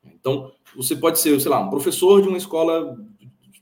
Então, 0.05 0.53
você 0.75 0.95
pode 0.95 1.21
ser, 1.21 1.41
sei 1.41 1.51
lá, 1.51 1.61
um 1.61 1.71
professor 1.71 2.21
de 2.21 2.29
uma 2.29 2.39
escola 2.39 2.99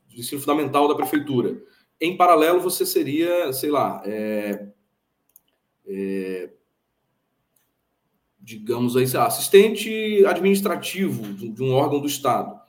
de 0.09 0.21
ensino 0.21 0.41
fundamental 0.41 0.89
da 0.89 0.95
prefeitura. 0.95 1.63
Em 2.01 2.17
paralelo, 2.17 2.61
você 2.61 2.85
seria, 2.85 3.53
sei 3.53 3.71
lá, 3.71 4.03
é, 4.05 4.69
é, 5.87 6.51
digamos 8.41 8.97
aí, 8.97 9.07
lá, 9.13 9.27
assistente 9.27 10.25
administrativo 10.27 11.23
de 11.35 11.63
um 11.63 11.73
órgão 11.73 12.01
do 12.01 12.07
Estado. 12.07 12.64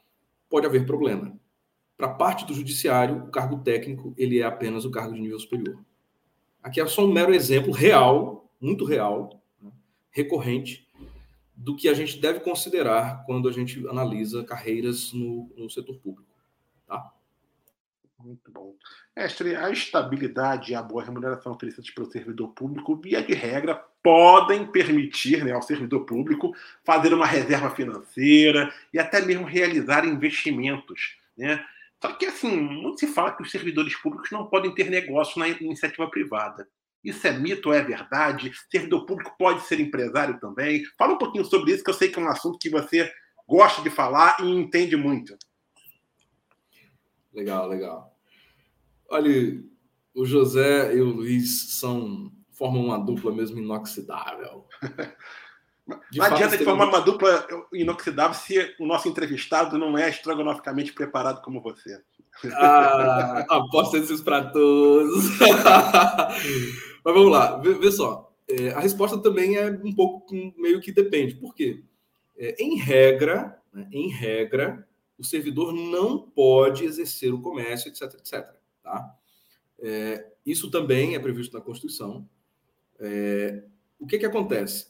Pode 0.56 0.68
haver 0.68 0.86
problema. 0.86 1.38
Para 1.97 2.14
parte 2.14 2.45
do 2.45 2.53
judiciário, 2.53 3.26
o 3.26 3.30
cargo 3.30 3.62
técnico 3.62 4.14
ele 4.18 4.39
é 4.39 4.45
apenas 4.45 4.86
o 4.86 4.89
cargo 4.89 5.14
de 5.14 5.20
nível 5.20 5.38
superior. 5.38 5.84
Aqui 6.64 6.80
é 6.80 6.88
só 6.88 7.03
um 7.03 7.12
mero 7.12 7.34
exemplo 7.34 7.74
real, 7.74 8.49
muito 8.58 8.86
real, 8.86 9.43
né, 9.62 9.70
recorrente, 10.10 10.88
do 11.53 11.76
que 11.76 11.89
a 11.89 11.93
gente 11.93 12.22
deve 12.22 12.39
considerar 12.39 13.26
quando 13.26 13.49
a 13.49 13.51
gente 13.51 13.86
analisa 13.89 14.45
carreiras 14.45 15.12
no, 15.12 15.51
no 15.58 15.70
setor 15.70 15.97
público. 15.97 16.34
Tá? 16.88 17.12
Muito 18.18 18.49
bom. 18.49 18.76
Mestre, 19.14 19.58
a 19.58 19.70
estabilidade 19.70 20.72
e 20.72 20.76
a 20.76 20.82
boa 20.82 21.03
remuneração 21.03 21.51
oferecidas 21.51 21.89
pelo 21.89 22.10
servidor 22.10 22.53
público, 22.53 22.95
via 22.95 23.22
de 23.22 23.34
regra, 23.34 23.86
podem 24.06 24.68
permitir 24.68 25.43
né, 25.43 25.51
ao 25.51 25.64
servidor 25.64 26.06
público 26.06 26.56
fazer 26.84 27.12
uma 27.12 27.26
reserva 27.26 27.72
financeira 27.72 28.72
e 28.93 28.99
até 28.99 29.20
mesmo 29.20 29.47
realizar 29.47 30.06
investimentos. 30.06 31.18
Né? 31.36 31.66
Só 31.99 32.14
que, 32.14 32.28
assim, 32.28 32.56
muito 32.56 32.99
se 32.99 33.08
fala 33.08 33.32
que 33.32 33.41
os 33.41 33.49
servidores 33.49 33.95
públicos 33.95 34.30
não 34.30 34.45
podem 34.45 34.76
ter 34.76 34.91
negócio 34.91 35.39
na 35.39 35.47
iniciativa 35.47 36.08
privada. 36.08 36.68
Isso 37.03 37.26
é 37.26 37.32
mito 37.32 37.70
ou 37.70 37.74
é 37.74 37.82
verdade? 37.82 38.51
Servidor 38.70 39.08
público 39.08 39.36
pode 39.39 39.66
ser 39.66 39.80
empresário 39.80 40.39
também? 40.39 40.86
Fala 40.99 41.16
um 41.16 41.18
pouquinho 41.18 41.43
sobre 41.43 41.72
isso, 41.72 41.84
que 41.84 41.89
eu 41.89 41.95
sei 41.95 42.10
que 42.10 42.20
é 42.20 42.22
um 42.22 42.30
assunto 42.30 42.60
que 42.60 42.70
você 42.70 43.12
gosta 43.47 43.82
de 43.82 43.89
falar 43.89 44.38
e 44.39 44.47
entende 44.47 44.95
muito. 44.95 45.36
Legal, 47.34 47.68
legal. 47.68 48.16
Olha, 49.10 49.64
o 50.14 50.26
José 50.28 50.95
e 50.95 51.01
o 51.01 51.06
Luiz 51.06 51.80
são 51.80 52.32
formam 52.56 52.86
uma 52.86 52.97
dupla 52.97 53.34
mesmo 53.34 53.60
inoxidável. 53.60 54.66
De 56.12 56.18
não 56.18 56.26
adianta 56.26 56.58
de 56.58 56.64
formar 56.64 56.88
uma 56.88 56.99
dupla 56.99 57.45
inoxidável 57.72 58.34
se 58.34 58.76
o 58.80 58.88
nosso 58.88 59.08
entrevistado 59.08 59.78
não 59.78 59.95
é 59.95 60.10
estrogonoficamente 60.10 60.91
preparado 60.91 61.43
como 61.43 61.62
você. 61.62 62.01
Ah, 62.53 63.45
aposta 63.49 63.99
esses 63.99 64.20
para 64.20 64.49
todos. 64.49 65.38
Mas 67.06 67.14
vamos 67.14 67.32
lá, 67.32 67.58
vê, 67.58 67.76
vê 67.76 67.91
só. 67.91 68.34
É, 68.47 68.72
a 68.72 68.80
resposta 68.80 69.20
também 69.20 69.58
é 69.58 69.70
um 69.70 69.93
pouco 69.93 70.34
meio 70.58 70.82
que 70.82 70.91
depende. 70.91 71.36
Por 71.36 71.53
quê? 71.53 71.84
É, 72.36 72.56
em 72.64 72.78
regra, 72.78 73.62
né, 73.72 73.88
em 73.91 74.10
regra, 74.10 74.88
o 75.20 75.24
servidor 75.24 75.72
não 75.72 76.20
pode 76.20 76.84
exercer 76.84 77.32
o 77.32 77.41
comércio, 77.41 77.89
etc, 77.89 78.14
etc. 78.16 78.47
Tá? 78.84 79.16
É, 79.80 80.32
isso 80.43 80.72
também 80.72 81.16
é 81.16 81.20
previsto 81.20 81.53
na 81.56 81.64
Constituição. 81.64 82.28
É, 83.00 83.64
o 84.00 84.08
que, 84.08 84.18
que 84.18 84.26
acontece? 84.26 84.88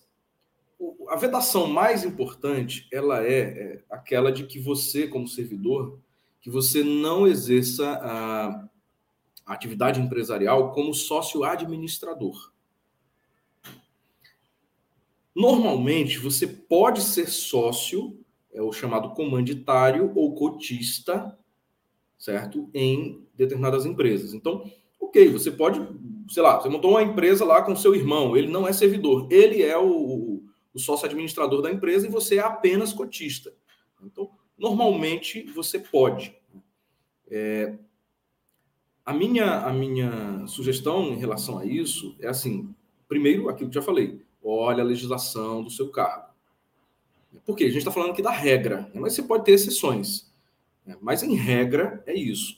O, 0.78 1.08
a 1.10 1.16
vedação 1.16 1.68
mais 1.68 2.04
importante, 2.04 2.88
ela 2.92 3.24
é, 3.26 3.40
é, 3.40 3.84
aquela 3.90 4.32
de 4.32 4.46
que 4.46 4.60
você, 4.60 5.08
como 5.08 5.28
servidor, 5.28 6.00
que 6.42 6.50
você 6.50 6.84
não 6.84 7.26
exerça 7.26 8.00
a, 8.02 8.70
atividade 9.46 10.02
empresarial 10.02 10.72
como 10.72 10.94
sócio 10.94 11.44
administrador. 11.44 12.52
Normalmente, 15.36 16.18
você 16.18 16.48
pode 16.48 17.02
ser 17.02 17.30
sócio, 17.30 18.18
é 18.52 18.62
o 18.62 18.72
chamado 18.72 19.14
comanditário 19.14 20.12
ou 20.16 20.34
cotista, 20.34 21.38
certo? 22.18 22.70
Em 22.74 23.24
determinadas 23.36 23.86
empresas. 23.86 24.34
Então, 24.34 24.72
ok, 25.00 25.30
você 25.30 25.52
pode, 25.52 25.80
sei 26.30 26.44
lá, 26.44 26.60
você 26.60 26.70
montou 26.70 26.92
uma 26.92 27.04
empresa 27.04 27.46
lá 27.46 27.62
com 27.62 27.76
seu 27.76 27.96
irmão, 27.96 28.36
ele 28.36 28.48
não 28.48 28.68
é 28.68 28.74
servidor, 28.74 29.28
ele 29.32 29.62
é 29.62 29.78
o, 29.78 30.44
o 30.74 30.80
sócio 30.80 31.06
administrador 31.06 31.62
da 31.62 31.72
empresa 31.72 32.08
e 32.08 32.12
você 32.12 32.38
é 32.38 32.40
apenas 32.40 32.94
cotista. 32.94 33.54
Então, 34.04 34.30
normalmente, 34.58 35.44
você 35.54 35.80
pode. 35.80 36.36
É, 37.30 37.74
a 39.06 39.14
minha, 39.14 39.60
a 39.60 39.72
minha 39.72 40.48
sugestão 40.48 41.14
em 41.14 41.18
relação 41.18 41.60
a 41.60 41.66
isso 41.66 42.16
é 42.20 42.28
assim: 42.28 42.74
primeiro, 43.08 43.50
aquilo 43.50 43.70
que 43.70 43.76
já 43.76 43.82
falei, 43.82 44.22
olha 44.44 44.84
a 44.84 44.86
legislação 44.86 45.64
do 45.64 45.70
seu 45.70 45.90
cargo. 45.90 46.34
Por 47.46 47.56
quê? 47.56 47.66
A 47.66 47.68
gente 47.68 47.80
está 47.80 47.92
falando 47.92 48.12
aqui 48.12 48.22
da 48.22 48.32
regra, 48.32 48.90
né? 48.94 49.00
mas 49.00 49.14
você 49.14 49.22
pode 49.22 49.46
ter 49.46 49.52
exceções. 49.52 50.32
Né? 50.86 50.98
Mas 51.02 51.22
em 51.22 51.36
regra 51.36 52.04
é 52.06 52.14
isso. 52.14 52.58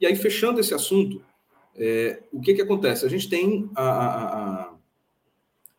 E 0.00 0.06
aí, 0.06 0.14
fechando 0.14 0.60
esse 0.60 0.74
assunto, 0.74 1.24
é, 1.78 2.22
o 2.32 2.40
que, 2.40 2.54
que 2.54 2.62
acontece? 2.62 3.06
A 3.06 3.08
gente 3.08 3.28
tem 3.28 3.70
a, 3.74 3.82
a, 3.82 4.74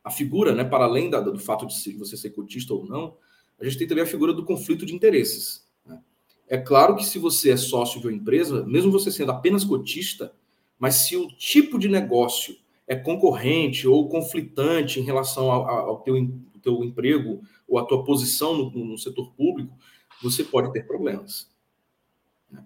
a, 0.05 0.09
figura, 0.09 0.55
né, 0.55 0.63
para 0.63 0.85
além 0.85 1.09
da, 1.09 1.19
do 1.19 1.37
fato 1.37 1.67
de 1.67 1.93
você 1.97 2.15
ser 2.15 2.29
cotista 2.29 2.73
ou 2.73 2.85
não, 2.85 3.17
a 3.59 3.65
gente 3.65 3.77
tem 3.77 3.87
também 3.87 4.03
a 4.03 4.07
figura 4.07 4.33
do 4.33 4.45
conflito 4.45 4.85
de 4.85 4.95
interesses. 4.95 5.67
Né? 5.85 5.99
É 6.47 6.57
claro 6.57 6.95
que 6.95 7.05
se 7.05 7.19
você 7.19 7.51
é 7.51 7.57
sócio 7.57 7.99
de 7.99 8.07
uma 8.07 8.15
empresa, 8.15 8.65
mesmo 8.65 8.91
você 8.91 9.11
sendo 9.11 9.31
apenas 9.31 9.65
cotista, 9.65 10.33
mas 10.79 10.95
se 10.95 11.17
o 11.17 11.27
tipo 11.27 11.77
de 11.77 11.89
negócio 11.89 12.55
é 12.87 12.95
concorrente 12.95 13.87
ou 13.87 14.07
conflitante 14.07 14.99
em 14.99 15.03
relação 15.03 15.51
ao, 15.51 15.67
ao 15.67 15.99
teu, 15.99 16.15
teu 16.63 16.83
emprego 16.83 17.41
ou 17.67 17.77
à 17.77 17.85
tua 17.85 18.03
posição 18.05 18.57
no, 18.57 18.85
no 18.85 18.97
setor 18.97 19.33
público, 19.33 19.77
você 20.23 20.43
pode 20.43 20.71
ter 20.71 20.87
problemas. 20.87 21.49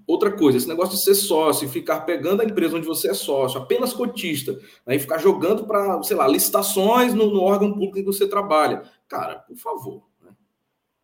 Outra 0.07 0.31
coisa, 0.31 0.57
esse 0.57 0.67
negócio 0.67 0.95
de 0.95 1.03
ser 1.03 1.15
sócio 1.15 1.65
e 1.65 1.69
ficar 1.69 2.01
pegando 2.01 2.41
a 2.41 2.45
empresa 2.45 2.77
onde 2.77 2.87
você 2.87 3.09
é 3.09 3.13
sócio, 3.13 3.59
apenas 3.59 3.93
cotista, 3.93 4.53
né, 4.85 4.95
e 4.95 4.99
ficar 4.99 5.17
jogando 5.17 5.65
para, 5.65 6.01
sei 6.03 6.15
lá, 6.15 6.27
licitações 6.27 7.13
no, 7.13 7.29
no, 7.31 7.41
órgão 7.41 7.71
público 7.71 7.95
que 7.95 8.03
você 8.03 8.27
trabalha. 8.27 8.83
Cara, 9.07 9.35
por 9.39 9.57
favor. 9.57 10.03
Né? 10.21 10.31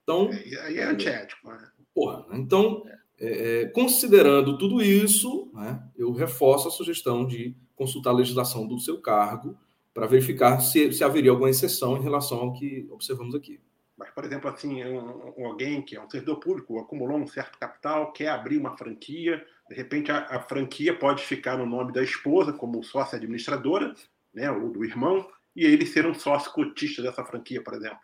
Então. 0.04 0.30
Aí 0.66 0.78
é 0.78 0.86
antiético, 0.86 1.50
né? 1.50 1.70
Porra, 1.94 2.26
então, 2.34 2.84
é, 3.20 3.62
é, 3.62 3.66
considerando 3.66 4.58
tudo 4.58 4.82
isso, 4.82 5.52
né, 5.54 5.82
eu 5.98 6.12
reforço 6.12 6.68
a 6.68 6.72
sugestão 6.72 7.26
de 7.26 7.56
consultar 7.76 8.12
a 8.12 8.18
legislação 8.18 8.66
do 8.68 8.80
seu 8.80 9.02
cargo 9.02 9.58
para 9.94 10.08
verificar 10.08 10.60
se, 10.62 10.94
se 10.94 11.04
haveria 11.04 11.32
alguma 11.32 11.50
exceção 11.50 11.98
em 11.98 12.02
relação 12.02 12.40
ao 12.40 12.54
que 12.54 12.88
observamos 12.90 13.36
aqui. 13.36 13.60
Mas, 14.00 14.10
por 14.12 14.24
exemplo, 14.24 14.50
assim, 14.50 14.82
um, 14.86 15.34
um, 15.38 15.46
alguém 15.46 15.82
que 15.82 15.98
é 15.98 16.02
um 16.02 16.10
servidor 16.10 16.40
público 16.40 16.80
acumulou 16.80 17.18
um 17.18 17.28
certo 17.28 17.60
capital, 17.60 18.14
quer 18.14 18.30
abrir 18.30 18.58
uma 18.58 18.78
franquia, 18.78 19.46
de 19.70 19.76
repente 19.76 20.10
a, 20.10 20.20
a 20.20 20.42
franquia 20.42 20.98
pode 20.98 21.22
ficar 21.22 21.58
no 21.58 21.66
nome 21.66 21.92
da 21.92 22.02
esposa 22.02 22.54
como 22.54 22.82
sócia 22.82 23.18
administradora, 23.18 23.94
né, 24.34 24.50
ou 24.50 24.72
do 24.72 24.86
irmão, 24.86 25.28
e 25.54 25.66
ele 25.66 25.86
ser 25.86 26.06
um 26.06 26.14
sócio 26.14 26.54
cotista 26.54 27.02
dessa 27.02 27.26
franquia, 27.26 27.62
por 27.62 27.74
exemplo. 27.74 28.00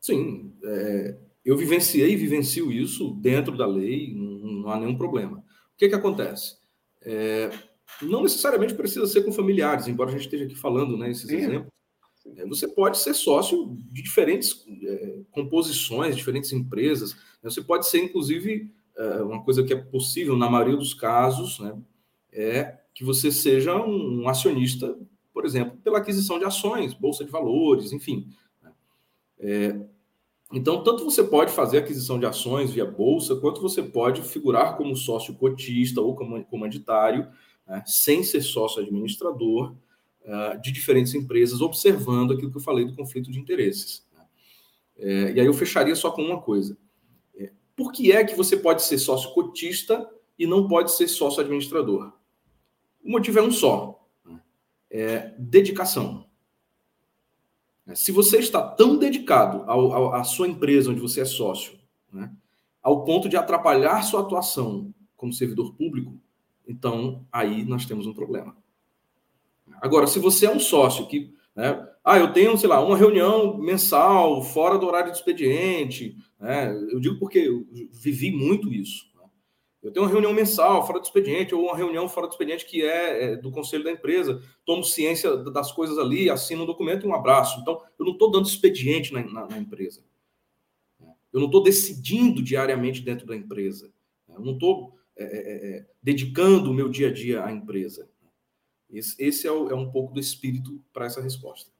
Sim, 0.00 0.56
é, 0.62 1.18
eu 1.44 1.56
vivenciei 1.56 2.12
e 2.12 2.16
vivencio 2.16 2.70
isso 2.70 3.10
dentro 3.14 3.56
da 3.56 3.66
lei, 3.66 4.14
não, 4.14 4.62
não 4.62 4.70
há 4.70 4.78
nenhum 4.78 4.96
problema. 4.96 5.38
O 5.38 5.76
que, 5.76 5.88
que 5.88 5.94
acontece? 5.94 6.56
É, 7.00 7.50
não 8.00 8.22
necessariamente 8.22 8.74
precisa 8.74 9.08
ser 9.08 9.24
com 9.24 9.32
familiares, 9.32 9.88
embora 9.88 10.10
a 10.10 10.12
gente 10.12 10.22
esteja 10.22 10.44
aqui 10.44 10.54
falando 10.54 10.96
né, 10.96 11.10
esses 11.10 11.28
Sim. 11.28 11.36
exemplos. 11.36 11.71
É, 12.36 12.46
você 12.46 12.68
pode 12.68 12.98
ser 12.98 13.14
sócio 13.14 13.76
de 13.90 14.02
diferentes 14.02 14.64
é, 14.84 15.20
composições, 15.30 16.16
diferentes 16.16 16.52
empresas. 16.52 17.14
Né? 17.42 17.50
Você 17.50 17.62
pode 17.62 17.86
ser, 17.86 17.98
inclusive, 17.98 18.70
é, 18.96 19.22
uma 19.22 19.42
coisa 19.42 19.64
que 19.64 19.72
é 19.72 19.76
possível 19.76 20.36
na 20.36 20.48
maioria 20.48 20.76
dos 20.76 20.94
casos, 20.94 21.58
né, 21.58 21.76
é 22.32 22.78
que 22.94 23.04
você 23.04 23.30
seja 23.30 23.74
um, 23.76 24.28
acionista, 24.28 24.96
por 25.32 25.44
exemplo, 25.44 25.78
pela 25.82 25.98
aquisição 25.98 26.38
de 26.38 26.44
ações, 26.44 26.94
bolsa 26.94 27.24
de 27.24 27.30
valores, 27.30 27.92
enfim. 27.92 28.28
Né? 28.62 28.72
É, 29.38 29.80
então, 30.52 30.84
tanto 30.84 31.04
você 31.04 31.24
pode 31.24 31.50
fazer 31.52 31.78
aquisição 31.78 32.18
de 32.18 32.26
ações 32.26 32.70
via 32.70 32.84
bolsa, 32.84 33.36
quanto 33.36 33.60
você 33.60 33.82
pode 33.82 34.22
figurar 34.22 34.76
como 34.76 34.94
sócio 34.94 35.34
cotista 35.34 36.00
ou 36.00 36.14
comanditário, 36.44 37.26
né, 37.66 37.82
sem 37.86 38.22
ser 38.22 38.42
sócio 38.42 38.82
administrador, 38.82 39.74
uh, 40.24 40.60
de 40.60 40.72
diferentes 40.72 41.14
empresas, 41.14 41.60
observando 41.60 42.32
aquilo 42.32 42.50
que 42.50 42.56
eu 42.56 42.62
falei 42.62 42.84
do 42.84 42.94
conflito 42.94 43.30
de 43.30 43.38
interesses. 43.38 44.06
Né? 44.12 44.24
É, 44.98 45.32
e 45.32 45.40
aí 45.40 45.46
eu 45.46 45.54
fecharia 45.54 45.94
só 45.94 46.10
com 46.10 46.22
uma 46.22 46.40
coisa. 46.40 46.76
É, 47.34 47.50
por 47.76 47.92
que 47.92 48.12
é 48.12 48.24
que 48.24 48.36
você 48.36 48.56
pode 48.56 48.82
ser 48.82 48.98
sócio 48.98 49.32
cotista 49.32 50.08
e 50.38 50.46
não 50.46 50.68
pode 50.68 50.92
ser 50.92 51.08
sócio 51.08 51.40
administrador? 51.40 52.12
O 53.04 53.10
motivo 53.10 53.38
é 53.38 53.42
um 53.42 53.50
só: 53.50 54.06
né? 54.24 54.40
é 54.90 55.34
dedicação. 55.38 56.26
É, 57.86 57.94
se 57.94 58.12
você 58.12 58.38
está 58.38 58.62
tão 58.62 58.96
dedicado 58.96 59.64
ao, 59.70 59.92
ao, 59.92 60.14
à 60.14 60.24
sua 60.24 60.46
empresa 60.48 60.90
onde 60.90 61.00
você 61.00 61.22
é 61.22 61.24
sócio, 61.24 61.78
né, 62.12 62.32
ao 62.82 63.04
ponto 63.04 63.28
de 63.28 63.36
atrapalhar 63.36 64.02
sua 64.02 64.20
atuação 64.20 64.94
como 65.16 65.32
servidor 65.32 65.74
público, 65.74 66.20
então 66.66 67.26
aí 67.30 67.64
nós 67.64 67.84
temos 67.86 68.06
um 68.06 68.14
problema. 68.14 68.56
Agora, 69.80 70.06
se 70.06 70.18
você 70.18 70.46
é 70.46 70.50
um 70.50 70.60
sócio 70.60 71.06
que, 71.06 71.32
né, 71.54 71.88
ah, 72.04 72.18
eu 72.18 72.32
tenho, 72.32 72.56
sei 72.56 72.68
lá, 72.68 72.84
uma 72.84 72.96
reunião 72.96 73.56
mensal 73.58 74.42
fora 74.42 74.78
do 74.78 74.86
horário 74.86 75.10
de 75.10 75.18
expediente, 75.18 76.16
né, 76.38 76.72
eu 76.90 77.00
digo 77.00 77.18
porque 77.18 77.38
eu 77.38 77.66
vivi 77.92 78.30
muito 78.30 78.72
isso. 78.72 79.10
Né? 79.14 79.22
Eu 79.82 79.92
tenho 79.92 80.04
uma 80.04 80.10
reunião 80.12 80.32
mensal 80.32 80.86
fora 80.86 80.98
do 80.98 81.04
expediente, 81.04 81.54
ou 81.54 81.64
uma 81.64 81.76
reunião 81.76 82.08
fora 82.08 82.26
do 82.26 82.32
expediente 82.32 82.66
que 82.66 82.82
é, 82.82 83.32
é 83.32 83.36
do 83.36 83.50
conselho 83.50 83.84
da 83.84 83.92
empresa, 83.92 84.42
tomo 84.64 84.84
ciência 84.84 85.36
das 85.36 85.72
coisas 85.72 85.98
ali, 85.98 86.28
assino 86.28 86.64
um 86.64 86.66
documento 86.66 87.04
e 87.04 87.08
um 87.08 87.14
abraço. 87.14 87.60
Então, 87.60 87.80
eu 87.98 88.04
não 88.04 88.12
estou 88.12 88.30
dando 88.30 88.46
expediente 88.46 89.12
na, 89.12 89.22
na, 89.24 89.46
na 89.46 89.58
empresa. 89.58 90.02
Eu 91.32 91.40
não 91.40 91.46
estou 91.46 91.62
decidindo 91.62 92.42
diariamente 92.42 93.00
dentro 93.00 93.26
da 93.26 93.34
empresa. 93.34 93.90
Eu 94.28 94.40
não 94.40 94.52
estou 94.52 94.98
é, 95.16 95.24
é, 95.24 95.76
é, 95.76 95.86
dedicando 96.02 96.70
o 96.70 96.74
meu 96.74 96.88
dia 96.88 97.08
a 97.08 97.12
dia 97.12 97.44
à 97.44 97.52
empresa. 97.52 98.08
Esse, 98.92 99.46
é, 99.46 99.50
o, 99.50 99.70
é, 99.70 99.74
um 99.74 99.90
pouco 99.90 100.12
do 100.12 100.20
espírito 100.20 100.82
para 100.92 101.06
essa 101.06 101.22
resposta. 101.22 101.70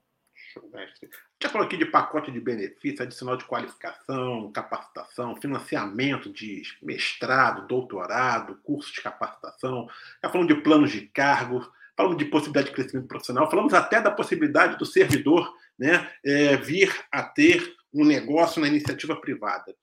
Já 1.43 1.49
falou 1.49 1.67
aqui 1.67 1.77
de 1.77 1.87
pacote 1.87 2.31
de 2.31 2.41
benefícios, 2.41 3.01
adicional 3.01 3.37
de 3.37 3.45
qualificação, 3.45 4.53
capacitação, 4.53 5.37
financiamento 5.41 6.31
de 6.31 6.63
mestrado, 6.83 7.67
doutorado, 7.67 8.59
curso 8.63 8.93
de 8.93 9.01
capacitação. 9.01 9.89
Já 10.23 10.31
falamos 10.31 10.55
de 10.55 10.61
planos 10.61 10.91
de 10.91 11.03
cargo, 11.09 11.67
falamos 11.97 12.19
de 12.19 12.27
possibilidade 12.27 12.69
de 12.69 12.75
crescimento 12.75 13.09
profissional, 13.09 13.51
falamos 13.51 13.75
até 13.75 14.01
da 14.01 14.11
possibilidade 14.11 14.79
do 14.79 14.87
servidor 14.87 15.53
né, 15.79 16.11
é, 16.25 16.57
vir 16.57 16.95
a 17.11 17.23
ter 17.23 17.75
um 17.93 18.05
negócio 18.05 18.61
na 18.61 18.69
iniciativa 18.69 19.17
privada. 19.21 19.75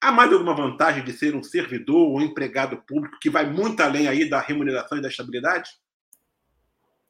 Há 0.00 0.10
mais 0.10 0.32
alguma 0.32 0.54
vantagem 0.54 1.04
de 1.04 1.12
ser 1.12 1.34
um 1.34 1.42
servidor 1.42 2.08
ou 2.08 2.20
empregado 2.20 2.76
público 2.78 3.18
que 3.20 3.30
vai 3.30 3.48
muito 3.48 3.80
além 3.80 4.08
aí 4.08 4.28
da 4.28 4.40
remuneração 4.40 4.98
e 4.98 5.02
da 5.02 5.08
estabilidade? 5.08 5.70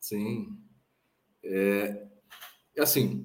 Sim. 0.02 0.48
É, 1.44 2.06
assim, 2.76 3.24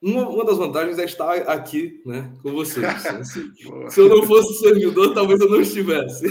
uma, 0.00 0.28
uma 0.28 0.44
das 0.44 0.58
vantagens 0.58 0.98
é 0.98 1.04
estar 1.04 1.32
aqui 1.48 2.02
né, 2.04 2.30
com 2.42 2.52
vocês. 2.52 2.84
Se, 3.26 3.50
se 3.90 4.00
eu 4.00 4.08
não 4.10 4.22
fosse 4.24 4.60
servidor, 4.60 5.14
talvez 5.14 5.40
eu 5.40 5.48
não 5.48 5.62
estivesse. 5.62 6.26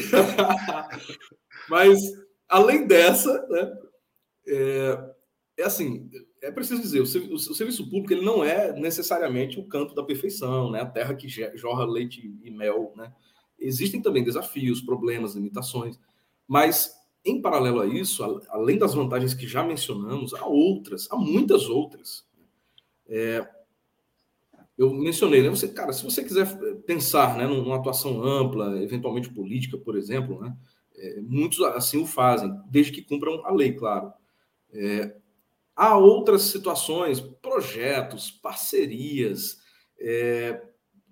Mas, 1.67 1.99
além 2.47 2.85
dessa, 2.85 3.45
né, 3.47 3.73
é, 4.47 5.13
é 5.57 5.63
assim, 5.63 6.07
é 6.39 6.51
preciso 6.51 6.79
dizer, 6.79 7.01
o, 7.01 7.37
serviço 7.37 7.89
público 7.89 8.13
ele 8.13 8.23
não 8.23 8.43
é 8.43 8.79
necessariamente 8.79 9.59
o 9.59 9.67
campo 9.67 9.95
da 9.95 10.03
perfeição, 10.03 10.69
né, 10.69 10.81
a 10.81 10.85
terra 10.85 11.15
que 11.15 11.27
jorra 11.57 11.83
leite 11.83 12.31
e 12.43 12.51
mel. 12.51 12.93
Né? 12.95 13.11
Existem 13.57 14.03
também 14.03 14.23
desafios, 14.23 14.81
problemas, 14.81 15.33
limitações, 15.33 15.99
mas 16.47 16.93
em 17.25 17.41
paralelo 17.41 17.79
a 17.79 17.87
isso, 17.87 18.41
além 18.49 18.77
das 18.77 18.93
vantagens 18.93 19.33
que 19.33 19.47
já 19.47 19.63
mencionamos, 19.63 20.33
há 20.33 20.45
outras, 20.45 21.07
há 21.09 21.15
muitas 21.15 21.69
outras. 21.69 22.25
É, 23.07 23.47
eu 24.77 24.93
mencionei, 24.93 25.41
né? 25.41 25.49
Você, 25.49 25.67
cara, 25.67 25.93
se 25.93 26.03
você 26.03 26.23
quiser 26.23 26.47
pensar 26.85 27.37
né, 27.37 27.47
numa 27.47 27.77
atuação 27.77 28.23
ampla, 28.23 28.81
eventualmente 28.81 29.29
política, 29.29 29.77
por 29.77 29.95
exemplo, 29.95 30.41
né, 30.41 30.55
é, 30.95 31.21
muitos 31.21 31.61
assim 31.61 31.97
o 31.97 32.05
fazem, 32.05 32.53
desde 32.69 32.91
que 32.91 33.01
cumpram 33.01 33.45
a 33.45 33.51
lei, 33.51 33.73
claro. 33.73 34.11
É, 34.71 35.15
há 35.75 35.97
outras 35.97 36.43
situações, 36.43 37.19
projetos, 37.19 38.31
parcerias, 38.31 39.59
é, 39.99 40.61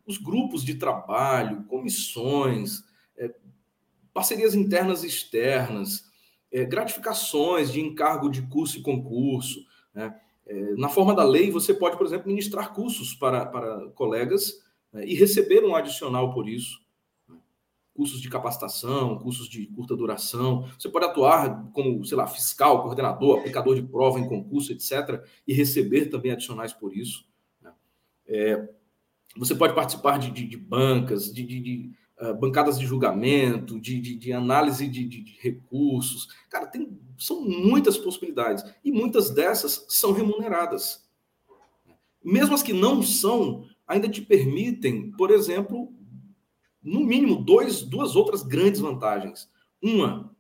os 0.06 0.18
grupos 0.18 0.64
de 0.66 0.76
trabalho, 0.76 1.64
comissões, 1.66 2.84
parcerias 4.14 4.54
internas 4.54 5.04
e 5.04 5.08
externas, 5.08 6.10
é, 6.52 6.66
gratificações 6.66 7.72
de 7.72 7.80
encargo 7.80 8.30
de 8.30 8.42
curso 8.44 8.78
e 8.78 8.82
concurso. 8.82 9.66
Né? 9.94 10.14
É, 10.46 10.76
na 10.76 10.90
forma 10.90 11.16
da 11.16 11.24
lei, 11.24 11.50
você 11.50 11.74
pode, 11.74 11.98
por 11.98 12.06
exemplo, 12.06 12.28
ministrar 12.28 12.74
cursos 12.74 13.14
para, 13.14 13.46
para 13.46 13.90
colegas 13.92 14.62
né? 14.92 15.06
e 15.06 15.16
receber 15.16 15.64
um 15.64 15.76
adicional 15.76 16.34
por 16.34 16.50
isso. 16.50 16.82
Né? 17.28 17.38
Cursos 17.94 18.22
de 18.22 18.30
capacitação, 18.30 19.18
cursos 19.20 19.48
de 19.48 19.66
curta 19.68 19.96
duração. 19.96 20.70
Você 20.78 20.90
pode 20.90 21.06
atuar 21.06 21.72
como, 21.72 22.04
sei 22.04 22.18
lá, 22.18 22.28
fiscal, 22.28 22.84
coordenador, 22.84 23.40
aplicador 23.40 23.76
de 23.76 23.84
prova 23.84 24.20
em 24.20 24.28
concurso, 24.28 24.74
etc., 24.74 25.24
e 25.48 25.54
receber 25.54 26.08
também 26.08 26.32
adicionais 26.32 26.74
por 26.74 26.96
isso. 26.96 27.26
Né? 27.62 27.72
É, 28.28 28.70
você 29.38 29.56
pode 29.56 29.74
participar 29.74 30.20
de, 30.20 30.32
de, 30.32 30.46
de 30.46 30.58
bancas, 30.58 31.34
de, 31.34 31.46
de 31.46 31.92
ah, 32.22 32.34
bancadas 32.34 32.78
de 32.78 32.86
julgamento, 32.86 33.80
de, 33.80 34.00
de, 34.00 34.16
de 34.16 34.32
análise 34.32 34.88
de, 34.88 35.04
de, 35.08 35.36
recursos. 35.40 36.28
Cara, 36.52 36.68
tem, 36.68 36.96
são 37.18 37.42
muitas 37.42 37.98
possibilidades. 37.98 38.64
E 38.86 38.92
muitas 38.92 39.32
dessas 39.32 39.88
são 39.90 40.12
remuneradas. 40.12 41.10
Mesmo 42.24 42.54
as 42.54 42.62
que 42.62 42.74
não 42.74 43.02
são, 43.02 43.66
ainda 43.88 44.08
te 44.08 44.22
permitem, 44.22 45.10
por 45.14 45.32
exemplo, 45.32 45.92
no 46.84 47.00
mínimo 47.00 47.44
dois, 47.44 47.82
duas 47.82 48.16
outras 48.16 48.44
grandes 48.44 48.80
vantagens. 48.80 49.50
Uma, 49.82 50.32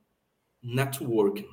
networking. 0.61 1.47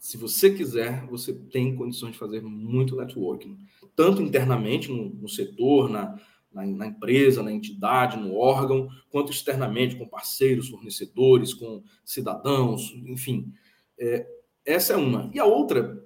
Se 0.00 0.16
você 0.16 0.52
quiser, 0.52 1.06
você 1.06 1.32
tem 1.32 1.76
condições 1.76 2.14
de 2.14 2.18
fazer 2.18 2.42
muito 2.42 2.96
networking, 2.96 3.56
tanto 3.94 4.20
internamente 4.20 4.90
no, 4.90 5.10
no 5.10 5.28
setor, 5.28 5.88
na, 5.88 6.18
na, 6.52 6.66
na, 6.66 6.86
empresa, 6.86 7.42
na 7.42 7.52
entidade, 7.52 8.16
no 8.16 8.36
órgão, 8.36 8.88
quanto 9.10 9.32
externamente 9.32 9.96
com 9.96 10.08
parceiros, 10.08 10.68
fornecedores, 10.68 11.54
com 11.54 11.82
cidadãos, 12.04 12.92
enfim. 13.06 13.52
É, 13.98 14.26
essa 14.64 14.92
é 14.92 14.96
uma. 14.96 15.30
E 15.32 15.38
a 15.38 15.44
outra, 15.44 16.04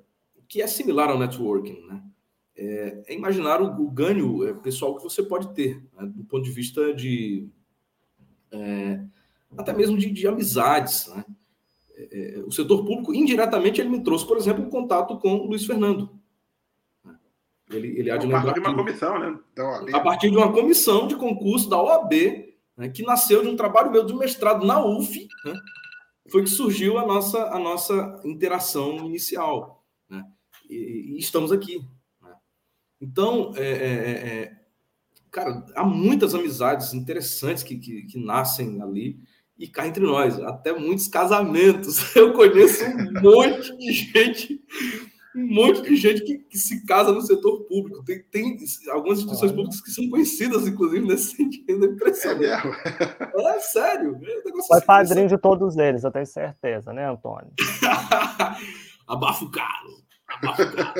que 0.49 0.63
é 0.63 0.67
similar 0.67 1.11
ao 1.11 1.19
networking, 1.19 1.87
né? 1.87 2.03
é, 2.57 3.03
é 3.09 3.15
imaginar 3.15 3.61
o, 3.61 3.83
o 3.83 3.91
ganho 3.91 4.47
é, 4.47 4.55
pessoal 4.55 4.97
que 4.97 5.03
você 5.03 5.23
pode 5.23 5.53
ter, 5.55 5.83
né? 5.97 6.07
do 6.07 6.25
ponto 6.25 6.45
de 6.45 6.51
vista 6.51 6.95
de. 6.95 7.49
É, 8.51 9.01
até 9.57 9.73
mesmo 9.73 9.97
de, 9.99 10.11
de 10.11 10.27
amizades, 10.27 11.09
né? 11.09 11.25
É, 11.95 12.39
é, 12.39 12.39
o 12.41 12.51
setor 12.51 12.85
público, 12.85 13.15
indiretamente, 13.15 13.81
ele 13.81 13.91
me 13.91 14.03
trouxe, 14.03 14.27
por 14.27 14.37
exemplo, 14.37 14.65
um 14.65 14.71
contato 14.71 15.19
com 15.19 15.35
o 15.35 15.47
Luiz 15.47 15.65
Fernando. 15.67 16.11
Ele, 17.73 17.99
ele 17.99 18.11
há 18.11 18.17
de 18.17 18.27
lembrar. 18.27 18.41
A 18.41 18.45
partir 18.45 18.61
de 18.61 18.69
uma 18.69 18.77
comissão, 18.77 19.19
né? 19.19 19.39
A 19.93 20.01
partir 20.01 20.31
de 20.31 20.37
uma 20.37 20.53
comissão 20.53 21.07
de 21.07 21.17
concurso 21.17 21.69
da 21.69 21.81
OAB, 21.81 22.13
né, 22.77 22.89
que 22.89 23.03
nasceu 23.03 23.43
de 23.43 23.49
um 23.49 23.57
trabalho 23.57 23.91
meu 23.91 24.05
de 24.05 24.15
mestrado 24.15 24.67
na 24.67 24.85
UF, 24.85 25.29
né, 25.45 25.55
foi 26.31 26.43
que 26.43 26.51
surgiu 26.51 26.99
a 26.99 27.07
nossa, 27.07 27.45
a 27.51 27.59
nossa 27.59 28.21
interação 28.25 28.97
inicial. 29.07 29.85
Né, 30.09 30.25
e, 30.69 31.15
e 31.15 31.19
estamos 31.19 31.53
aqui. 31.53 31.79
Né. 32.21 32.35
Então, 33.01 33.53
é, 33.57 33.63
é, 33.63 33.67
é, 33.67 34.43
é, 34.43 34.53
cara, 35.31 35.65
há 35.75 35.85
muitas 35.85 36.35
amizades 36.35 36.95
interessantes 36.95 37.63
que, 37.63 37.77
que, 37.77 38.03
que 38.03 38.19
nascem 38.19 38.81
ali 38.83 39.21
e 39.59 39.69
cá 39.69 39.87
entre 39.87 40.05
nós, 40.05 40.39
até 40.41 40.73
muitos 40.73 41.07
casamentos. 41.07 42.15
Eu 42.17 42.33
conheço 42.33 42.85
um 42.85 43.21
monte 43.21 43.77
de 43.77 43.93
gente, 43.93 44.61
um 45.35 45.55
monte 45.55 45.83
de 45.83 45.97
gente 45.97 46.23
que, 46.25 46.39
que 46.39 46.59
se 46.59 46.85
casa 46.85 47.13
no 47.13 47.23
setor 47.23 47.65
público. 47.65 48.05
Tem, 48.05 48.23
tem 48.25 48.57
algumas 48.91 49.19
instituições 49.19 49.53
públicas 49.53 49.81
que 49.81 49.91
são 49.91 50.09
conhecidas, 50.11 50.67
inclusive, 50.67 51.07
nesse 51.07 51.37
sentido. 51.37 51.85
É 51.85 51.89
impressionante. 51.89 52.45
É, 52.45 53.37
mesmo? 53.37 53.49
é 53.49 53.61
sério. 53.61 54.21
É 54.23 54.57
um 54.57 54.63
Foi 54.63 54.81
padrinho 54.83 55.29
de 55.29 55.39
todos 55.39 55.77
eles, 55.77 56.05
eu 56.05 56.11
tenho 56.11 56.27
certeza, 56.27 56.93
né, 56.93 57.11
Antônio? 57.11 57.53
Abafo 59.09 59.51
caro. 59.51 60.03
Abafo 60.29 60.77
caro. 60.77 60.95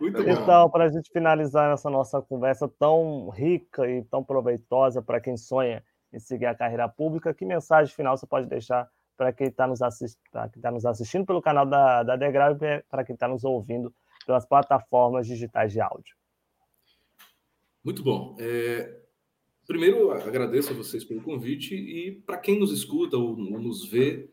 Muito 0.00 0.22
bom. 0.22 0.30
Então, 0.30 0.70
para 0.70 0.84
a 0.84 0.88
gente 0.88 1.10
finalizar 1.10 1.72
essa 1.72 1.90
nossa 1.90 2.22
conversa 2.22 2.68
tão 2.78 3.28
rica 3.30 3.88
e 3.88 4.04
tão 4.04 4.22
proveitosa 4.22 5.02
para 5.02 5.20
quem 5.20 5.36
sonha 5.36 5.82
em 6.12 6.18
seguir 6.18 6.46
a 6.46 6.54
carreira 6.54 6.88
pública, 6.88 7.34
que 7.34 7.44
mensagem 7.44 7.94
final 7.94 8.16
você 8.16 8.26
pode 8.26 8.46
deixar 8.46 8.88
para 9.18 9.32
quem 9.32 9.48
está 9.48 9.66
nos, 9.66 9.82
assist... 9.82 10.16
tá 10.32 10.70
nos 10.70 10.86
assistindo 10.86 11.26
pelo 11.26 11.42
canal 11.42 11.66
da, 11.66 12.04
da 12.04 12.16
Degrau 12.16 12.52
e 12.52 12.82
para 12.88 13.04
quem 13.04 13.14
está 13.14 13.26
nos 13.26 13.44
ouvindo 13.44 13.92
pelas 14.24 14.46
plataformas 14.46 15.26
digitais 15.26 15.72
de 15.72 15.80
áudio? 15.80 16.16
Muito 17.84 18.02
bom. 18.02 18.36
É... 18.38 19.02
Primeiro, 19.66 20.12
agradeço 20.12 20.70
a 20.72 20.76
vocês 20.76 21.04
pelo 21.04 21.20
convite 21.20 21.74
e 21.74 22.12
para 22.12 22.38
quem 22.38 22.58
nos 22.58 22.72
escuta 22.72 23.16
ou 23.16 23.36
nos 23.36 23.84
vê, 23.90 24.30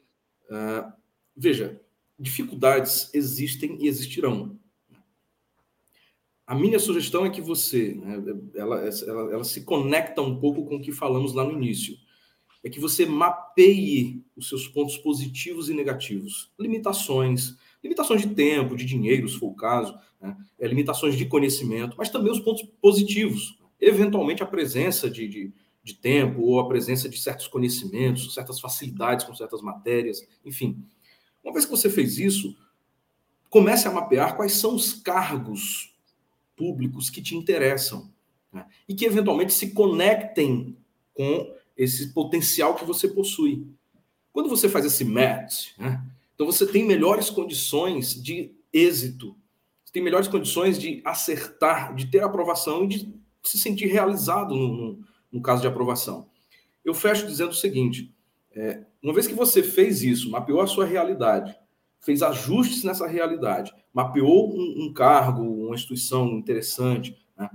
uh... 0.49 0.93
veja, 1.35 1.81
dificuldades 2.17 3.13
existem 3.13 3.77
e 3.81 3.87
existirão 3.87 4.57
a 6.47 6.53
minha 6.53 6.77
sugestão 6.77 7.25
é 7.25 7.29
que 7.31 7.41
você, 7.41 7.95
né, 7.95 8.21
ela, 8.53 8.87
ela, 9.07 9.33
ela, 9.33 9.43
se 9.43 9.65
conecta 9.65 10.21
um 10.21 10.39
pouco 10.39 10.63
com 10.65 10.75
o 10.75 10.81
que 10.81 10.91
falamos 10.91 11.33
lá 11.33 11.43
no 11.43 11.53
início. 11.53 11.97
É 12.65 12.69
que 12.69 12.79
você 12.79 13.05
mapeie 13.05 14.25
os 14.35 14.49
seus 14.49 14.67
pontos 14.67 14.97
positivos 14.97 15.69
e 15.69 15.73
negativos, 15.75 16.51
limitações, 16.59 17.55
limitações 17.83 18.23
de 18.23 18.29
tempo, 18.29 18.75
de 18.75 18.83
dinheiro, 18.83 19.29
se 19.29 19.37
for 19.37 19.51
o 19.51 19.55
caso, 19.55 19.95
né, 20.19 20.35
é, 20.57 20.67
limitações 20.67 21.15
de 21.15 21.27
conhecimento, 21.27 21.95
mas 21.95 22.09
também 22.09 22.31
os 22.31 22.39
pontos 22.39 22.67
positivos, 22.81 23.59
eventualmente 23.79 24.41
a 24.41 24.47
presença 24.47 25.07
de, 25.07 25.27
de, 25.27 25.53
de 25.83 25.93
tempo 25.93 26.41
ou 26.41 26.59
a 26.59 26.67
presença 26.67 27.07
de 27.07 27.19
certos 27.19 27.47
conhecimentos, 27.47 28.33
certas 28.33 28.59
facilidades 28.59 29.23
com 29.23 29.35
certas 29.35 29.61
matérias, 29.61 30.27
enfim. 30.43 30.83
Uma 31.43 31.53
vez 31.53 31.65
que 31.65 31.71
você 31.71 31.87
fez 31.87 32.17
isso, 32.17 32.57
comece 33.47 33.87
a 33.87 33.91
mapear 33.91 34.35
quais 34.35 34.53
são 34.53 34.73
os 34.73 34.91
cargos 34.91 35.95
públicos 36.55 37.11
que 37.11 37.21
te 37.21 37.35
interessam 37.35 38.11
né? 38.51 38.65
e 38.89 38.95
que 38.95 39.05
eventualmente 39.05 39.53
se 39.53 39.69
conectem 39.69 40.75
com 41.13 41.53
esse 41.75 42.13
potencial 42.13 42.75
que 42.75 42.85
você 42.85 43.07
possui. 43.07 43.67
Quando 44.31 44.49
você 44.49 44.67
faz 44.69 44.85
esse 44.85 45.03
match, 45.03 45.77
né? 45.77 46.03
então 46.33 46.45
você 46.45 46.65
tem 46.65 46.85
melhores 46.85 47.29
condições 47.29 48.21
de 48.21 48.51
êxito, 48.71 49.35
você 49.83 49.93
tem 49.93 50.03
melhores 50.03 50.27
condições 50.27 50.77
de 50.77 51.01
acertar, 51.05 51.95
de 51.95 52.07
ter 52.07 52.23
aprovação 52.23 52.85
e 52.85 52.87
de 52.87 53.15
se 53.43 53.57
sentir 53.57 53.87
realizado 53.87 54.55
no, 54.55 54.67
no, 54.67 54.99
no 55.31 55.41
caso 55.41 55.61
de 55.61 55.67
aprovação. 55.67 56.27
Eu 56.83 56.93
fecho 56.93 57.25
dizendo 57.25 57.51
o 57.51 57.55
seguinte: 57.55 58.13
é, 58.53 58.83
uma 59.01 59.13
vez 59.13 59.27
que 59.27 59.33
você 59.33 59.63
fez 59.63 60.01
isso, 60.01 60.29
mapeou 60.29 60.61
a 60.61 60.67
sua 60.67 60.85
realidade, 60.85 61.55
fez 61.99 62.21
ajustes 62.21 62.83
nessa 62.83 63.07
realidade, 63.07 63.73
mapeou 63.93 64.53
um, 64.53 64.85
um 64.85 64.93
cargo, 64.93 65.41
uma 65.41 65.75
instituição 65.75 66.27
interessante, 66.37 67.17
né? 67.37 67.49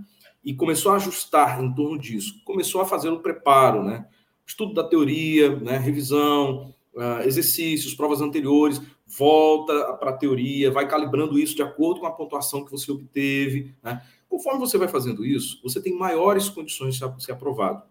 E 0.44 0.54
começou 0.54 0.92
a 0.92 0.96
ajustar 0.96 1.62
em 1.62 1.72
torno 1.74 1.98
disso. 1.98 2.42
Começou 2.44 2.80
a 2.80 2.86
fazer 2.86 3.08
o 3.10 3.20
preparo, 3.20 3.82
né? 3.82 4.06
estudo 4.46 4.74
da 4.74 4.82
teoria, 4.82 5.56
né? 5.56 5.78
revisão, 5.78 6.74
uh, 6.94 7.22
exercícios, 7.24 7.94
provas 7.94 8.20
anteriores, 8.20 8.80
volta 9.06 9.94
para 9.94 10.10
a 10.10 10.16
teoria, 10.16 10.70
vai 10.70 10.88
calibrando 10.88 11.38
isso 11.38 11.54
de 11.54 11.62
acordo 11.62 12.00
com 12.00 12.06
a 12.06 12.12
pontuação 12.12 12.64
que 12.64 12.70
você 12.70 12.90
obteve. 12.90 13.74
Né? 13.82 14.02
Conforme 14.28 14.60
você 14.60 14.76
vai 14.76 14.88
fazendo 14.88 15.24
isso, 15.24 15.60
você 15.62 15.80
tem 15.80 15.96
maiores 15.96 16.48
condições 16.48 16.94
de 16.96 17.24
ser 17.24 17.32
aprovado. 17.32 17.82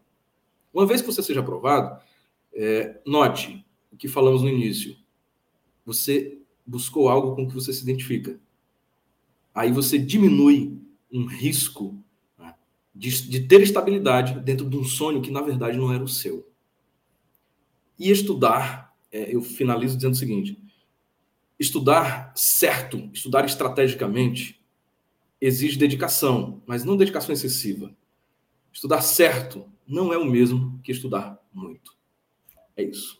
Uma 0.73 0.85
vez 0.85 1.01
que 1.01 1.07
você 1.07 1.23
seja 1.23 1.39
aprovado, 1.39 2.01
é, 2.53 2.99
note 3.05 3.65
o 3.91 3.97
que 3.97 4.07
falamos 4.07 4.41
no 4.41 4.49
início. 4.49 4.95
Você 5.85 6.39
buscou 6.65 7.09
algo 7.09 7.35
com 7.35 7.47
que 7.47 7.53
você 7.53 7.73
se 7.73 7.83
identifica. 7.83 8.39
Aí 9.53 9.71
você 9.71 9.97
diminui 9.97 10.77
um 11.11 11.25
risco 11.25 11.97
de, 12.99 13.29
de 13.29 13.39
ter 13.47 13.61
estabilidade 13.61 14.37
dentro 14.41 14.69
de 14.69 14.77
um 14.77 14.83
sonho 14.83 15.21
que, 15.21 15.31
na 15.31 15.41
verdade, 15.41 15.77
não 15.77 15.93
era 15.93 16.03
o 16.03 16.07
seu. 16.07 16.45
E 17.97 18.11
estudar, 18.11 18.93
é, 19.09 19.33
eu 19.33 19.41
finalizo 19.41 19.95
dizendo 19.95 20.13
o 20.13 20.17
seguinte: 20.17 20.61
estudar 21.57 22.33
certo, 22.35 23.09
estudar 23.13 23.45
estrategicamente, 23.45 24.61
exige 25.39 25.79
dedicação, 25.79 26.61
mas 26.67 26.83
não 26.83 26.97
dedicação 26.97 27.31
excessiva. 27.31 27.95
Estudar 28.71 29.01
certo 29.01 29.65
não 29.87 30.11
é 30.11 30.17
o 30.17 30.25
mesmo 30.25 30.77
que 30.83 30.91
estudar 30.91 31.39
muito. 31.53 31.95
É 32.75 32.83
isso. 32.83 33.17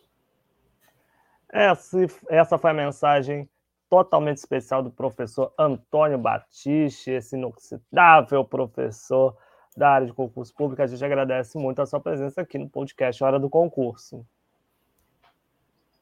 Essa, 1.52 2.06
essa 2.28 2.58
foi 2.58 2.72
a 2.72 2.74
mensagem 2.74 3.50
totalmente 3.90 4.38
especial 4.38 4.84
do 4.84 4.92
professor 4.92 5.54
Antônio 5.58 6.18
Batiste, 6.18 7.12
esse 7.12 7.38
inoxidável 7.38 8.44
professor 8.44 9.36
da 9.76 9.90
área 9.90 10.08
de 10.08 10.14
concurso 10.14 10.54
público. 10.54 10.82
A 10.82 10.88
gente 10.88 11.04
agradece 11.04 11.58
muito 11.58 11.82
a 11.82 11.86
sua 11.86 12.00
presença 12.00 12.42
aqui 12.42 12.58
no 12.58 12.70
podcast 12.70 13.24
Hora 13.24 13.40
do 13.40 13.50
Concurso. 13.50 14.26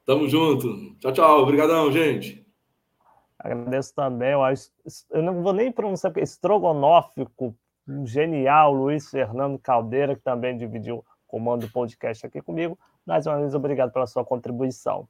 Tamo 0.06 0.28
junto. 0.28 0.96
Tchau, 1.00 1.12
tchau. 1.12 1.44
Obrigadão, 1.44 1.92
gente. 1.92 2.46
Agradeço 3.38 3.94
também. 3.94 4.32
Eu 5.12 5.22
não 5.22 5.44
vou 5.44 5.54
nem 5.54 5.72
pronunciar, 5.72 6.12
porque 6.12 6.24
estrogonófico, 6.24 7.56
genial, 8.06 8.74
Luiz 8.74 9.10
Fernando 9.10 9.60
Caldeira, 9.60 10.16
que 10.16 10.22
também 10.22 10.58
dividiu 10.58 10.98
o 10.98 11.06
comando 11.28 11.68
do 11.68 11.72
podcast 11.72 12.26
aqui 12.26 12.42
comigo. 12.42 12.78
Mais 13.06 13.28
uma 13.28 13.38
vez, 13.40 13.54
obrigado 13.54 13.92
pela 13.92 14.08
sua 14.08 14.26
contribuição. 14.26 15.08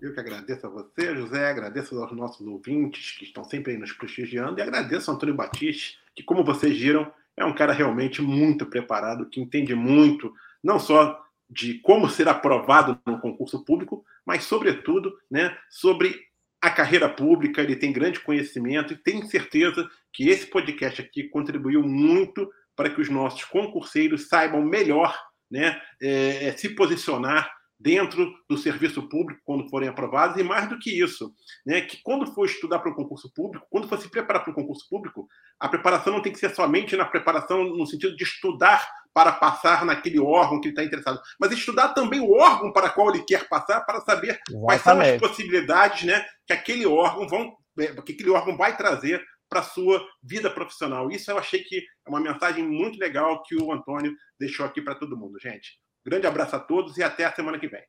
Eu 0.00 0.12
que 0.12 0.20
agradeço 0.20 0.66
a 0.66 0.70
você, 0.70 1.14
José, 1.16 1.48
agradeço 1.48 1.98
aos 1.98 2.12
nossos 2.12 2.46
ouvintes 2.46 3.16
que 3.16 3.24
estão 3.24 3.44
sempre 3.44 3.72
aí 3.72 3.78
nos 3.78 3.92
prestigiando 3.92 4.58
e 4.58 4.62
agradeço 4.62 5.10
ao 5.10 5.16
Antônio 5.16 5.34
Batiste, 5.34 5.98
que, 6.14 6.22
como 6.22 6.44
vocês 6.44 6.78
viram, 6.78 7.10
é 7.36 7.44
um 7.44 7.54
cara 7.54 7.72
realmente 7.72 8.22
muito 8.22 8.66
preparado, 8.66 9.28
que 9.28 9.40
entende 9.40 9.74
muito, 9.74 10.32
não 10.62 10.78
só 10.78 11.20
de 11.48 11.74
como 11.80 12.08
ser 12.08 12.28
aprovado 12.28 12.98
no 13.06 13.20
concurso 13.20 13.64
público, 13.64 14.04
mas, 14.24 14.44
sobretudo, 14.44 15.12
né, 15.30 15.56
sobre 15.68 16.18
a 16.60 16.70
carreira 16.70 17.08
pública. 17.08 17.60
Ele 17.60 17.76
tem 17.76 17.92
grande 17.92 18.20
conhecimento 18.20 18.92
e 18.92 18.96
tenho 18.96 19.26
certeza 19.26 19.88
que 20.12 20.28
esse 20.28 20.46
podcast 20.46 21.02
aqui 21.02 21.24
contribuiu 21.24 21.82
muito 21.82 22.50
para 22.74 22.88
que 22.88 23.00
os 23.00 23.10
nossos 23.10 23.44
concurseiros 23.44 24.28
saibam 24.28 24.62
melhor 24.62 25.16
né, 25.50 25.80
é, 26.00 26.52
se 26.56 26.70
posicionar 26.70 27.53
dentro 27.78 28.32
do 28.48 28.56
serviço 28.56 29.08
público 29.08 29.40
quando 29.44 29.68
forem 29.68 29.88
aprovados, 29.88 30.36
e 30.40 30.42
mais 30.42 30.68
do 30.68 30.78
que 30.78 30.90
isso, 30.90 31.32
né, 31.66 31.80
que 31.80 31.98
quando 32.02 32.26
for 32.32 32.46
estudar 32.46 32.78
para 32.78 32.90
o 32.90 32.94
concurso 32.94 33.32
público, 33.34 33.66
quando 33.68 33.88
for 33.88 33.98
se 33.98 34.08
preparar 34.08 34.42
para 34.42 34.52
o 34.52 34.54
concurso 34.54 34.88
público, 34.88 35.26
a 35.58 35.68
preparação 35.68 36.12
não 36.12 36.22
tem 36.22 36.32
que 36.32 36.38
ser 36.38 36.54
somente 36.54 36.96
na 36.96 37.04
preparação 37.04 37.64
no 37.64 37.86
sentido 37.86 38.16
de 38.16 38.24
estudar 38.24 38.88
para 39.12 39.32
passar 39.32 39.84
naquele 39.84 40.18
órgão 40.18 40.60
que 40.60 40.68
ele 40.68 40.72
está 40.72 40.82
interessado, 40.82 41.20
mas 41.38 41.52
estudar 41.52 41.90
também 41.90 42.20
o 42.20 42.32
órgão 42.32 42.72
para 42.72 42.90
qual 42.90 43.10
ele 43.10 43.24
quer 43.24 43.48
passar, 43.48 43.80
para 43.82 44.00
saber 44.00 44.40
Exatamente. 44.48 44.64
quais 44.64 44.82
são 44.82 45.00
as 45.00 45.18
possibilidades 45.18 46.04
né, 46.04 46.24
que 46.46 46.52
aquele 46.52 46.84
órgão 46.86 47.28
vão, 47.28 47.56
é, 47.78 47.86
que 48.02 48.12
aquele 48.12 48.30
órgão 48.30 48.56
vai 48.56 48.76
trazer 48.76 49.24
para 49.48 49.60
a 49.60 49.64
sua 49.64 50.04
vida 50.20 50.50
profissional. 50.50 51.10
Isso 51.10 51.30
eu 51.30 51.38
achei 51.38 51.62
que 51.62 51.78
é 51.78 52.10
uma 52.10 52.20
mensagem 52.20 52.64
muito 52.66 52.98
legal 52.98 53.40
que 53.42 53.54
o 53.54 53.72
Antônio 53.72 54.12
deixou 54.38 54.66
aqui 54.66 54.82
para 54.82 54.96
todo 54.96 55.16
mundo, 55.16 55.38
gente. 55.40 55.78
Grande 56.04 56.26
abraço 56.26 56.56
a 56.56 56.60
todos 56.60 56.98
e 56.98 57.02
até 57.02 57.24
a 57.24 57.32
semana 57.32 57.58
que 57.58 57.68
vem. 57.68 57.82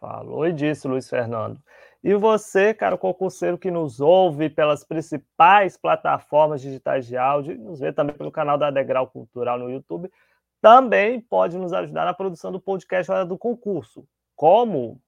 Falou 0.00 0.46
e 0.46 0.52
disse, 0.52 0.88
Luiz 0.88 1.08
Fernando. 1.08 1.62
E 2.02 2.14
você, 2.14 2.74
cara 2.74 2.98
concurseiro 2.98 3.56
que 3.56 3.70
nos 3.70 4.00
ouve 4.00 4.50
pelas 4.50 4.82
principais 4.82 5.76
plataformas 5.76 6.60
digitais 6.60 7.06
de 7.06 7.16
áudio, 7.16 7.56
nos 7.56 7.78
vê 7.78 7.92
também 7.92 8.16
pelo 8.16 8.32
canal 8.32 8.58
da 8.58 8.72
Degrau 8.72 9.06
Cultural 9.06 9.56
no 9.56 9.70
YouTube, 9.70 10.10
também 10.60 11.20
pode 11.20 11.56
nos 11.56 11.72
ajudar 11.72 12.04
na 12.04 12.12
produção 12.12 12.50
do 12.50 12.60
podcast 12.60 13.10
Hora 13.10 13.24
do 13.24 13.38
Concurso. 13.38 14.04
Como? 14.34 15.00